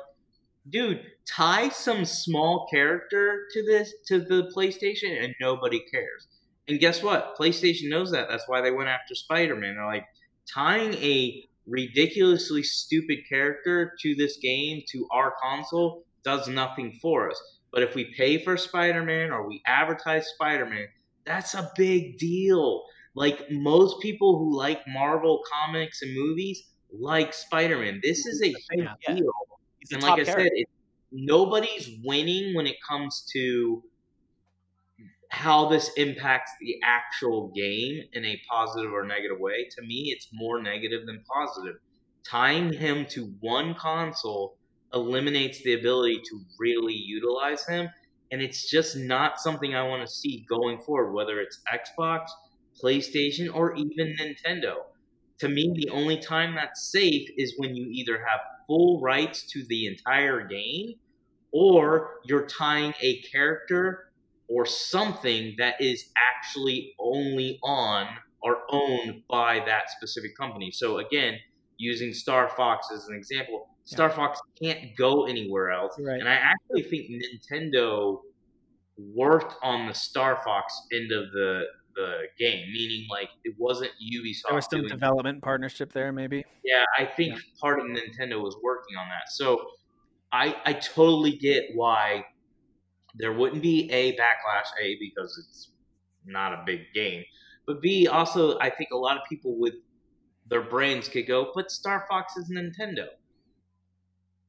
[0.71, 6.29] dude, tie some small character to this to the PlayStation, and nobody cares.
[6.69, 7.37] And guess what?
[7.39, 8.29] PlayStation knows that.
[8.29, 9.77] That's why they went after Spider Man.
[9.77, 10.07] They're like
[10.53, 17.41] tying a ridiculously stupid character to this game to our console does nothing for us.
[17.73, 20.89] But if we pay for Spider Man or we advertise Spider Man,
[21.29, 22.85] that's a big deal.
[23.15, 28.01] Like most people who like Marvel comics and movies like Spider Man.
[28.03, 29.17] This is a huge Yeah.
[29.17, 29.33] deal.
[29.79, 30.43] He's And like I character.
[30.45, 30.69] said, it,
[31.13, 33.83] nobody's winning when it comes to
[35.31, 39.69] how this impacts the actual game in a positive or negative way.
[39.77, 41.77] To me, it's more negative than positive.
[42.25, 44.57] Tying him to one console
[44.95, 47.89] eliminates the ability to really utilize him,
[48.31, 52.27] and it's just not something I want to see going forward, whether it's Xbox,
[52.83, 54.77] PlayStation, or even Nintendo.
[55.41, 59.65] To me, the only time that's safe is when you either have full rights to
[59.69, 60.95] the entire game
[61.53, 64.11] or you're tying a character
[64.49, 68.07] or something that is actually only on
[68.43, 70.71] or owned by that specific company.
[70.71, 71.39] So again,
[71.77, 75.94] using Star Fox as an example, Star Fox can't go anywhere else.
[75.98, 76.20] Right.
[76.20, 78.20] And I actually think Nintendo
[78.98, 81.62] worked on the Star Fox end of the
[81.94, 86.44] the game, meaning like it wasn't Ubisoft There was some development partnership there, maybe.
[86.65, 89.32] yeah, I think part of Nintendo was working on that.
[89.32, 89.59] So
[90.32, 92.27] I I totally get why
[93.15, 95.70] there wouldn't be a backlash, A, because it's
[96.27, 97.24] not a big game.
[97.66, 99.74] But B, also I think a lot of people with
[100.51, 103.06] their brains could go, but Star Fox is Nintendo.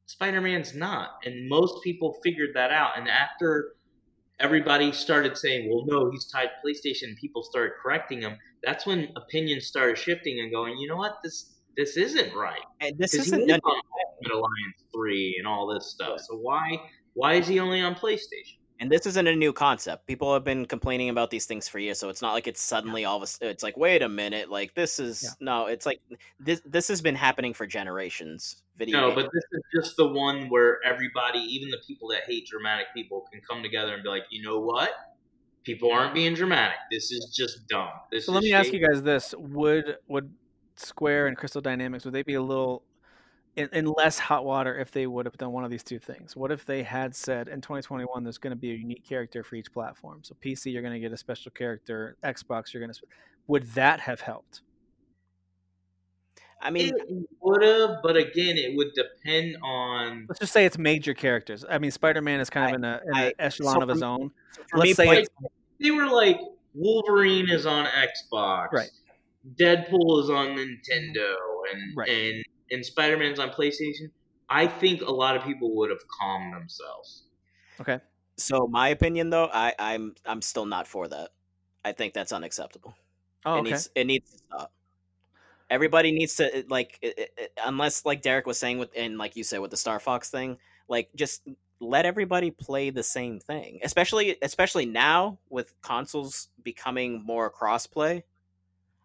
[0.09, 1.19] Spider Man's not.
[1.23, 2.97] And most people figured that out.
[2.97, 3.75] And after
[4.39, 9.67] everybody started saying, well, no, he's tied PlayStation, people started correcting him, that's when opinions
[9.67, 12.65] started shifting and going, you know what, this this isn't right.
[12.81, 13.81] And this isn't is on
[14.23, 16.21] Ultimate Alliance three and all this stuff.
[16.21, 16.81] So why
[17.13, 18.57] why is he only on PlayStation?
[18.79, 20.07] And this isn't a new concept.
[20.07, 23.03] People have been complaining about these things for years, so it's not like it's suddenly
[23.03, 23.49] all of a.
[23.49, 25.29] It's like, wait a minute, like this is Yeah.
[25.41, 25.65] no.
[25.67, 25.99] It's like
[26.39, 26.61] this.
[26.65, 28.63] This has been happening for generations.
[28.77, 29.01] Video.
[29.01, 29.23] No, games.
[29.23, 33.27] but this is just the one where everybody, even the people that hate dramatic people,
[33.31, 34.91] can come together and be like, you know what?
[35.63, 36.77] People aren't being dramatic.
[36.89, 37.89] This is just dumb.
[38.11, 40.33] This So is let me ask you guys this: Would would
[40.77, 42.83] Square and Crystal Dynamics would they be a little
[43.59, 46.35] in, in less hot water if they would have done one of these two things?
[46.35, 49.55] What if they had said in 2021 there's going to be a unique character for
[49.55, 50.21] each platform?
[50.23, 52.99] So PC you're going to get a special character, Xbox you're going to.
[53.47, 54.61] Would that have helped?
[56.61, 60.25] I mean, It would have, but again, it would depend on.
[60.27, 61.65] Let's just say it's major characters.
[61.69, 64.31] I mean, Spider-Man is kind of in a in an echelon so of his own.
[64.73, 65.29] Let's me, say it's
[65.81, 66.39] They were like
[66.73, 68.89] Wolverine is on Xbox, Right.
[69.57, 71.33] Deadpool is on Nintendo,
[71.71, 72.09] and Right.
[72.09, 74.09] and and Spider Man's on PlayStation.
[74.49, 77.23] I think a lot of people would have calmed themselves.
[77.79, 77.99] okay.
[78.37, 81.29] so my opinion though, I, I'm I'm still not for that.
[81.85, 82.95] I think that's unacceptable.
[83.45, 83.69] Oh, it okay.
[83.71, 84.71] needs it needs to stop.
[85.69, 89.35] Everybody needs to like, it, it- it- unless like Derek was saying with, and like
[89.35, 91.47] you said with the Star Fox thing, like just
[91.79, 93.79] let everybody play the same thing.
[93.83, 98.23] Especially, especially now with consoles becoming more crossplay.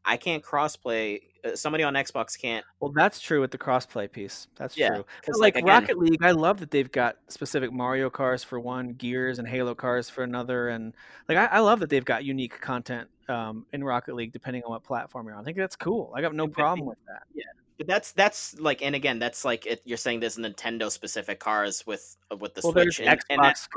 [0.07, 1.21] I can't crossplay
[1.55, 2.65] somebody on Xbox can't.
[2.81, 4.49] Well, that's true with the crossplay piece.
[4.57, 4.97] That's Yeah, true.
[4.99, 8.43] 'cause, But like, like, again- Rocket League, I love that they've got specific Mario cars
[8.43, 10.95] for one, Gears and Halo cars for another, and
[11.29, 14.71] like I, I love that they've got unique content um, in Rocket League depending on
[14.71, 15.41] what platform you're on.
[15.41, 16.13] I think that's cool.
[16.15, 17.23] I got no problem with that.
[17.35, 17.45] Yeah.
[17.77, 21.85] But that's that's like, and again, that's like it, you're saying there's Nintendo specific cars
[21.87, 23.23] with uh, with the well, Switch, and, Xbox.
[23.31, 23.69] and that's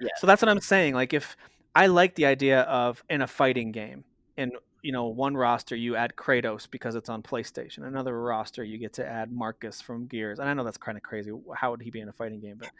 [0.00, 0.08] Yeah.
[0.16, 0.94] So that's what I'm saying.
[0.94, 1.36] Like if
[1.76, 4.02] I like the idea of in a fighting game,
[4.36, 4.50] in
[4.82, 8.92] you know one roster you add Kratos because it's on PlayStation, another roster you get
[8.94, 11.32] to add Marcus from Gears, and I know that's kind of crazy.
[11.54, 12.56] How would he be in a fighting game?
[12.58, 12.70] But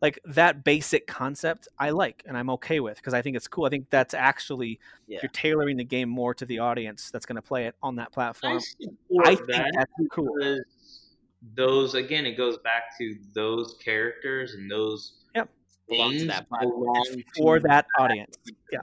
[0.00, 3.66] like that basic concept, I like and I'm okay with because I think it's cool.
[3.66, 5.18] I think that's actually Yeah.
[5.22, 8.10] you're tailoring the game more to the audience that's going to play it on that
[8.12, 8.60] platform.
[8.60, 10.34] support I think that that's cool.
[11.54, 15.48] those again, it goes back to those characters and those Yep.
[15.88, 16.80] Belong to that platform.
[16.80, 18.36] belong It's for to that audience.
[18.72, 18.80] Yeah,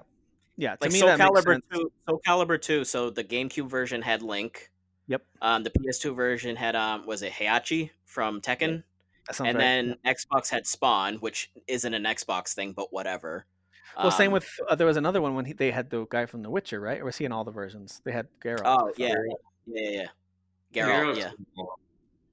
[0.58, 0.76] yeah.
[0.76, 2.84] To like me, Soul that Calibur two, Soul Calibur two.
[2.84, 4.72] So the GameCube version had Link.
[5.08, 5.24] Yep.
[5.42, 8.84] Um, the PS2 version had um, was it Heihachi from Tekken,
[9.28, 9.58] That and right.
[9.58, 13.46] then Xbox had Spawn, which isn't an Xbox thing, but whatever.
[13.98, 16.26] Well, same Um, with uh, there was another one when he, they had the guy
[16.26, 17.00] from The Witcher, right?
[17.00, 18.02] Or was he in all the versions?
[18.04, 18.62] They had Geralt.
[18.66, 19.00] Oh thought.
[19.00, 19.16] yeah,
[19.66, 20.06] yeah, yeah.
[20.74, 21.32] Geralt, Geralt's yeah,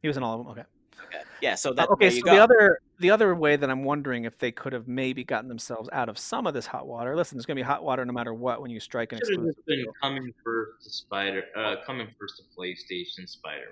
[0.03, 0.53] he was in all of them.
[0.53, 0.65] Okay.
[1.05, 1.23] Okay.
[1.41, 1.55] yeah.
[1.55, 2.35] So Uh, that okay, there you so go.
[2.35, 5.89] the other the other way that I'm wondering if they could have maybe gotten themselves
[5.93, 7.17] out of some of this hot water.
[7.17, 9.31] Listen, there's going to be hot water no matter what when you strike an Should
[9.39, 9.67] have exclusive.
[9.67, 9.93] been deal.
[10.01, 13.67] coming first to Spider, uh, coming first to PlayStation Spider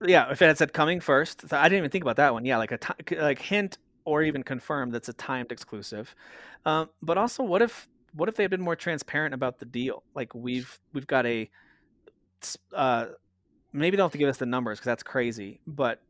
[0.00, 0.08] Man.
[0.08, 2.44] Yeah, if it had said coming first, I didn't even think about that one.
[2.46, 2.78] Yeah, like a
[3.20, 3.76] like hint
[4.06, 6.14] or even confirm that's a timed exclusive.
[6.64, 10.02] Um, but also, what if what if they had been more transparent about the deal?
[10.14, 11.50] Like we've we've got a
[12.74, 13.06] uh,
[13.74, 15.60] maybe don't have to give us the numbers because that's crazy.
[15.66, 16.00] But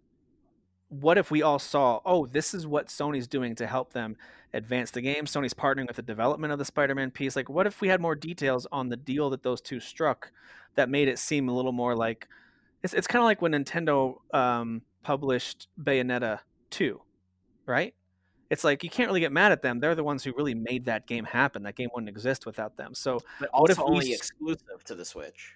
[0.90, 4.16] what if we all saw, oh, this is what Sony's doing to help them
[4.52, 5.24] advance the game?
[5.24, 7.36] Sony's partnering with the development of the Spider-Man piece.
[7.36, 10.32] Like, what if we had more details on the deal that those two struck
[10.74, 12.28] that made it seem a little more like
[12.82, 16.40] it's it's kind of like when Nintendo um, published Bayonetta
[16.70, 17.00] 2,
[17.66, 17.94] right?
[18.48, 19.78] It's like you can't really get mad at them.
[19.78, 21.62] They're the ones who really made that game happen.
[21.62, 22.94] That game wouldn't exist without them.
[22.94, 25.54] So but what also if only s- exclusive to the Switch.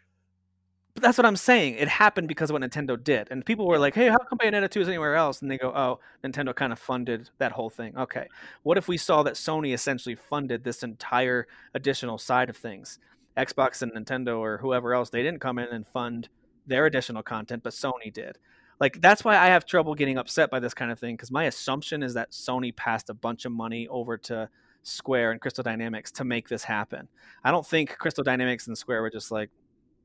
[0.94, 1.74] But that's what I'm saying.
[1.74, 3.28] It happened because of what Nintendo did.
[3.30, 5.42] And people were like, hey, how come Bayonetta 2 is anywhere else?
[5.42, 7.96] And they go, oh, Nintendo kind of funded that whole thing.
[7.96, 8.28] Okay.
[8.62, 13.00] What if we saw that Sony essentially funded this entire additional side of things?
[13.36, 16.28] Xbox and Nintendo or whoever else, they didn't come in and fund
[16.66, 18.38] their additional content, but Sony did.
[18.80, 21.44] Like, that's why I have trouble getting upset by this kind of thing because my
[21.44, 24.48] assumption is that Sony passed a bunch of money over to
[24.84, 27.08] Square and Crystal Dynamics to make this happen.
[27.42, 29.50] I don't think Crystal Dynamics and Square were just like,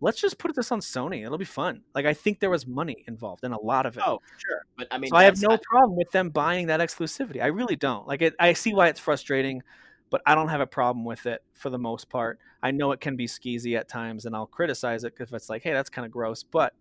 [0.02, 1.26] let's just put this on Sony.
[1.26, 1.82] It'll be fun.
[1.94, 4.04] Like I think there was money involved in a lot of it.
[4.06, 4.62] Oh, sure.
[4.78, 7.42] But I mean, so I have no problem with them buying that exclusivity.
[7.42, 8.08] I really don't.
[8.08, 9.62] Like it, I see why it's frustrating,
[10.10, 12.40] but I don't have a problem with it for the most part.
[12.62, 15.64] I know it can be skeezy at times, and I'll criticize it if it's like,
[15.64, 16.44] hey, that's kind of gross.
[16.44, 16.74] But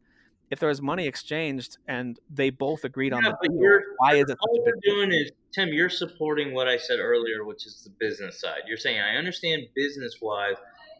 [0.50, 4.38] if there was money exchanged and they both agreed on the deal, why is it
[4.40, 5.68] All you're doing is Tim.
[5.68, 8.60] You're supporting what I said earlier, which is the business side.
[8.66, 10.56] You're saying I understand business wise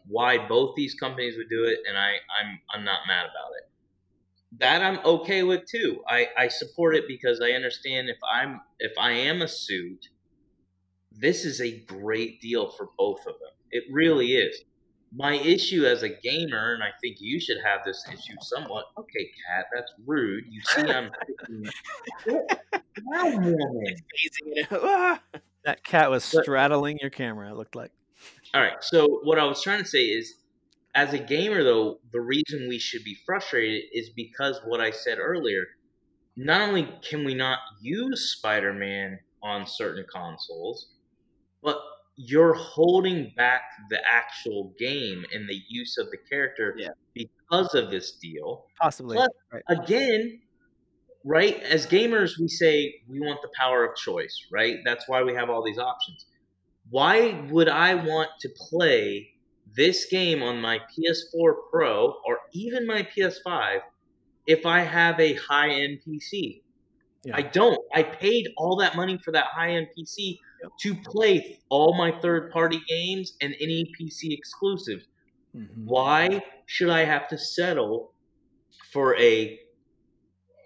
[0.07, 3.69] why both these companies would do it, and I I'm I'm not mad about it.
[4.59, 6.01] That I'm okay with too.
[6.07, 10.07] I I support it because I understand if I'm if I am a suit,
[11.11, 13.51] this is a great deal for both of them.
[13.71, 14.61] It really is.
[15.11, 18.85] My issue as a gamer, and I think you should have this issue somewhat.
[18.97, 20.43] Okay, cat, that's rude.
[20.47, 21.09] You see, I'm.
[23.05, 23.55] Wow, woman.
[23.85, 25.19] Phasing it out.
[25.65, 27.49] That cat was But- straddling your camera.
[27.51, 27.91] It looked like.
[28.53, 28.81] All right.
[28.81, 30.35] So what I was trying to say is,
[30.95, 35.19] as a gamer, though, the reason we should be frustrated is because what I said
[35.19, 35.65] earlier.
[36.35, 40.87] Not only can we not use Spider-Man on certain consoles,
[41.61, 41.77] but
[42.15, 46.89] you're holding back the actual game and the use of the character Yeah.
[47.13, 48.67] because of this deal.
[48.79, 49.17] Possibly.
[49.17, 49.63] Plus- right.
[49.67, 50.41] again,
[51.25, 51.61] right?
[51.63, 54.77] As gamers, we say we want the power of choice, right?
[54.85, 56.25] That's why we have all these options.
[56.89, 59.33] Why would I want to play
[59.75, 63.81] this game on my PS4 Pro or even my PS5
[64.47, 66.63] if I have a high end PC?
[67.23, 67.35] Yeah.
[67.35, 67.79] I don't.
[67.93, 70.39] I paid all that money for that high end PC
[70.81, 75.05] to play all my third party games and any PC exclusives.
[75.55, 75.85] Mhm.
[75.85, 78.13] Why should I have to settle
[78.91, 79.59] for a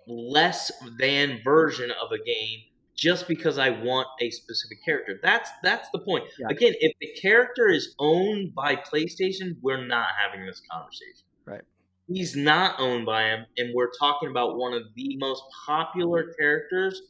[0.07, 2.59] less than version of a game
[2.95, 5.19] just because I want a specific character?
[5.21, 6.25] That's that's the point.
[6.39, 6.47] Yeah.
[6.49, 11.25] Again, if the character is owned by PlayStation, we're not having this conversation.
[11.45, 11.61] Right.
[12.07, 17.01] He's not owned by him, and we're talking about one of the most popular characters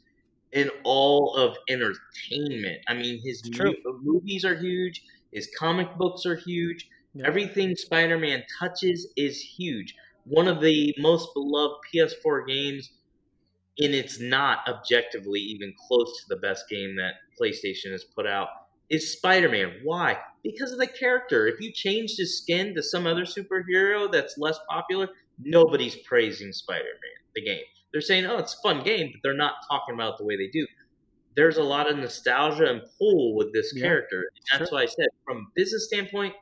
[0.52, 2.78] in all of entertainment.
[2.88, 3.74] I mean, his mo-
[4.04, 5.04] movies are huge.
[5.32, 6.90] His comic books are huge.
[7.16, 7.28] Yeah.
[7.28, 9.96] Everything Spider-Man touches is huge.
[10.26, 12.92] one of the most beloved PS4 games,
[13.80, 18.48] and it's not objectively even close to the best game that PlayStation has put out,
[18.90, 19.74] is Spider Man.
[19.84, 20.18] Why?
[20.44, 21.48] Because of the character.
[21.48, 25.10] If you changed his skin to some other superhero that's less popular,
[25.40, 27.64] nobody's praising Spider Man, the game.
[27.92, 30.36] They're saying, oh, it's a fun game, but they're not talking about it the way
[30.36, 30.66] they do.
[31.36, 34.26] There's a lot of nostalgia and pull with this Yeah, character.
[34.52, 34.78] And that's sure.
[34.78, 36.36] why I said, from a business standpoint,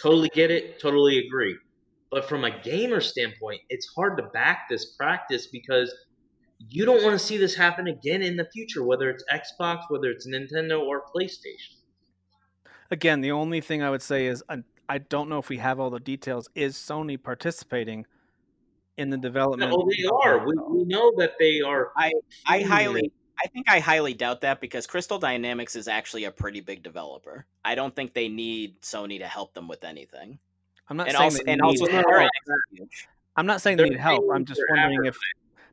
[0.00, 1.56] totally get it, totally agree.
[2.10, 5.92] But from a gamer standpoint, it's hard to back this practice because
[6.58, 10.10] you don't want to see this happen again in the future, whether it's Xbox, whether
[10.10, 11.74] it's Nintendo or PlayStation.
[12.90, 15.80] Again, the only thing I would say is I, I don't know if we have
[15.80, 16.48] all the details.
[16.54, 18.06] Is Sony participating
[18.96, 19.70] in the development?
[19.70, 20.46] No, they are.
[20.46, 21.90] We, we know that they are.
[21.96, 22.12] I
[22.46, 23.12] feeding highly,
[23.44, 27.46] I think I highly doubt that because Crystal Dynamics is actually a pretty big developer.
[27.64, 30.38] I don't think they need Sony to help them with anything.
[30.88, 32.04] I'm not And saying also, they and need also help.
[32.04, 33.08] Square Enix is huge.
[33.36, 34.24] I'm not saying they They're need help.
[34.32, 35.16] I'm just wondering if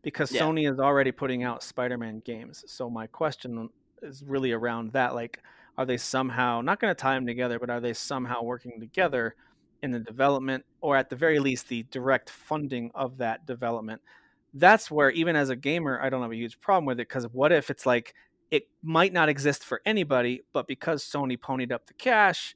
[0.04, 0.42] because Yeah.
[0.44, 2.64] Sony is already putting out Spider-Man games.
[2.68, 3.70] So my question
[4.04, 5.16] is really around that.
[5.16, 5.42] Like,
[5.78, 9.36] are they somehow not going to tie them together, but are they somehow working together
[9.82, 14.02] in the development, or at the very least, the direct funding of that development?
[14.54, 17.08] That's where, even as a gamer, I don't have a huge problem with it.
[17.10, 18.14] Because what if it's like
[18.52, 22.56] it might not exist for anybody, but because Sony ponied up the cash,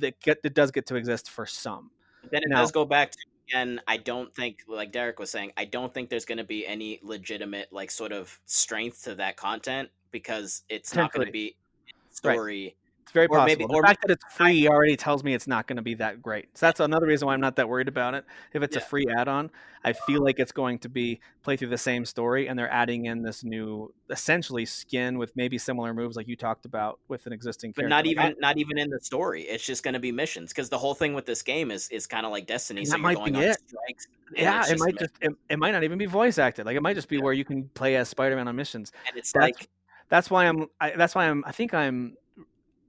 [0.00, 1.90] that get it does get to exist for some.
[2.32, 3.80] Then it Now- does go back to again.
[3.86, 7.00] I don't think, like Derek was saying, I don't think there's going to be any
[7.02, 11.56] legitimate, like, sort of strength to that content because it's not going to be
[12.10, 12.76] story.
[13.08, 13.46] It's very Or possible.
[13.46, 15.94] maybe- the or fact that it's free already tells me it's not going to be
[15.94, 16.54] that great.
[16.58, 18.26] So that's another reason why I'm not that worried about it.
[18.52, 19.50] If it's a free add-on,
[19.82, 23.06] I feel like it's going to be play through the same story, and they're adding
[23.06, 27.32] in this new, essentially skin with maybe similar moves like you talked about with an
[27.32, 27.96] existing But character.
[27.96, 29.44] not even not even in the story.
[29.44, 32.06] It's just going to be missions because the whole thing with this game is is
[32.06, 32.80] kind of like Destiny.
[32.80, 33.58] And So you're might going be on it.
[33.66, 34.06] strikes.
[34.36, 36.66] yeah, it might just it, it might not even be voice acted.
[36.66, 37.22] Like it might just be Yeah.
[37.22, 38.92] where you can play as Spider-Man on missions.
[39.08, 39.68] and it's that's- like
[40.10, 40.66] That's why I'm.
[40.80, 41.42] I, that's why I'm.
[41.46, 42.16] I think I'm.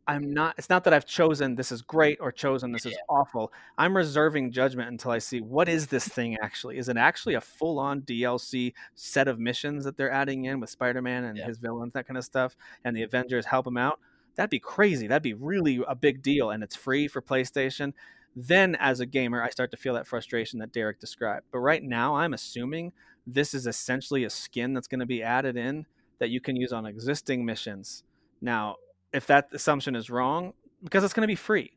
[0.10, 0.56] I'm not.
[0.58, 3.52] It's not that I've chosen this is great or chosen this is awful.
[3.78, 6.78] I'm reserving judgment until I see what is this thing actually.
[6.78, 11.24] Is it actually a full-on DLC set of missions that they're adding in with Spider-Man
[11.24, 11.46] and Yeah.
[11.46, 14.00] his villains, that kind of stuff, and the Avengers help him out?
[14.36, 15.08] That'd be crazy.
[15.08, 17.94] That'd be really a big deal, and it's free for PlayStation.
[18.36, 21.48] Then, as a gamer, I start to feel that frustration that Derek described.
[21.52, 22.94] But right now, I'm assuming
[23.28, 25.88] this is essentially a skin that's going to be added in
[26.20, 28.04] that you can use on existing missions.
[28.42, 28.78] Now,
[29.14, 30.54] if that assumption is wrong,
[30.84, 31.74] because it's going to be free.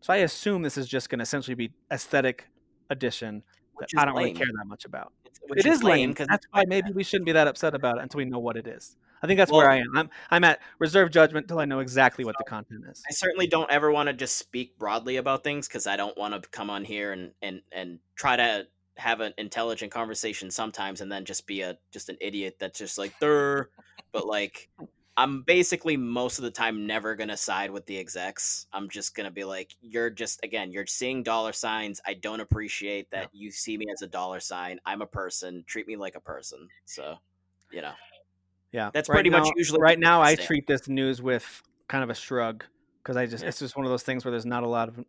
[0.00, 2.46] So I assume this is just going to essentially be aesthetic
[2.90, 3.42] addition
[3.78, 5.12] that is I don't really care that much about.
[5.48, 8.02] which it is lame because That's why maybe we shouldn't be that upset about it
[8.02, 8.96] until we know what it is.
[9.22, 9.96] I think that's where I am.
[9.96, 13.02] I'm I'm at reserve judgment until I know exactly what the content is.
[13.08, 16.40] I certainly don't ever want to just speak broadly about things because I don't want
[16.40, 18.66] to come on here and and and try to
[18.98, 22.98] have an intelligent conversation sometimes and then just be a just an idiot that's just
[22.98, 23.70] like there.
[24.12, 24.68] But like,
[25.18, 28.66] I'm basically most of the time never gonna side with the execs.
[28.72, 32.00] I'm just gonna be like, you're just again, you're seeing dollar signs.
[32.06, 34.78] I don't appreciate that you see me as a dollar sign.
[34.84, 35.64] I'm a person.
[35.66, 36.68] Treat me like a person.
[36.84, 37.16] So,
[37.70, 37.92] you know.
[38.72, 40.20] Yeah, That's right pretty much usually right now.
[40.20, 40.46] I stand.
[40.46, 42.64] treat this news with kind of a shrug
[43.02, 43.48] because I just Yeah.
[43.48, 45.02] it's just one of those things where there's not a lot of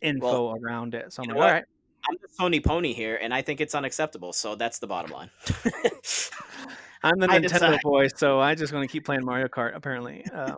[0.00, 1.12] info around it.
[1.12, 1.64] So I'm like, all right,
[2.08, 4.32] I'm the Sony pony here, and I think it's unacceptable.
[4.32, 5.30] So that's the bottom line.
[7.02, 7.80] I'm the I Nintendo decide.
[7.82, 9.74] boy, so I just want to keep playing Mario Kart.
[9.74, 10.56] Apparently, um,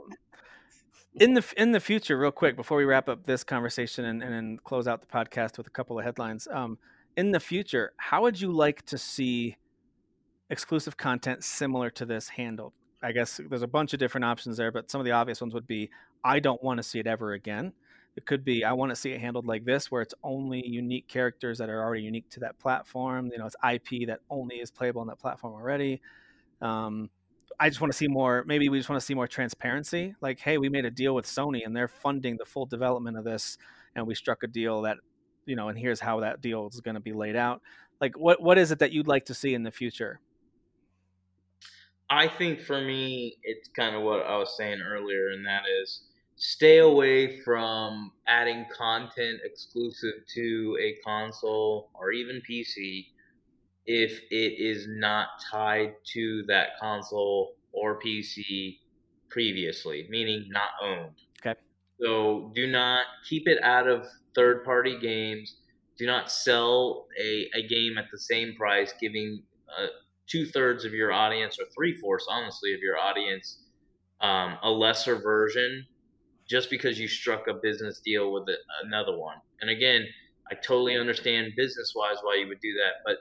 [1.14, 4.32] in the in the future, real quick before we wrap up this conversation and, and
[4.32, 6.48] then close out the podcast with a couple of headlines.
[6.50, 6.78] Um,
[7.16, 9.56] in the future, how would you like to see
[10.50, 12.72] exclusive content similar to this handled?
[13.02, 15.54] I guess there's a bunch of different options there, but some of the obvious ones
[15.54, 15.90] would be
[16.24, 17.72] I don't want to see it ever again.
[18.16, 21.08] It could be I want to see it handled like this, where it's only unique
[21.08, 23.30] characters that are already unique to that platform.
[23.32, 26.00] You know, it's IP that only is playable on that platform already.
[26.62, 27.10] Um,
[27.60, 28.44] I just want to see more.
[28.46, 30.14] Maybe we just want to see more transparency.
[30.20, 33.24] Like, hey, we made a deal with Sony, and they're funding the full development of
[33.24, 33.58] this,
[33.94, 34.96] and we struck a deal that,
[35.44, 37.60] you know, and here's how that deal is going to be laid out.
[38.00, 40.20] Like, what what is it that you'd like to see in the future?
[42.10, 46.02] I think for me, it's kind of what I was saying earlier, and that is
[46.36, 53.06] stay away from adding content exclusive to a console or even PC
[53.86, 58.78] if it is not tied to that console or PC
[59.28, 61.14] previously, meaning not owned.
[61.44, 61.58] Okay.
[62.00, 65.56] So do not keep it out of third party games.
[65.98, 69.42] Do not sell a, a game at the same price, giving
[69.78, 69.86] uh,
[70.26, 73.58] two thirds of your audience, or three fourths, honestly, of your audience,
[74.20, 75.86] um, a lesser version
[76.48, 78.44] just because you struck a business deal with
[78.84, 79.36] another one.
[79.60, 80.04] And again,
[80.50, 83.16] I totally understand business wise why you would do that, but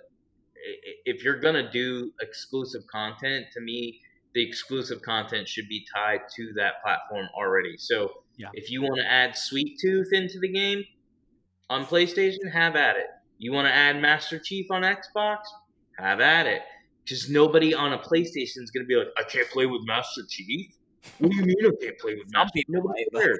[1.06, 4.02] if you're gonna do exclusive content, to me,
[4.34, 7.76] the exclusive content should be tied to that platform already.
[7.78, 8.50] So Yeah.
[8.54, 10.84] if you want to add Sweet Tooth into the game
[11.70, 13.08] on PlayStation, have at it.
[13.38, 15.40] You want to add Master Chief on Xbox,
[15.98, 16.62] have at it.
[17.04, 20.68] Because nobody on a PlayStation is gonna be like, I can't play with Master Chief.
[21.18, 22.52] What do you mean I can't play with Master?
[22.54, 23.40] people Nobody cares.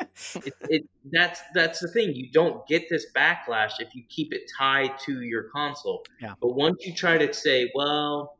[0.00, 2.14] It, it, that's that's the thing.
[2.14, 6.04] You don't get this backlash if you keep it tied to your console.
[6.20, 6.34] Yeah.
[6.40, 8.38] But once you try to say, well,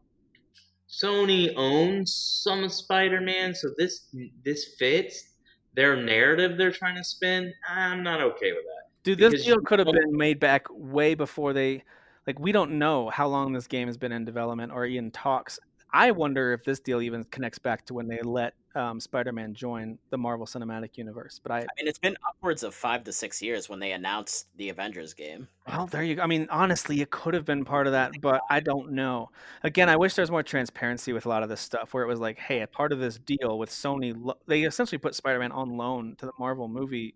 [0.89, 4.09] Sony owns some of Spider-Man, so this
[4.45, 5.35] this fits
[5.75, 7.53] their narrative they're trying to spin.
[7.69, 8.85] I'm not okay with that.
[9.03, 11.83] Dude, this deal could have been made back way before they
[12.27, 15.59] like we don't know how long this game has been in development or in talks.
[15.95, 19.97] I wonder if this deal even connects back to when they let um, Spider-Man join
[20.11, 21.41] the Marvel Cinematic Universe.
[21.41, 24.49] But I, I mean, it's been upwards of five to six years when they announced
[24.57, 25.47] the Avengers game.
[25.69, 26.23] well, there you go.
[26.23, 29.31] I mean, honestly, it could have been part of that, but I don't know.
[29.63, 32.09] Again, I wish there was more transparency with a lot of this stuff, where it
[32.09, 35.77] was like, hey, a part of this deal with Sony, they essentially put Spider-Man on
[35.77, 37.15] loan to the Marvel movie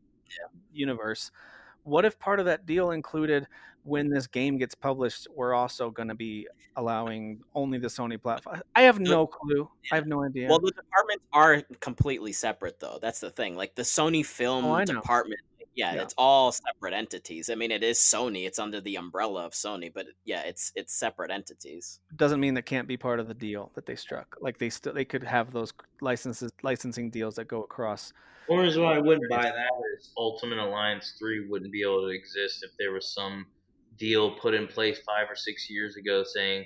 [0.73, 1.33] universe.
[1.89, 3.47] What if part of that deal included
[3.85, 6.47] when this game gets published, we're also going to be
[6.77, 8.61] allowing only the Sony platform?
[8.77, 9.69] I have no clue.
[9.91, 10.49] I have no idea.
[10.49, 12.99] Well, the departments are completely separate, though.
[13.01, 13.57] That's the thing.
[13.57, 15.41] Like the Sony oh, film Oh, department,
[15.79, 16.03] yeah, Yeah.
[16.03, 17.49] it's all separate entities.
[17.49, 18.47] I mean, it is Sony.
[18.47, 22.01] It's under the umbrella of Sony, but yeah, it's it's separate entities.
[22.17, 24.37] doesn't mean that can't be part of the deal that they struck.
[24.41, 28.13] Like they still they could have those licenses licensing deals that go across.
[28.49, 32.09] One reason why I wouldn't buy that is Ultimate Alliance 3 wouldn't be able to
[32.09, 33.47] exist if there was some
[33.99, 36.65] deal put in place five or six years ago saying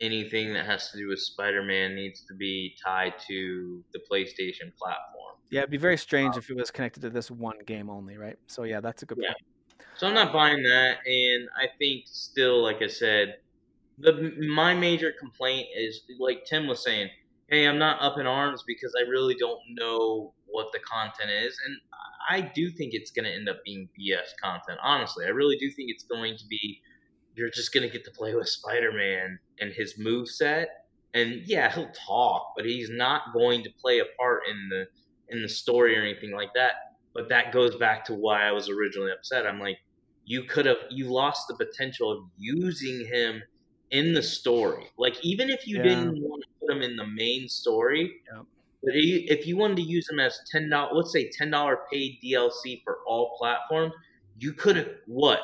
[0.00, 4.74] anything that has to do with Spider Man needs to be tied to the PlayStation
[4.76, 5.36] platform.
[5.50, 8.16] Yeah, it'd be very strange um, if it was connected to this one game only,
[8.16, 8.36] right?
[8.46, 9.30] So yeah, that's a good Yeah.
[9.30, 9.44] point.
[9.96, 13.38] So I'm not buying that, and I think still, like I said,
[13.98, 17.10] the my major complaint is like Tim was saying.
[17.48, 21.58] Hey, I'm not up in arms because I really don't know what the content is,
[21.66, 21.76] and
[22.30, 24.78] I do think it's going to end up being BS content.
[24.82, 26.80] Honestly, I really do think it's going to be.
[27.40, 30.68] You're just going to get to play with Spider-Man and his move set,
[31.14, 34.84] and yeah, he'll talk, but he's not going to play a part in the
[35.30, 36.72] in the story or anything like that.
[37.14, 39.46] But that goes back to why I was originally upset.
[39.46, 39.78] I'm like,
[40.26, 43.42] you could have you lost the potential of using him
[43.90, 44.84] in the story.
[44.98, 45.82] Like even if you Yeah.
[45.84, 48.46] didn't want to put him in the main story, Yep.
[48.82, 52.20] but if you wanted to use him as ten dollars, let's say ten dollar paid
[52.22, 53.94] DLC for all platforms,
[54.38, 55.40] you could have what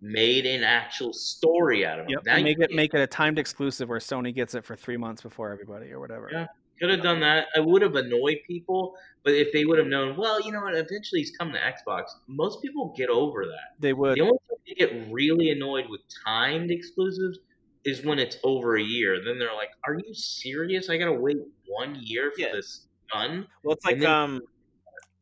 [0.00, 2.10] made an actual story out of him.
[2.10, 2.20] Yep.
[2.26, 5.22] Now make it make it a timed exclusive where Sony gets it for three months
[5.22, 6.28] before everybody or whatever.
[6.32, 6.46] Yeah.
[6.80, 7.48] Could have done that.
[7.56, 8.94] I would have annoyed people,
[9.24, 12.04] but if they would have known, well, you know what, eventually he's coming to Xbox.
[12.28, 13.74] Most people get over that.
[13.80, 14.14] They would.
[14.16, 17.40] The only time they get really annoyed with timed exclusives
[17.84, 19.18] is when it's over a year.
[19.24, 20.88] Then they're like, "Are you serious?
[20.88, 22.52] I gotta wait one year for Yeah.
[22.52, 24.40] this gun." Well, it's like then- um,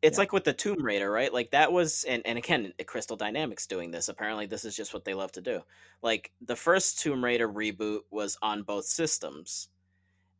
[0.02, 0.18] it's Yeah.
[0.18, 1.32] like with the Tomb Raider, right?
[1.32, 4.08] Like that was, and and again, Crystal Dynamics doing this.
[4.08, 5.62] Apparently, this is just what they love to do.
[6.02, 9.68] Like the first Tomb Raider reboot was on both systems,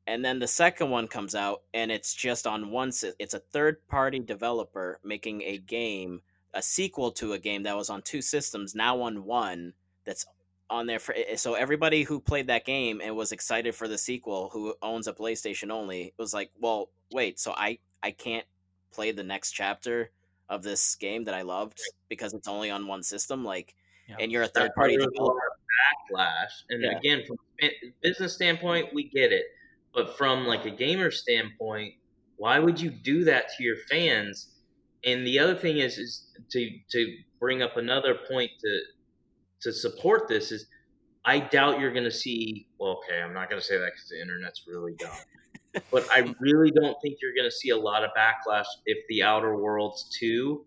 [0.07, 2.93] and then the second one comes out, and it's just on one.
[3.19, 6.23] It's a third party developer making a game,
[6.55, 9.75] a sequel to a game that was on two systems, now on one.
[10.05, 10.27] That's
[10.71, 13.99] on there for eh, so everybody who played that game and was excited for the
[13.99, 18.47] sequel who owns a PlayStation only was like, "Well, wait, so I I can't
[18.97, 20.11] play the next chapter
[20.49, 21.79] of this game that I loved
[22.09, 23.75] because it's only on one system like
[24.09, 24.17] Yeah.
[24.21, 25.53] and you're a third party there's a developer."
[26.11, 26.55] backlash.
[26.71, 26.97] And Yeah.
[26.99, 27.71] again, from a
[28.03, 29.47] business standpoint, we get it,
[29.93, 31.95] but from like a gamer standpoint,
[32.37, 34.55] why would you do that to your fans?
[35.05, 36.61] And the other thing is, is to
[36.93, 37.01] to
[37.39, 38.81] bring up another point to
[39.63, 40.67] to support this is,
[41.25, 42.69] I doubt you're going to see.
[42.79, 45.17] Well, okay, I'm not going to say that because the internet's really dumb.
[45.91, 49.23] But I really don't think you're going to see a lot of backlash if the
[49.23, 50.65] Outer Worlds two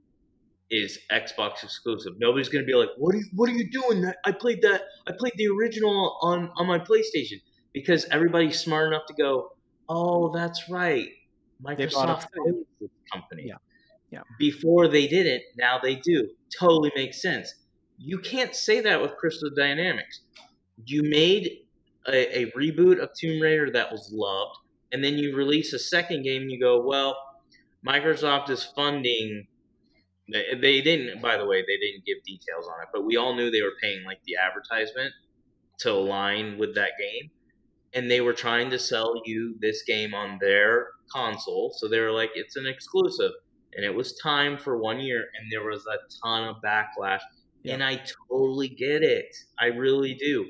[0.71, 2.13] is Xbox exclusive.
[2.19, 4.01] Nobody's going to be like, "What are you, what are you doing?
[4.01, 4.83] That I played that.
[5.07, 7.41] I played the original on on my PlayStation."
[7.73, 9.49] Because everybody's smart enough to go,
[9.87, 11.07] "Oh, that's right.
[11.63, 13.55] Microsoft too." owns company." Yeah.
[14.11, 14.21] Yeah.
[14.39, 16.29] Before they didn't, now they do.
[16.57, 17.53] Totally makes sense.
[17.99, 20.21] You can't say that with Crystal Dynamics.
[20.85, 21.59] You made
[22.07, 24.57] a, a reboot of Tomb Raider that was loved,
[24.91, 27.15] and then you release a second game and you go, well,
[27.87, 29.47] Microsoft is funding.
[30.31, 33.35] They, they didn't, by the way, they didn't give details on it, but we all
[33.35, 35.13] knew they were paying like the advertisement
[35.79, 37.31] to align with that game.
[37.93, 41.73] And they were trying to sell you this game on their console.
[41.75, 43.31] So they were like, it's an exclusive.
[43.73, 47.21] And it was timed for one year, and there was a ton of backlash
[47.63, 47.73] Yeah.
[47.75, 49.35] and I totally get it.
[49.59, 50.45] I really do.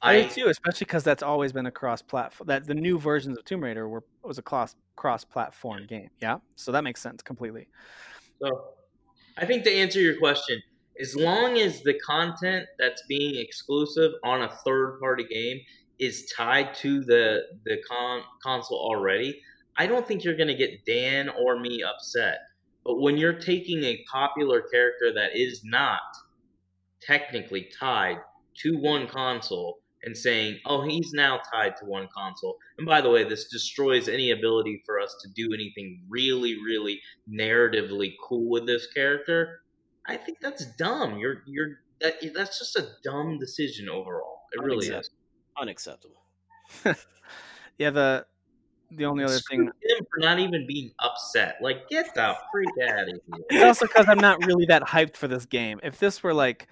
[0.00, 2.46] I, do too, especially because that's always been a cross platform.
[2.46, 6.10] That the new versions of Tomb Raider were was a cross cross platform game.
[6.20, 7.68] Yeah, so that makes sense completely.
[8.40, 8.48] So,
[9.36, 10.62] I think to answer your question,
[11.00, 15.60] as long as the content that's being exclusive on a third party game
[15.98, 19.40] is tied to the the con- console already,
[19.76, 22.38] I don't think you're going to get Dan or me upset.
[22.84, 26.00] But when you're taking a popular character that is not
[27.02, 28.18] technically tied
[28.62, 29.78] to one console
[30.08, 34.08] and saying, "Oh, he's now tied to one console." And by the way, this destroys
[34.08, 39.60] any ability for us to do anything really, really narratively cool with this character.
[40.06, 41.18] I think that's dumb.
[41.18, 44.40] You're you're that that's just a dumb decision overall.
[44.52, 45.10] It really is.
[45.60, 46.22] Unacceptable.
[47.78, 48.26] Yeah, the
[48.90, 51.58] the only other Screw thing him for not even being upset.
[51.60, 53.66] Like, get the freak out of it's here.
[53.66, 55.78] also because I'm not really that hyped for this game.
[55.82, 56.66] If this were like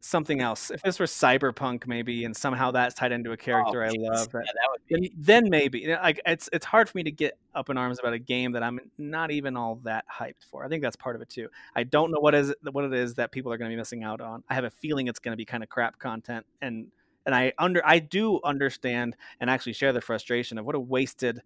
[0.00, 3.82] something else, if this were Cyberpunk maybe, and somehow that's tied into a oh, character
[3.82, 4.08] I Oh, jeez.
[4.08, 7.10] love, Yeah, that would be then, then maybe like it's it's hard for me to
[7.10, 10.64] get up in arms about a game that I'm not even all that hyped for.
[10.64, 11.48] I think that's part of it too.
[11.74, 14.04] I don't know what is what it is that people are going to be missing
[14.04, 14.42] out on.
[14.48, 16.88] I have a feeling it's going to be kind of crap content, and
[17.24, 21.42] and I under I do understand and actually share the frustration of what a wasted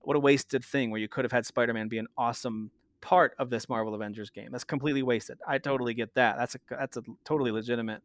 [0.00, 2.70] what a wasted thing where you could have had Spider-Man be an awesome
[3.00, 4.48] part of this Marvel Avengers game.
[4.50, 5.38] That's completely wasted.
[5.46, 6.36] I totally get that.
[6.36, 8.02] That's a that's a totally legitimate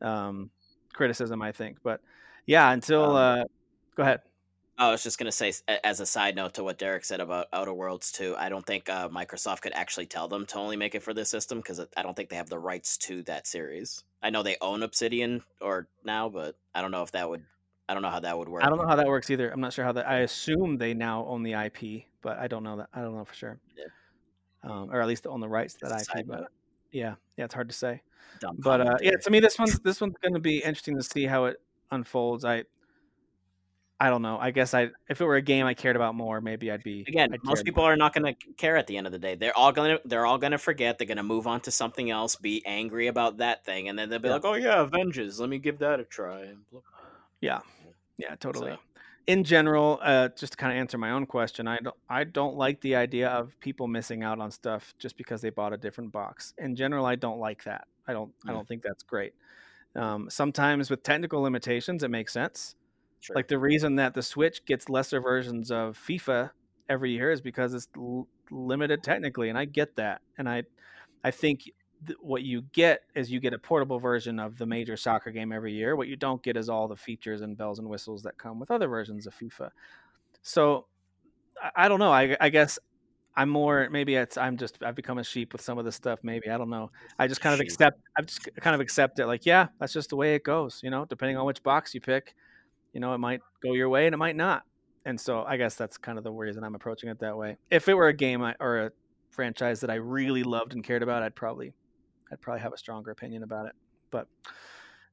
[0.00, 0.50] um,
[0.92, 1.78] criticism, I think.
[1.82, 2.00] But
[2.46, 3.44] yeah, until Um, uh,
[3.96, 4.22] go ahead.
[4.78, 5.52] I was just gonna say,
[5.84, 8.88] as a side note to what Derek said about Outer Worlds 2, I don't think
[8.88, 12.02] uh, Microsoft could actually tell them to only make it for this system because I
[12.02, 14.02] don't think they have the rights to that series.
[14.22, 17.44] I know they own Obsidian or now, but I don't know if that would.
[17.88, 18.64] I don't know how that would work.
[18.64, 19.50] I don't know how that works either.
[19.50, 20.08] I'm not sure how that.
[20.08, 22.88] I assume they now own the IP, but I don't know that.
[22.94, 23.60] I don't know for sure.
[23.76, 23.84] Yeah.
[24.64, 26.06] Um, or at least own the rights to As a that IP.
[26.06, 26.48] side But
[26.92, 28.02] yeah, yeah, it's hard to say.
[28.40, 31.02] Dumb But uh, yeah, to me, this one's this one's going to be interesting to
[31.02, 31.56] see how it
[31.90, 32.44] unfolds.
[32.44, 32.64] I
[34.00, 34.36] I don't know.
[34.40, 37.04] I guess I if it were a game I cared about more, maybe I'd be
[37.06, 37.92] Again, I'd most people more.
[37.92, 39.36] are not going to care at the end of the day.
[39.36, 40.98] They're all going to they're all going to forget.
[40.98, 44.10] They're going to move on to something else, be angry about that thing, and then
[44.10, 44.34] they'll be Yeah.
[44.34, 45.38] like, "Oh yeah, Avengers.
[45.38, 47.00] Let me give that a try." and blah, blah.
[47.40, 47.60] Yeah,
[48.16, 48.72] yeah, totally.
[48.72, 48.78] So-
[49.28, 52.56] In general, uh, just to kind of answer my own question, I don't I don't
[52.56, 56.10] like the idea of people missing out on stuff just because they bought a different
[56.10, 56.54] box.
[56.58, 57.86] In general, I don't like that.
[58.08, 58.54] I don't I Mm.
[58.54, 59.34] don't think that's great.
[59.96, 62.76] Um, sometimes with technical limitations, it makes sense.
[63.20, 63.36] Sure.
[63.36, 66.50] Like the reason that the Switch gets lesser versions of FIFA
[66.88, 70.22] every year is because it's l- limited technically, and I get that.
[70.38, 70.64] And I,
[71.24, 71.62] I think
[72.06, 74.68] th- what you get is you get a portable version of the mm.
[74.68, 75.96] major soccer game every year.
[75.96, 78.70] What you don't get is all the features and bells and whistles that come with
[78.70, 79.70] other versions of FIFA.
[80.42, 80.86] So
[81.62, 82.12] I, I don't know.
[82.12, 82.78] I, I guess
[83.34, 86.18] I'm more maybe it's I'm just I've become a sheep with some of this stuff.
[86.22, 86.90] Maybe I don't know.
[87.18, 87.68] I just kind of Sheep.
[87.68, 88.00] accept.
[88.18, 89.26] I've just kind of accept it.
[89.26, 90.80] Like yeah, that's just the way it goes.
[90.82, 91.46] You know, depending on mm.
[91.46, 92.34] which box you pick
[92.92, 94.64] you know, it might go your way and it might not.
[95.04, 97.56] And so I guess that's kind of the reason I'm approaching it that way.
[97.70, 98.92] If it were a game I, or a
[99.30, 101.72] franchise that I really loved and cared about, I'd probably,
[102.32, 103.72] I'd probably have a stronger opinion about it.
[104.10, 104.26] But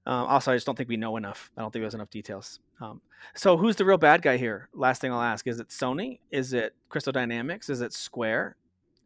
[0.06, 1.52] um, also, I just don't think we know enough.
[1.58, 2.60] I don't think there's enough details.
[2.82, 3.02] Um,
[3.36, 4.70] so who's the real bad guy here?
[4.74, 6.20] Last thing I'll ask: Is it Sony?
[6.32, 7.70] Is it Crystal Dynamics?
[7.70, 8.56] Is it Square?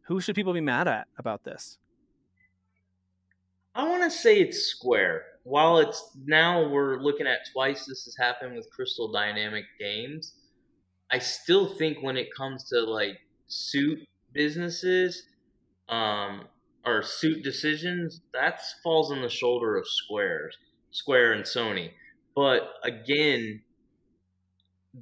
[0.06, 1.78] Who should people be mad at about this?
[3.74, 5.24] I want to say it's Square.
[5.42, 10.34] While it's now we're looking at twice this has happened with Crystal Dynamic Games,
[11.10, 13.18] I still think when it comes to like
[13.48, 13.98] suit
[14.32, 15.24] businesses,
[15.88, 16.44] um,
[16.86, 20.56] or suit decisions, that falls on the shoulder of Squares,
[20.90, 21.90] Square and Sony.
[22.34, 23.62] But again,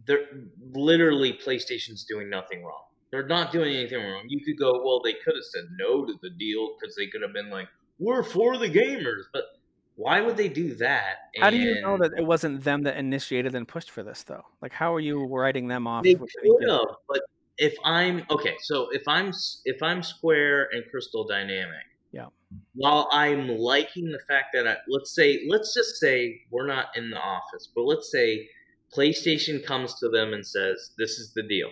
[0.06, 0.26] they're
[0.72, 2.84] literally PlayStation's doing nothing wrong.
[3.10, 4.24] They're not doing anything wrong.
[4.28, 7.22] You could go, well, they could have said no to the deal because they could
[7.22, 7.68] have been like,
[7.98, 9.24] we're for the gamers.
[9.32, 9.44] But
[9.96, 11.16] why would they do that?
[11.38, 14.44] How do you know that it wasn't them that initiated and pushed for this, though?
[14.62, 16.04] Like, how are you writing them off?
[16.04, 16.28] They could
[16.66, 17.20] have, but
[17.58, 19.32] if I'm okay, so if I'm
[19.64, 22.26] if I'm Square and Crystal Dynamic, Yeah.
[22.74, 27.10] While I'm liking the fact that I, let's say let's just say we're not in
[27.10, 28.48] the office, but let's say
[28.94, 31.70] PlayStation comes to them and says, "This is the deal.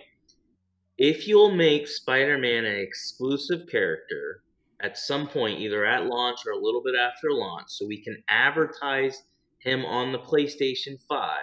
[0.97, 4.43] If you'll make Spider-Man an exclusive character
[4.81, 8.23] at some point, either at launch or a little bit after launch, so we can
[8.27, 9.23] advertise
[9.59, 11.37] him on the PlayStation 5,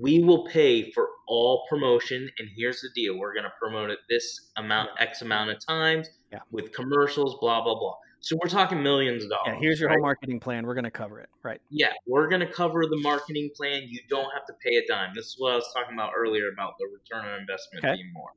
[0.00, 2.28] we will pay for all promotion.
[2.38, 6.08] And here's the deal we're going to promote it this amount, X amount of times
[6.32, 6.40] Yeah.
[6.50, 7.94] with commercials, blah, blah, blah.
[8.20, 9.44] So we're talking millions of dollars.
[9.54, 9.94] Yeah, here's your right?
[9.96, 10.66] whole marketing plan.
[10.66, 11.60] We're going to cover it, right?
[11.70, 13.82] Yeah, we're going to cover the marketing plan.
[13.86, 15.12] You don't have to pay a dime.
[15.14, 17.94] This is what I was talking about earlier about the return on investment Okay.
[17.94, 18.30] being more.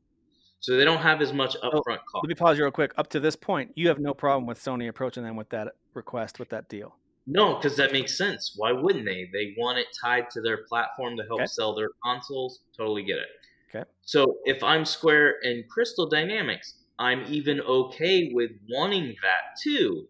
[0.59, 2.23] So they don't have as much upfront cost.
[2.23, 2.91] Let me pause you real quick.
[2.97, 6.37] Up to this point, you have no problem with Sony approaching them with that request,
[6.37, 6.95] with that deal.
[7.27, 8.53] No, because that makes sense.
[8.55, 9.29] Why wouldn't they?
[9.31, 11.47] They want it tied to their platform to help Okay.
[11.47, 12.61] sell their consoles.
[12.75, 13.27] Totally get it.
[13.69, 13.89] Okay.
[14.01, 20.07] So if I'm Square and Crystal Dynamics, I'm even okay with wanting that too.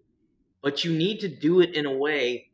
[0.61, 2.49] But you need to do it in a way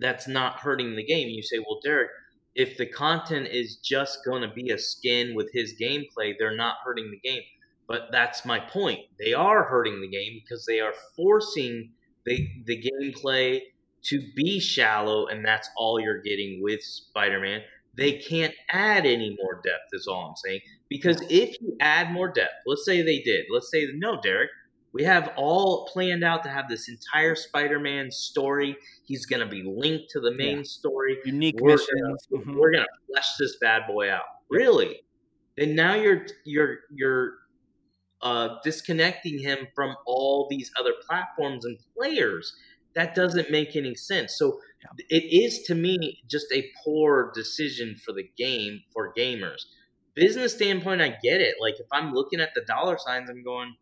[0.00, 1.28] that's not hurting the game.
[1.28, 2.10] You say, well, Derek,
[2.54, 6.76] if the content is just going to be a skin with his gameplay, they're not
[6.84, 7.42] hurting the game.
[7.86, 9.00] But that's my point.
[9.18, 11.92] They are hurting the game because they are forcing
[12.26, 13.60] the the gameplay
[14.04, 17.62] to be shallow, and that's all you're getting with Spider-Man.
[17.96, 19.88] They can't add any more depth.
[19.92, 20.60] Is all I'm saying.
[20.88, 23.46] Because if you add more depth, let's say they did.
[23.50, 24.50] Let's say no, Derek.
[24.92, 28.76] We have all planned out to have this entire Spider-Man story.
[29.04, 30.62] He's going to be linked to the main Yeah.
[30.62, 32.26] story Unique we're missions.
[32.30, 32.54] Gonna, mhm.
[32.54, 34.24] We're gonna flesh this bad boy out.
[34.48, 35.00] Really?
[35.58, 37.34] Then now you're you're you're
[38.22, 42.52] uh, disconnecting him from all these other platforms and players.
[42.98, 44.36] That doesn't make any sense.
[44.36, 44.58] So
[45.08, 49.66] it is to me just a poor decision for the game for gamers.
[50.16, 51.54] Business standpoint, I get it.
[51.60, 53.76] Like if I'm looking at the dollar signs, I'm going.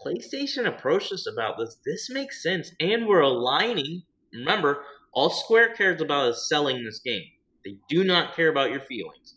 [0.00, 1.78] PlayStation approached us about this.
[1.84, 4.02] This makes sense, and we're aligning.
[4.32, 7.24] Remember, all Square cares about is selling this game.
[7.64, 9.34] They do not care about your feelings.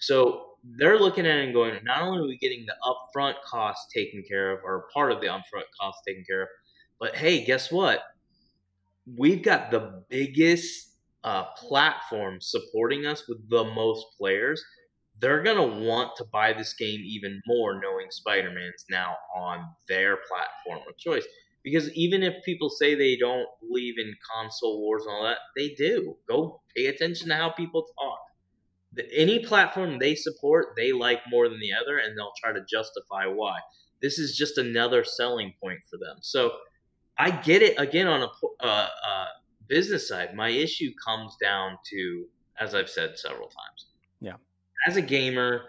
[0.00, 3.90] So they're looking at it and going, not only are we getting the upfront cost
[3.90, 6.48] taken care of, or part of the upfront cost taken care of,
[6.98, 8.02] but hey, guess what?
[9.16, 10.90] We've got the biggest
[11.24, 14.62] uh, platform supporting us with the most players.
[15.18, 20.86] They're gonna want to buy this game even more, knowing Spider-Man's now on their platform
[20.88, 21.26] of choice.
[21.62, 25.74] Because even if people say they don't believe in console wars and all that, they
[25.74, 26.16] do.
[26.26, 28.18] Go pay attention to how people talk.
[28.94, 32.64] The, any platform they support, they like more than the other, and they'll try to
[32.68, 33.58] justify why.
[34.00, 36.16] This is just another selling point for them.
[36.22, 36.52] So
[37.20, 37.78] I get it.
[37.78, 39.26] Again, on a uh, uh,
[39.68, 42.24] business side, my issue comes down to,
[42.58, 43.86] as I've said several times.
[44.20, 44.36] Yeah.
[44.86, 45.62] As a gamer,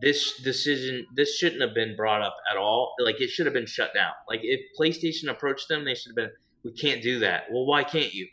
[0.00, 2.94] this decision this shouldn't have been brought up at all.
[2.98, 4.12] Like it should have been shut down.
[4.28, 6.30] Like if PlayStation approached them, they should have been,
[6.64, 7.44] we can't do that.
[7.52, 8.26] Well, why can't you?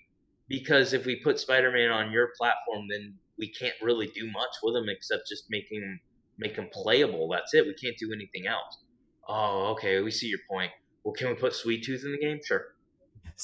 [0.47, 4.76] Because if we put Spider-Man on your platform, then we can't really do much with
[4.76, 5.99] him except just making
[6.39, 7.30] make him playable.
[7.30, 7.67] That's it.
[7.67, 8.80] We can't do anything else.
[9.27, 10.01] Oh, okay.
[10.01, 10.71] We see your point.
[11.10, 12.40] Well, can we put Sweet Tooth in the game?
[12.45, 12.76] Sure.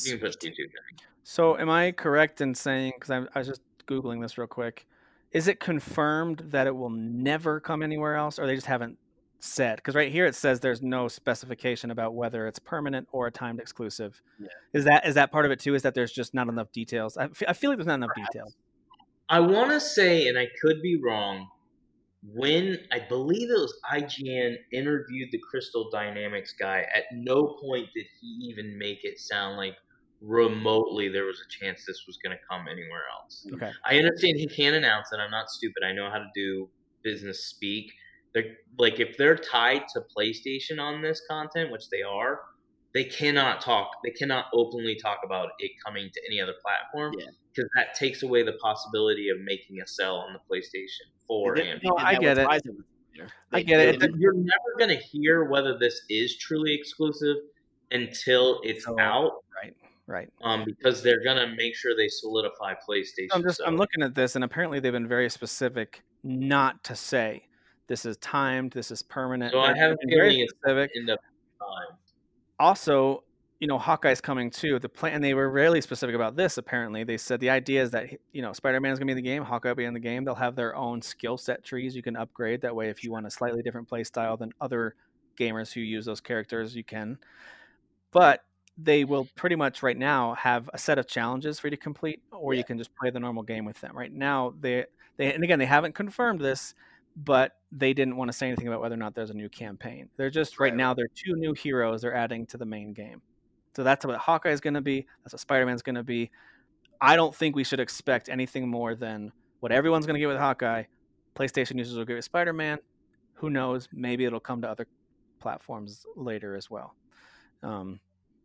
[0.03, 0.97] You can put Sweet Tooth in.
[1.23, 4.85] So, am I correct in saying because I was just googling this real quick?
[5.31, 8.99] Is it confirmed that it will never come anywhere else, or they just haven't
[9.39, 9.77] said?
[9.77, 13.59] Because right here it says there's no specification about whether it's permanent or a timed
[13.59, 14.21] exclusive.
[14.39, 14.47] Yeah.
[14.73, 15.73] Is that is that part of it too?
[15.73, 17.17] Is that there's just not enough details?
[17.17, 18.55] I, fe- I feel like there's not enough details.
[19.27, 21.47] I want to say, and I could be wrong,
[22.33, 28.05] when I believe it was IGN interviewed the Crystal Dynamics guy, at no point did
[28.19, 29.75] he even make it sound like
[30.21, 33.45] remotely there was a chance this was going to come anywhere else.
[33.53, 33.71] Okay.
[33.85, 35.17] I understand he can't announce it.
[35.17, 35.83] I'm not stupid.
[35.85, 36.69] I know how to do
[37.03, 37.91] business speak.
[38.33, 42.39] They're like if they're tied to PlayStation on this content, which they are,
[42.93, 43.89] they cannot talk.
[44.03, 47.27] They cannot openly talk about it coming to any other platform Yeah.
[47.53, 51.69] because that takes away the possibility of making a sell on the PlayStation 4 They-
[51.69, 52.47] and No, did I get it.
[53.51, 54.11] I get it.
[54.17, 57.37] you're never going to hear whether this is truly exclusive
[57.91, 59.75] until it's So- out Right.
[60.07, 60.29] Right.
[60.41, 63.27] um, because they're going to make sure they solidify PlayStation.
[63.31, 67.47] I'm just I'm looking at this, and apparently they've been very specific not to say
[67.87, 69.51] this is timed, this is permanent.
[69.53, 70.53] So I have a feeling it's
[70.95, 71.19] end up
[71.59, 71.97] time.
[72.59, 73.23] also,
[73.65, 74.77] you know, Hawkeye's coming too.
[74.77, 76.59] The plan, and they were really specific about this.
[76.59, 79.43] Apparently, they said the idea is that you know Spider-Man's gonna be in the game,
[79.43, 80.23] Hawkeye will be in the game.
[80.23, 82.61] They'll have their own skill set trees you can upgrade.
[82.61, 84.95] That way, if you want a slightly different play style than other
[85.39, 87.17] gamers who use those characters, you can.
[88.11, 88.45] But
[88.77, 92.21] they will pretty much right now have a set of challenges for you to complete,
[92.31, 93.97] or you can just play the normal game with them.
[93.97, 94.85] Right now, they
[95.17, 96.75] they and again they haven't confirmed this,
[97.15, 100.09] but they didn't want to say anything about whether or not there's a new campaign.
[100.17, 100.75] They're just right Right.
[100.75, 103.21] now they're two new heroes they're adding to the main game.
[103.75, 105.05] So that's what Hawkeye is going to be.
[105.23, 106.31] That's what Spider Man's going to be.
[107.01, 110.37] I don't think we should expect anything more than what everyone's going to get with
[110.37, 110.83] Hawkeye.
[111.35, 112.79] PlayStation users will get with Spider Man.
[113.35, 113.89] Who knows?
[113.91, 114.87] Maybe it'll come to other
[115.39, 116.95] platforms later as well.
[117.61, 117.99] Um,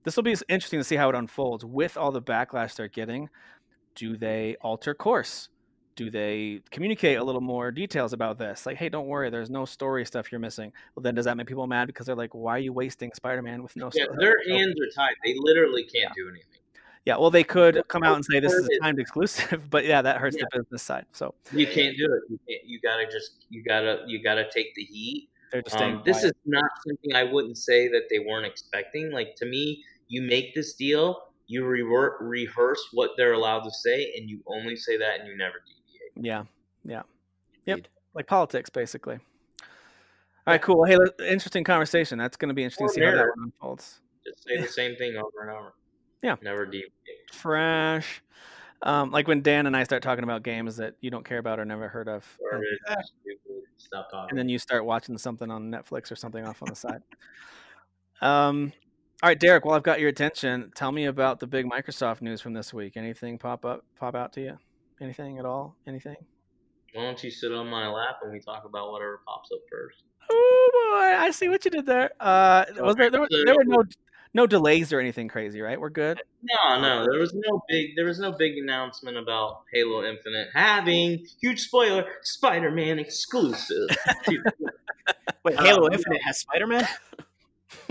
[0.05, 3.29] this will be interesting to see how it unfolds with all the backlash they're getting.
[3.95, 5.49] Do they alter course?
[5.97, 8.65] Do they communicate a little more details about this?
[8.65, 10.73] Like, hey, don't worry, there's no story stuff you're missing.
[10.95, 13.63] Well, then does that make people mad because they're like, why are you wasting Spider-Man
[13.63, 14.19] with no Yeah, story?
[14.19, 15.15] their hands are tied.
[15.25, 16.61] They literally can't do anything.
[17.05, 20.03] Yeah, well, they could come out and say this is a timed exclusive, but yeah,
[20.03, 20.45] that hurts Yeah.
[20.51, 21.07] the business side.
[21.13, 22.23] So You can't do it.
[22.31, 25.29] You, can't, you gotta just you gotta you gotta take the heat.
[25.51, 29.11] They're just Um, this is not something I wouldn't say that they weren't expecting.
[29.11, 34.13] Like to me, you make this deal, you revert, rehearse what they're allowed to say,
[34.17, 35.80] and you only say that, and you never deviate.
[36.17, 36.45] Yeah,
[36.85, 37.03] yeah,
[37.67, 37.79] yep.
[37.79, 37.89] Indeed.
[38.15, 39.19] Like politics, basically.
[40.47, 40.85] All right, cool.
[40.85, 40.97] Hey,
[41.29, 42.19] interesting conversation.
[42.19, 44.01] That's going to be interesting to see how that one unfolds.
[44.27, 45.75] Just say the same thing over and over.
[46.23, 46.37] Yeah.
[46.43, 46.93] Never deviate.
[47.31, 48.23] Trash.
[48.83, 51.61] Um, like when Dan and I start talking about games that you don't care about
[51.61, 55.71] or never heard of, and, Garbage, stupid, Stop and then you start watching something on
[55.71, 57.03] Netflix or something off on the side.
[58.23, 58.73] Um,
[59.23, 59.67] all right, Derek.
[59.67, 60.73] Well, I've got your attention.
[60.75, 62.97] Tell me about the big Microsoft news from this week.
[62.97, 64.59] Anything pop up, pop out to you?
[65.01, 65.77] Anything at all?
[65.87, 66.17] Anything?
[66.93, 70.03] Why don't you sit on my lap and we talk about whatever pops up first?
[70.31, 72.11] Oh boy, I see what you did there.
[72.21, 73.83] Uh, was there there, were- there were no
[74.33, 75.81] no delays or anything crazy, right?
[75.81, 76.21] We're good.
[76.43, 81.27] No, no, there was no big, there was no big announcement about Halo Infinite having
[81.41, 83.89] huge spoiler Spider-Man exclusive.
[85.45, 85.95] Wait, Uh, Halo no.
[85.95, 86.87] Infinite has Spider Man?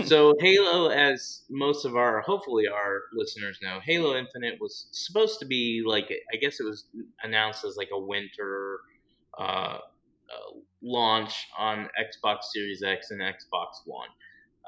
[0.04, 5.46] so Halo, as most of our, hopefully our listeners know, Halo Infinite was supposed to
[5.46, 6.86] be like, I guess it was
[7.22, 8.80] announced as like a winter
[9.38, 14.08] uh, uh, launch on Xbox Series X and Xbox One.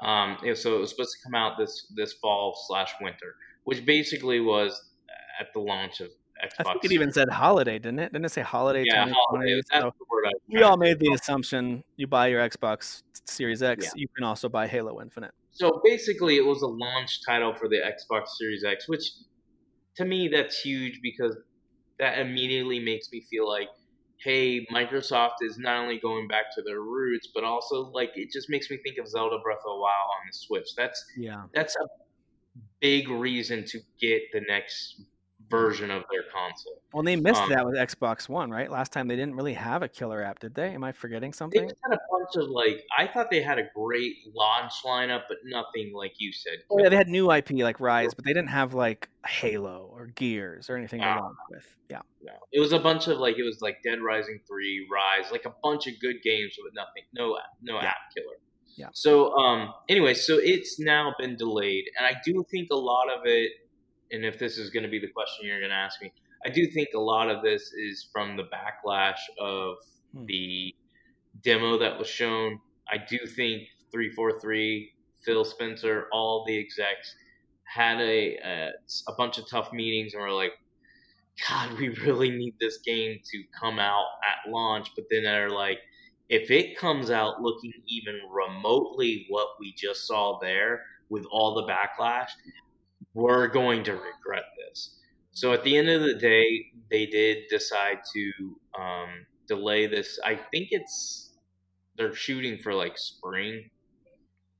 [0.01, 4.39] Um, so it was supposed to come out this this fall slash winter, which basically
[4.39, 4.89] was
[5.39, 6.09] at the launch of
[6.43, 6.65] Xbox.
[6.67, 8.11] I think it even said holiday, didn't it?
[8.13, 8.83] Didn't it say holiday?
[8.85, 9.13] yeah, 2020?
[9.27, 9.55] holiday.
[9.55, 13.61] That's So the word I we all made the assumption you buy your Xbox Series
[13.63, 13.91] X, Yeah.
[13.95, 15.31] you can also buy Halo Infinite.
[15.51, 19.03] So basically, it was a launch title for the Xbox Series X, which
[19.95, 21.37] to me that's huge because
[21.99, 23.69] that immediately makes me feel like,
[24.17, 28.49] hey, Microsoft is not only going back to their roots, but also like it just
[28.49, 30.69] makes me think of Zelda Breath of the Wild on the Switch.
[30.75, 31.43] That's Yeah.
[31.53, 31.87] that's a
[32.79, 35.01] big reason to get the next
[35.57, 36.81] version of their console.
[36.93, 38.69] Well, they missed Um, that with Xbox One, right?
[38.69, 40.69] Last time they didn't really have a killer app, did they?
[40.73, 41.69] Am I forgetting They something?
[41.69, 45.37] just had a bunch of like I thought they had a great launch lineup, but
[45.45, 46.59] nothing like you said.
[46.71, 50.07] Oh, yeah, they had new IP like Rise, but they didn't have like Halo or
[50.07, 51.19] Gears or anything to Ah.
[51.19, 51.75] launch with.
[51.89, 52.01] Yeah.
[52.21, 55.45] No, it was a bunch of like it was like Dead Rising three, Rise, like
[55.45, 57.85] a bunch of good games with nothing, no no Yeah.
[57.87, 58.35] app killer.
[58.75, 58.87] Yeah.
[58.93, 63.21] So um, anyway, so it's now been delayed, and I do think a lot of
[63.25, 63.51] it,
[64.13, 66.13] and if this is going to be the question you're going to ask me,
[66.45, 69.77] I do think a lot of this is from the backlash of
[70.13, 70.25] Hmm.
[70.27, 70.75] the
[71.43, 72.59] demo that was shown.
[72.91, 77.15] I do think three four three, Phil Spencer, all the execs
[77.65, 78.71] had a a,
[79.07, 80.53] a bunch of tough meetings and were like,
[81.49, 84.89] God, we really need this game to come out at launch.
[84.95, 85.79] But then they're like,
[86.29, 91.63] if it comes out looking even remotely what we just saw there with all the
[91.63, 92.29] backlash,
[93.13, 94.99] we're going to regret this.
[95.31, 98.31] So at the end of the day, they did decide to
[98.79, 99.09] um,
[99.47, 100.19] delay this.
[100.23, 101.31] I think it's
[101.97, 103.69] they're shooting for like spring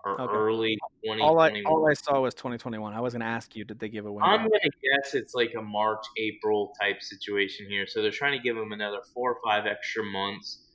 [0.05, 0.33] or Okay.
[0.33, 0.77] early
[1.21, 2.93] All I all I saw was 2021.
[2.93, 4.29] I was going to ask you, did they give a window?
[4.29, 4.49] I'm gonna
[4.83, 7.87] guess it's like a March, April type situation here.
[7.87, 10.65] So they're trying to give them another four or five extra months.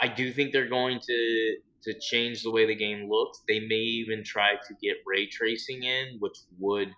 [0.00, 3.42] I do think they're going to to change the way the game looks.
[3.48, 6.92] They may even try to get ray tracing in, which would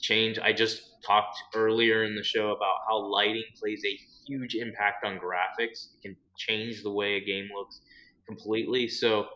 [0.00, 0.38] change.
[0.38, 5.18] I just talked earlier in the show about how lighting plays a huge impact on
[5.18, 5.88] graphics.
[5.94, 7.80] It can change the way a game looks
[8.26, 8.88] completely.
[8.88, 9.26] So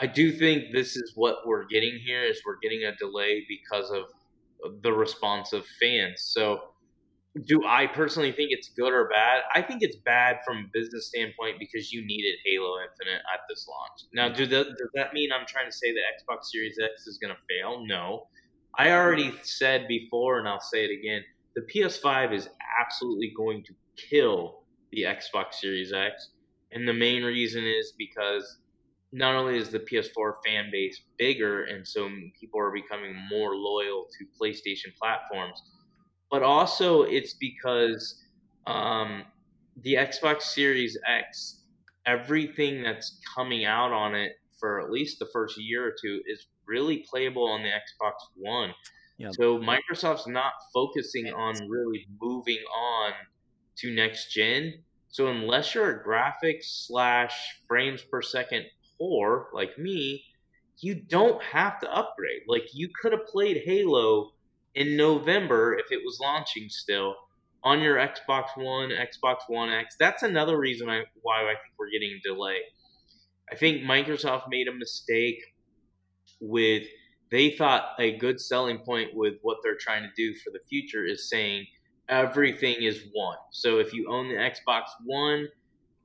[0.00, 3.90] I do think this is what we're getting here is we're getting a delay because
[3.90, 4.04] of
[4.82, 6.22] the response of fans.
[6.22, 6.60] So
[7.44, 9.42] do I personally think it's good or bad?
[9.54, 13.68] I think it's bad from a business standpoint because you needed Halo Infinite at this
[13.68, 14.08] launch.
[14.12, 17.18] Now, do that, does that mean I'm trying to say that Xbox Series X is
[17.18, 17.84] going to fail?
[17.86, 18.26] No.
[18.76, 21.22] I already said before, and I'll say it again
[21.58, 22.48] the PS5 is
[22.80, 24.62] absolutely going to kill
[24.92, 26.30] the Xbox Series X.
[26.72, 28.58] And the main reason is because
[29.10, 32.08] not only is the PS4 fan base bigger, and so
[32.38, 35.62] people are becoming more loyal to PlayStation platforms,
[36.30, 38.22] but also it's because
[38.66, 39.24] um,
[39.82, 41.62] the Xbox Series X,
[42.06, 46.46] everything that's coming out on it for at least the first year or two is
[46.68, 48.74] really playable on the Xbox One.
[49.32, 53.12] So Microsoft's not focusing on really moving on
[53.78, 54.84] to next gen.
[55.08, 57.34] So unless you're a graphics slash
[57.66, 58.66] frames per second
[59.00, 60.22] whore like me,
[60.80, 62.42] you don't have to upgrade.
[62.46, 64.30] Like you could have played Halo
[64.76, 67.16] in November if it was launching still
[67.64, 69.96] on your Xbox One, Xbox One X.
[69.98, 72.58] That's another reason I, why I think we're getting a delay.
[73.50, 75.42] I think Microsoft made a mistake
[76.40, 76.84] with
[77.30, 81.04] they thought a good selling point with what they're trying to do for the future
[81.04, 81.66] is saying
[82.08, 83.36] everything is one.
[83.52, 85.48] So if you own the Xbox One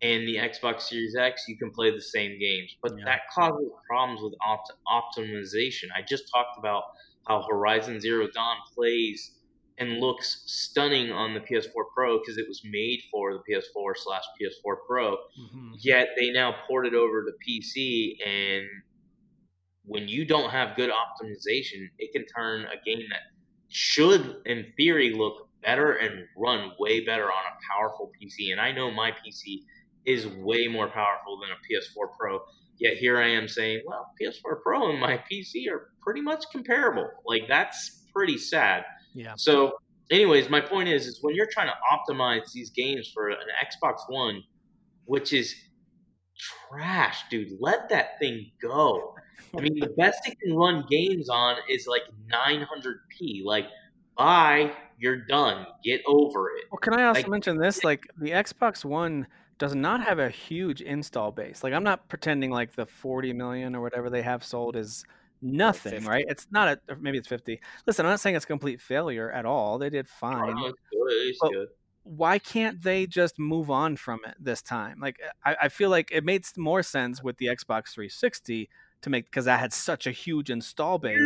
[0.02, 3.06] and the Xbox Series X, you can play the same games, but Yeah.
[3.06, 4.74] that causes problems with opt-
[5.18, 5.86] optimization.
[5.96, 6.84] I just talked about
[7.28, 9.40] how Horizon Zero Dawn plays
[9.78, 14.24] and looks stunning on the PS4 Pro because it was made for the PS4 slash
[14.38, 15.16] PS4 Pro.
[15.40, 15.76] Mhm.
[15.80, 18.68] Yet they now port it over to PC, and
[19.86, 23.22] when you don't have good optimization, it can turn a game that
[23.70, 28.52] should, in theory, look better and run way better on a powerful PC.
[28.52, 29.62] And I know my PC
[30.06, 32.40] is way more powerful than a PS4 Pro.
[32.78, 37.10] Yet here I am saying, well, PS4 Pro and my PC are pretty much comparable.
[37.26, 38.84] Like that's pretty sad.
[39.14, 39.34] Yeah.
[39.38, 39.74] So,
[40.12, 44.02] anyways, my point is, is when you're trying to optimize these games for an Xbox
[44.08, 44.44] One,
[45.06, 45.56] which is
[46.70, 49.14] trash, dude, let that thing go.
[49.58, 53.44] I mean, the best it can run games on is like 900p.
[53.44, 53.68] Like,
[54.18, 55.66] bye, you're done.
[55.84, 56.66] Get over it.
[56.72, 57.84] Well, can I also Like- mention this?
[57.84, 59.28] Like the Xbox One
[59.58, 61.64] does not have a huge install base.
[61.64, 65.06] Like I'm not pretending like the 40 million or whatever they have sold is
[65.42, 66.08] nothing, 50.
[66.10, 66.26] right?
[66.28, 67.60] It's not a maybe it's 50.
[67.86, 69.78] Listen, I'm not saying it's a complete failure at all.
[69.78, 70.56] They did oh, fine.
[70.58, 71.52] Oh, it's good.
[71.52, 71.72] It's.
[72.06, 75.00] Why can't they just move on from it this time?
[75.00, 78.70] Like I, I feel like it made more sense with the Xbox 360
[79.04, 81.20] to make because I had such a huge install base.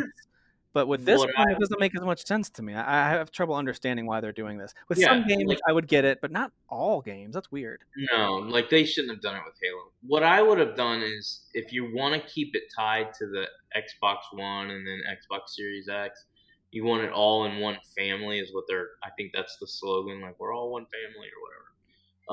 [0.74, 2.76] But with this What one, I- it doesn't make as much sense to me.
[2.76, 4.76] I, I have trouble understanding why they're doing this.
[4.90, 7.34] With Yeah, some games, like- I would get it, but not all games.
[7.34, 7.82] That's weird.
[8.12, 9.92] No, like they shouldn't have done it with Halo.
[10.06, 13.46] What I would have done is if you want to keep it tied to the
[13.76, 16.26] Xbox One and then Xbox Series X,
[16.72, 20.22] you want it all in one family is what they're I think that's the slogan,
[20.22, 21.40] like we're all one family or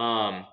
[0.03, 0.37] whatever.
[0.37, 0.47] Um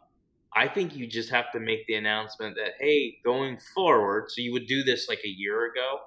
[0.53, 4.51] I think you just have to make the announcement that hey, going forward, so you
[4.51, 5.99] would do this like a year ago.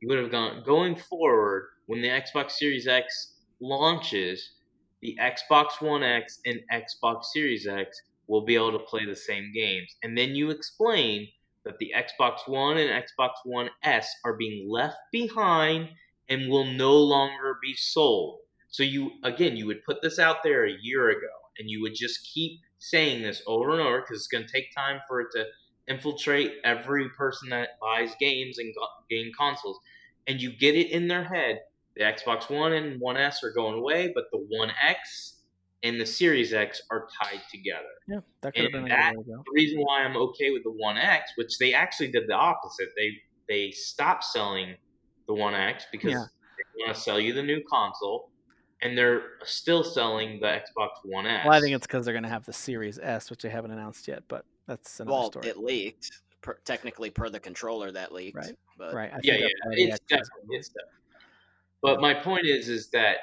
[0.00, 4.54] You would have gone going forward when the Xbox Series X launches,
[5.00, 9.52] the Xbox One X and Xbox Series X will be able to play the same
[9.54, 9.94] games.
[10.02, 11.28] And then you explain
[11.64, 15.90] that the Xbox One and Xbox One S are being left behind
[16.28, 18.40] and will no longer be sold.
[18.68, 21.94] So you again, you would put this out there a year ago and you would
[21.94, 25.28] just keep saying this over and over because it's going to take time for it
[25.34, 25.46] to
[25.88, 28.74] infiltrate every person that buys games and
[29.10, 29.78] game consoles.
[30.26, 31.60] And you get it in their head
[31.96, 35.40] the Xbox One and One S are going away, but the One X
[35.82, 37.84] and the Series X are tied together.
[38.08, 39.42] Yeah, that could have been that- good way to go.
[39.44, 42.88] The reason why I'm okay with the One X, which they actually did the opposite,
[42.96, 44.76] they they stopped selling
[45.26, 46.24] the One X because Yeah.
[46.56, 48.30] they want to sell you the new console,
[48.82, 51.46] and they're still selling the Xbox One X.
[51.46, 53.70] Well, I think it's because they're going to have the Series S, which they haven't
[53.70, 55.48] announced yet, but that's another Well, story.
[55.48, 56.10] it leaked.
[56.42, 58.36] Per, technically, per the controller, that leaked.
[58.36, 58.56] Right.
[58.76, 59.12] But right.
[59.12, 60.98] I yeah, yeah, that's why the it's definitely it's definitely.
[61.82, 63.16] But my point is, is that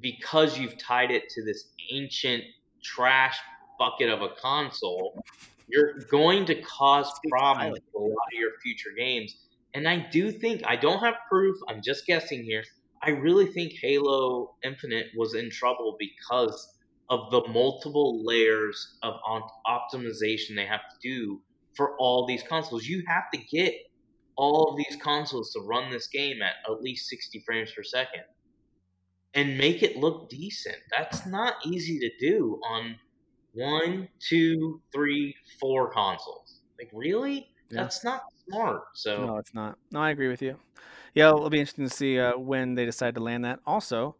[0.00, 2.44] because you've tied it to this ancient
[2.82, 3.38] trash
[3.78, 5.22] bucket of a console,
[5.68, 7.72] you're going to cause problems highly.
[7.72, 9.36] with a lot of your future games.
[9.74, 11.58] And I do think I don't have proof.
[11.68, 12.64] I'm just guessing here.
[13.08, 16.76] I really think Halo Infinite was in trouble because
[17.08, 21.40] of the multiple layers of on- optimization they have to do
[21.74, 22.84] for all these consoles.
[22.84, 23.72] You have to get
[24.36, 28.24] all of these consoles to run this game at at least 60 frames per second
[29.32, 30.76] and make it look decent.
[30.94, 32.96] That's not easy to do on
[33.54, 36.60] one, two, three, four consoles.
[36.78, 37.48] Like, really?
[37.70, 37.84] Yeah.
[37.84, 38.82] That's not smart.
[38.92, 39.78] So, No, it's not.
[39.92, 40.58] No, I agree with you.
[41.18, 43.58] Yeah, it'll be interesting to see uh, when they decide to land that.
[43.66, 44.14] Also,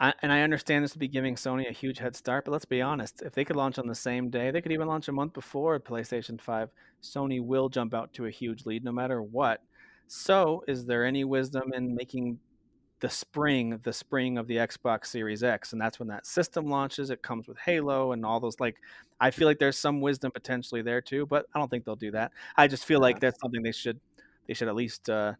[0.00, 2.64] I, and I understand this would be giving Sony a huge head start, but let's
[2.64, 3.22] be honest.
[3.22, 5.78] If they could launch on the same day, they could even launch a month before
[5.78, 6.70] PlayStation 5.
[7.00, 9.62] Sony will jump out to a huge lead no matter what.
[10.08, 12.40] So, is there any wisdom in making
[13.00, 15.72] the spring the spring of the Xbox Series X?
[15.74, 17.08] And that's when that system launches.
[17.10, 18.58] It comes with Halo and all those.
[18.58, 18.78] Like,
[19.20, 22.10] I feel like there's some wisdom potentially there too, but I don't think they'll do
[22.10, 22.32] that.
[22.56, 24.00] I just feel like that's something they should
[24.48, 25.34] they should at least uh,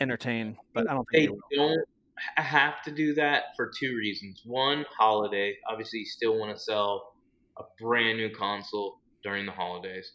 [0.00, 0.56] entertain.
[0.74, 1.68] But I don't they think they will.
[1.68, 1.86] don't
[2.36, 4.42] have to do that for two reasons.
[4.44, 5.56] One, holiday.
[5.68, 7.14] Obviously, you still want to sell
[7.58, 10.12] a brand new console during the holidays.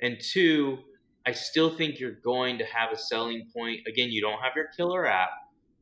[0.00, 0.78] And two,
[1.26, 3.80] I still think you're going to have a selling point.
[3.86, 5.30] Again, you don't have your killer app,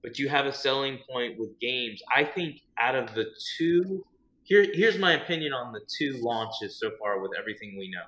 [0.02, 2.02] but you have a selling point with games.
[2.14, 3.26] I think out of the
[3.56, 4.04] two,
[4.42, 8.04] here, here's my opinion on the two launches so far with everything we know.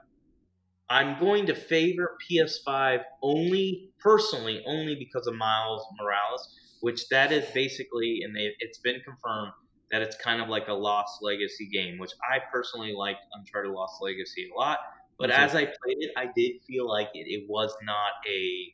[0.88, 7.44] I'm going to favor PS5 only personally, only because of Miles Morales, which that is
[7.52, 9.52] basically, and they, it's been confirmed
[9.90, 13.94] that it's kind of like a Lost Legacy game, which I personally liked Uncharted Lost
[14.00, 14.78] Legacy a lot.
[15.18, 18.72] But as I played it, I did feel like it, it was not a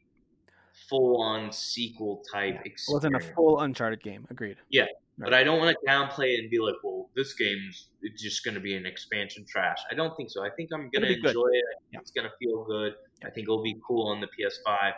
[0.89, 2.89] full-on sequel type It experience.
[2.89, 4.27] wasn't a full Uncharted game.
[4.31, 4.57] Agreed.
[4.71, 4.87] Yeah.
[5.19, 8.23] But I don't want to downplay it and be like, "Well, this game's it it's
[8.23, 9.79] just going to be an expansion trash.
[9.91, 10.45] I don't think so.
[10.45, 11.29] I think I'm going to be good.
[11.29, 11.65] enjoy it.
[11.65, 12.01] I think Yeah.
[12.01, 12.95] It's going to feel good.
[13.25, 14.93] I think it'll be cool on the PS5.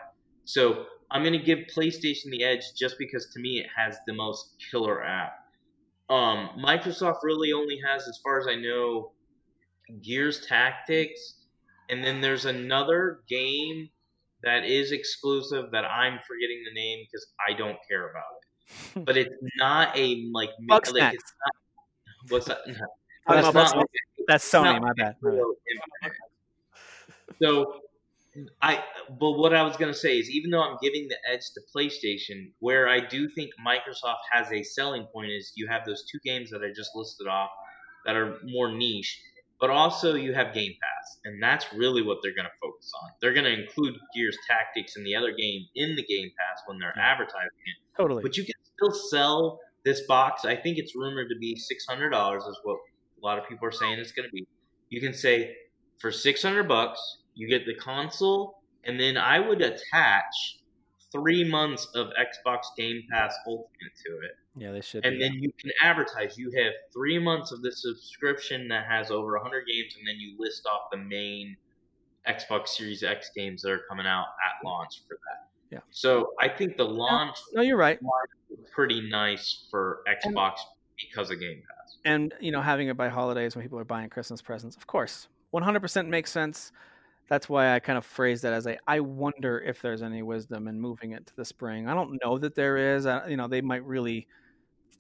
[0.45, 4.15] So I'm going to give PlayStation the edge just because to me it has the
[4.15, 5.35] most killer app.
[6.11, 9.13] Um, Microsoft really only has, as far as I know,
[10.03, 11.37] Gears Tactics,
[11.89, 13.89] and then there's another game
[14.43, 19.05] that is exclusive that I'm forgetting the name because I don't care about it.
[19.05, 21.55] But it's not a like like it's not.
[22.29, 22.59] What's that?
[22.67, 22.75] No.
[23.27, 23.87] Oh, no, not that's- like-
[24.29, 24.79] That's Sony.
[24.83, 25.17] My bad.
[25.23, 25.39] My bad.
[25.39, 25.55] Halo
[26.03, 26.19] Infinite.
[27.41, 27.81] So
[28.61, 28.83] I
[29.19, 32.51] but what I was gonna say is even though I'm giving the edge to PlayStation,
[32.59, 36.51] where I do think Microsoft has a selling point is you have those two games
[36.51, 37.49] that I just listed off
[38.05, 39.21] that are more niche,
[39.61, 43.11] but also you have Game Pass, and that's really what they're gonna focus on.
[43.23, 46.99] They're gonna include Gears Tactics and the other game in the Game Pass when they're
[46.99, 47.97] advertising it.
[47.97, 48.23] Totally.
[48.23, 50.45] But you can still sell this box.
[50.45, 52.79] I think it's rumored to be six hundred dollars, is what
[53.21, 54.47] a lot of people are saying it's going to be.
[54.91, 55.55] You can say
[55.99, 57.01] for six hundred bucks,
[57.35, 60.59] you get the console, and then I would attach
[61.13, 65.05] three months of Xbox Game Pass Ultimate to it, Yeah, they should.
[65.07, 66.37] and do then you can advertise.
[66.37, 70.35] You have three months of this subscription that has over hundred games, and then you
[70.39, 71.57] list off the main
[72.29, 75.49] Xbox Series X games that are coming out at launch for that.
[75.75, 75.81] Yeah.
[75.91, 77.57] So I think the launch that.
[77.59, 77.99] No, you're right.
[78.73, 80.55] pretty nice for Xbox
[80.99, 81.97] because of Game Pass.
[82.05, 85.27] and you know having it by holidays when people are buying christmas presents of course
[85.53, 86.71] 100% makes sense
[87.29, 90.69] that's why i kind of phrased that as a i wonder if there's any wisdom
[90.69, 93.49] in moving it to the spring i don't know that there is I, you know
[93.49, 94.29] they might really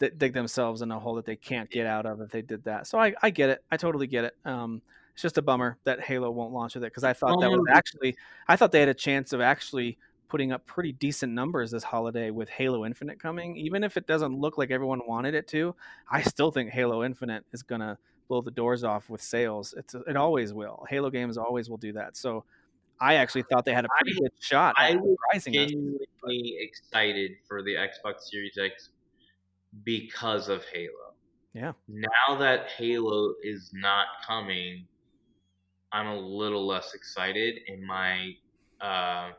[0.01, 2.65] d- dig themselves in a hole that they can't get out of if they did
[2.65, 4.83] that so i, I get it i totally get it um,
[5.13, 7.61] it's just a bummer that halo won't launch with it because i thought that was
[7.61, 8.17] Um, actually
[8.49, 9.97] i thought they had a chance of actually
[10.29, 14.39] putting up pretty decent numbers this holiday with halo infinite coming even if it doesn't
[14.39, 15.75] look like everyone wanted it to
[16.11, 17.99] I still think Halo Infinite is gonna
[18.29, 19.75] blow the doors off with sales.
[19.77, 20.85] It's it always will.
[20.89, 22.17] Halo games always will do that.
[22.17, 22.45] So
[23.01, 25.71] I actually thought they had a pretty good shot I was surprising us.
[25.71, 28.91] Genuinely excited for the Xbox Series X
[29.83, 31.15] because of Halo.
[31.53, 31.73] Yeah.
[31.89, 34.87] Now that Halo is not coming,
[35.93, 38.37] I'm a little less excited, and my
[38.81, 39.31] uh,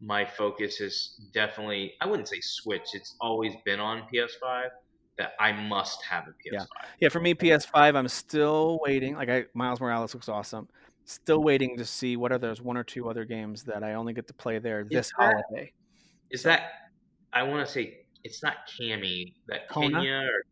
[0.00, 2.88] my focus is definitely I wouldn't say Switch.
[2.94, 4.68] It's always been on PS5.
[5.16, 6.52] That I must have a PS5.
[6.52, 6.64] Yeah.
[7.00, 9.16] Yeah, for me PS5, I'm still waiting.
[9.16, 10.68] Like I Miles Morales looks awesome.
[11.06, 14.12] Still waiting to see what are those one or two other games that I only
[14.12, 15.72] get to play there this that- holiday.
[16.30, 16.70] Is that
[17.32, 19.96] I want to say it's not Cami that Kona?
[19.98, 20.42] Kenya or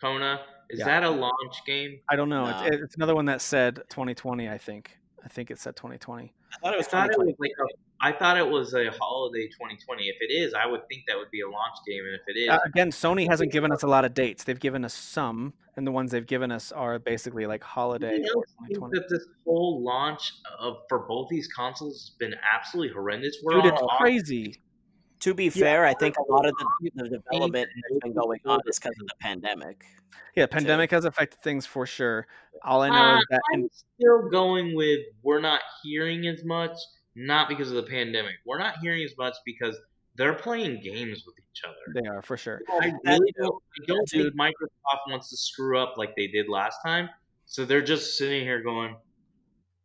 [0.00, 0.40] Kona
[0.70, 0.84] is Yeah.
[0.84, 1.98] that a launch game?
[2.08, 2.44] I don't know.
[2.44, 2.64] No.
[2.66, 4.48] It's, it's another one that said 2020.
[4.48, 4.96] I think.
[5.24, 6.32] I think it said 2020.
[6.52, 7.32] I thought it I was thought it 2020.
[7.32, 7.74] was like a,
[8.04, 10.04] I thought it was a holiday 2020.
[10.08, 12.38] If it is, I would think that would be a launch game, and if it
[12.38, 14.44] is, Uh, again, Sony hasn't given us a lot of dates.
[14.44, 18.16] They've given us some, and the ones they've given us are basically like holiday.
[18.16, 18.98] I or think 2020.
[18.98, 23.38] that this whole launch of for both these consoles has been absolutely horrendous.
[23.42, 24.60] We're Dude, it's August- crazy.
[25.20, 26.52] To be fair, I think a lot of
[26.82, 29.82] the, the development that's been going on is because of the pandemic.
[30.36, 32.26] Yeah, pandemic has affected things for sure.
[32.62, 36.44] All I know Uh, is that I'm in, still going with we're not hearing as
[36.44, 36.72] much,
[37.16, 38.34] not because of the pandemic.
[38.46, 39.76] We're not hearing as much because
[40.16, 42.00] they're playing games with each other.
[42.00, 42.60] they are for sure.
[42.80, 46.78] I really don't, I don't think Microsoft wants to screw up like they did last
[46.84, 47.08] time.
[47.46, 48.96] So they're just sitting here going,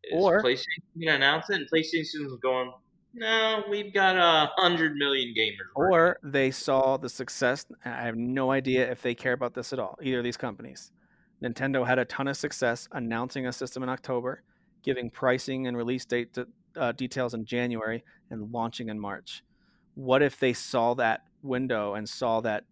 [0.03, 0.65] is Or- PlayStation
[0.95, 1.56] going to announce it?
[1.56, 2.72] And PlayStation's going,
[3.14, 5.56] no, we've got a hundred million gamers.
[5.76, 7.65] working Or they saw the success.
[7.84, 9.97] I have no idea if they care about this at all.
[10.01, 10.91] Either of these companies.
[11.43, 14.43] Nintendo had a ton of success announcing a system in October,
[14.84, 19.44] giving pricing and release date to, uh, details in January, and launching in March.
[19.96, 22.66] What if they saw that window and saw that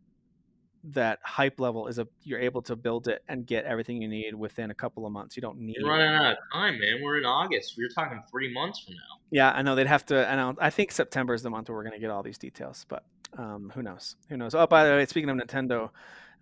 [0.83, 4.33] that hype level is a you're able to build it and get everything you need
[4.33, 5.35] within a couple of months.
[5.35, 7.01] You don't need You're running out of time, man.
[7.01, 7.75] We're in August.
[7.77, 9.19] We're talking three months from now.
[9.31, 10.57] Yeah, I know they'd have to announce.
[10.61, 13.03] I think September is the month where we're going to get all these details, but
[13.37, 14.15] um, who knows?
[14.29, 14.55] Who knows?
[14.55, 15.89] Oh, by the way, speaking of Nintendo,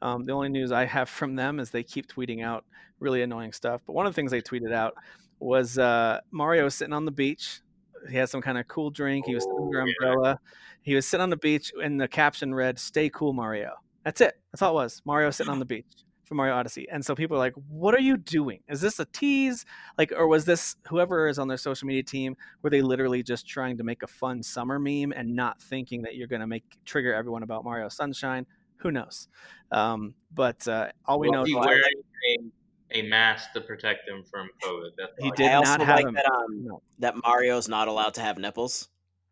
[0.02, 2.65] um, the only news I have from them is they keep tweeting out
[2.99, 3.82] really annoying stuff.
[3.86, 4.95] But one of the things they tweeted out
[5.39, 7.61] was uh, Mario sitting on the beach.
[8.09, 9.25] He had some kind of cool drink.
[9.25, 10.07] He was sitting under Oh, an yeah.
[10.09, 10.39] umbrella.
[10.81, 14.35] He was sitting on the beach, and the caption read, "Stay cool, Mario." That's it.
[14.51, 15.01] That's all it was.
[15.05, 15.87] Mario sitting on the beach
[16.25, 16.87] for Mario Odyssey.
[16.91, 18.59] And so people are like, "What are you doing?
[18.69, 19.65] Is this a tease?
[19.97, 22.35] Like, or was this whoever is on their social media team?
[22.61, 26.15] Were they literally just trying to make a fun summer meme and not thinking that
[26.15, 28.45] you're going to make trigger everyone about Mario Sunshine?
[28.77, 29.27] Who knows?
[29.71, 32.51] Um, but uh, all we Was know is wearing
[32.91, 34.91] a, a mask to protect him from COVID?
[34.97, 36.81] That's He all I did I not have like that um No.
[36.99, 38.89] that Mario's not allowed to have nipples.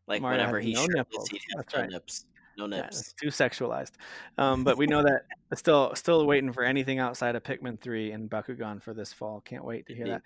[0.07, 1.30] Like Mario whenever has he no shirtless, nipples.
[1.30, 1.89] he'd have That's no right.
[1.89, 2.25] nips.
[2.57, 2.99] No Yeah, nips.
[2.99, 3.91] it's too sexualized.
[4.38, 5.23] Um, but we know that
[5.57, 9.41] still still waiting for anything outside of Pikmin 3 and Bakugan for this fall.
[9.41, 10.15] Can't wait to hear Indeed.
[10.15, 10.23] that.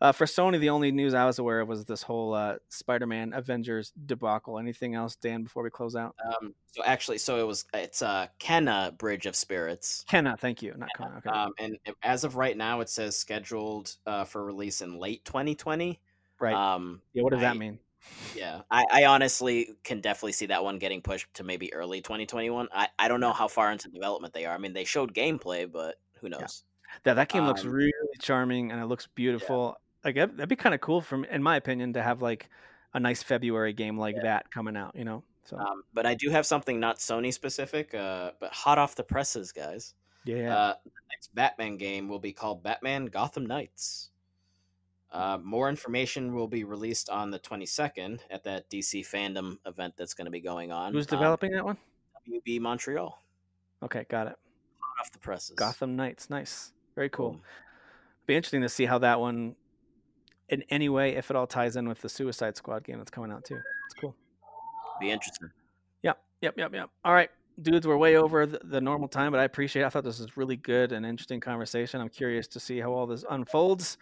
[0.00, 3.34] Uh, for Sony, the only news I was aware of was this whole uh, Spider-Man
[3.34, 4.58] Avengers debacle.
[4.58, 5.42] Anything else, Dan?
[5.42, 9.36] Before we close out, Um, so actually, so it was it's uh Kenna Bridge of
[9.36, 10.04] Spirits.
[10.08, 11.18] Kenna, thank you, not Kona.
[11.18, 15.24] Okay, Um, and as of right now, it says scheduled uh, for release in late
[15.26, 16.00] 2020.
[16.38, 16.54] right.
[16.54, 17.78] Um, yeah, what does that mean?
[18.34, 22.68] yeah, I, I honestly can definitely see that one getting pushed to maybe early 2021.
[22.72, 24.54] I, I don't know how far into development they are.
[24.54, 26.64] I mean, they showed gameplay, but who knows?
[27.04, 29.76] That that game looks um, really charming and it looks beautiful.
[30.04, 32.48] Like that'd, that'd be kind of cool from, in my opinion, to have like
[32.94, 34.94] a nice February game like that coming out.
[34.96, 38.78] You know, so Um, but I do have something not Sony specific, uh, but hot
[38.78, 39.94] off the presses, guys.
[40.24, 44.10] yeah, Uh, the next Batman game will be called Batman Gotham Knights.
[45.12, 50.14] Uh, more information will be released on the 22nd at that DC FanDome event that's
[50.14, 50.92] going to be going on.
[50.92, 51.76] who's Um, developing that one?
[52.28, 53.20] WB Montreal.
[53.82, 54.36] Okay, got it.
[54.78, 55.56] Hot off the presses.
[55.56, 57.30] Gotham Knights, nice, very cool.
[57.32, 57.42] Boom.
[58.26, 59.56] Be interesting to see how that one,
[60.50, 63.30] in any way, if it all ties in with the Suicide Squad game that's coming
[63.30, 63.56] out too.
[63.86, 64.14] It's cool.
[65.00, 65.50] Be interesting.
[66.02, 66.90] Yep, yep, yep, yep.
[67.04, 67.30] All right,
[67.62, 69.82] dudes, we're way over the, the normal time, but I appreciate.
[69.82, 69.86] It.
[69.86, 72.00] I thought this was really good and interesting conversation.
[72.00, 73.96] I'm curious to see how all this unfolds.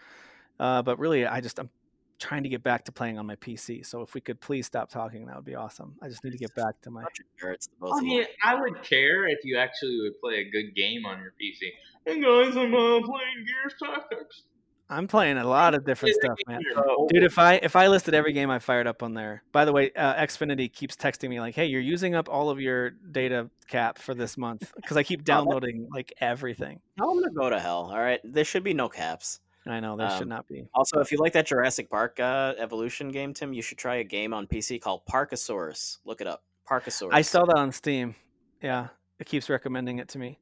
[0.59, 1.71] Uh, but really, I just I'm
[2.19, 3.87] trying to get back to playing on my PC.
[3.87, 5.95] So if we could please stop talking, that would be awesome.
[6.03, 7.03] I just need to get back to my.
[7.03, 8.25] Bunch of nerds, the both I mean.
[8.43, 11.71] I would care if you actually would play a good game on your PC.
[12.07, 14.43] Hey guys, I'm uh, playing Gears Tactics.
[14.91, 16.61] I'm playing a lot of different stuff, man.
[16.61, 17.09] game on your mobile.
[17.09, 19.43] Dude, if I if I listed every game I fired up on there.
[19.53, 22.59] By the way, uh, Xfinity keeps texting me like, "Hey, you're using up all of
[22.61, 27.31] your data cap for this month because I keep downloading like everything." Tell them to
[27.31, 27.91] go to hell.
[27.93, 29.41] All right, there should be no caps.
[29.67, 30.67] I know there should Um, not be.
[30.73, 34.05] Also, if you like that Jurassic Park uh, evolution game, Tim, you should try a
[34.05, 35.99] game on PC called Parkasaurus.
[36.07, 36.43] Look it up.
[36.67, 37.11] Parkasaurus.
[37.13, 38.15] I saw that on Steam.
[38.63, 38.89] Yeah,
[39.19, 40.39] it keeps recommending it to me.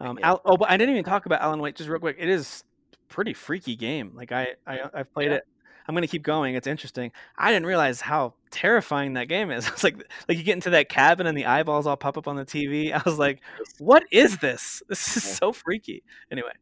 [0.00, 2.16] Um, Al- oh, but I didn't even talk about Alan Wake just real quick.
[2.20, 2.62] It is
[3.08, 4.12] pretty freaky game.
[4.14, 5.36] Like I, I uh, I've played Yeah.
[5.38, 5.44] it.
[5.86, 6.54] I'm gonna keep going.
[6.54, 7.12] It's interesting.
[7.36, 9.66] I didn't realize how terrifying that game is.
[9.72, 9.96] It's like
[10.28, 12.92] like you get into that cabin and the eyeballs all pop up on the TV.
[12.94, 13.40] I was like,
[13.78, 14.82] what is this?
[14.88, 16.02] This is so freaky.
[16.30, 16.52] Anyway,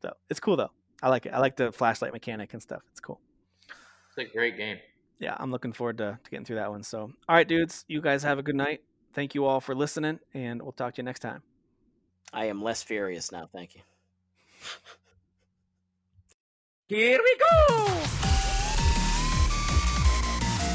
[0.00, 0.70] so it's cool though.
[1.02, 1.30] I like it.
[1.34, 2.82] I like the flashlight mechanic and stuff.
[2.92, 3.20] It's cool.
[4.16, 4.78] It's a great game.
[5.18, 6.82] Yeah, I'm looking forward to, to getting through that one.
[6.82, 8.82] So, all right, dudes, you guys have a good night.
[9.14, 11.42] Thank you all for listening, and we'll talk to you next time.
[12.32, 13.48] I am less furious now.
[13.52, 13.82] Thank you.
[16.92, 17.84] Here we go.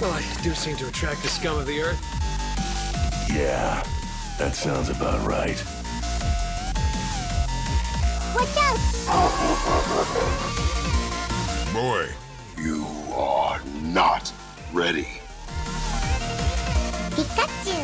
[0.01, 2.01] Well, I do seem to attract the scum of the earth.
[3.31, 3.83] Yeah,
[4.39, 5.63] that sounds about right.
[8.33, 8.79] Watch out!
[11.71, 12.07] Boy,
[12.57, 14.33] you are not
[14.73, 15.21] ready.
[17.11, 17.77] Pikachu!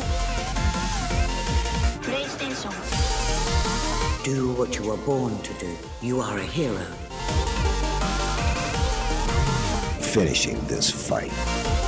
[4.24, 5.76] Do what you were born to do.
[6.02, 6.84] You are a hero.
[10.14, 11.83] Finishing this fight.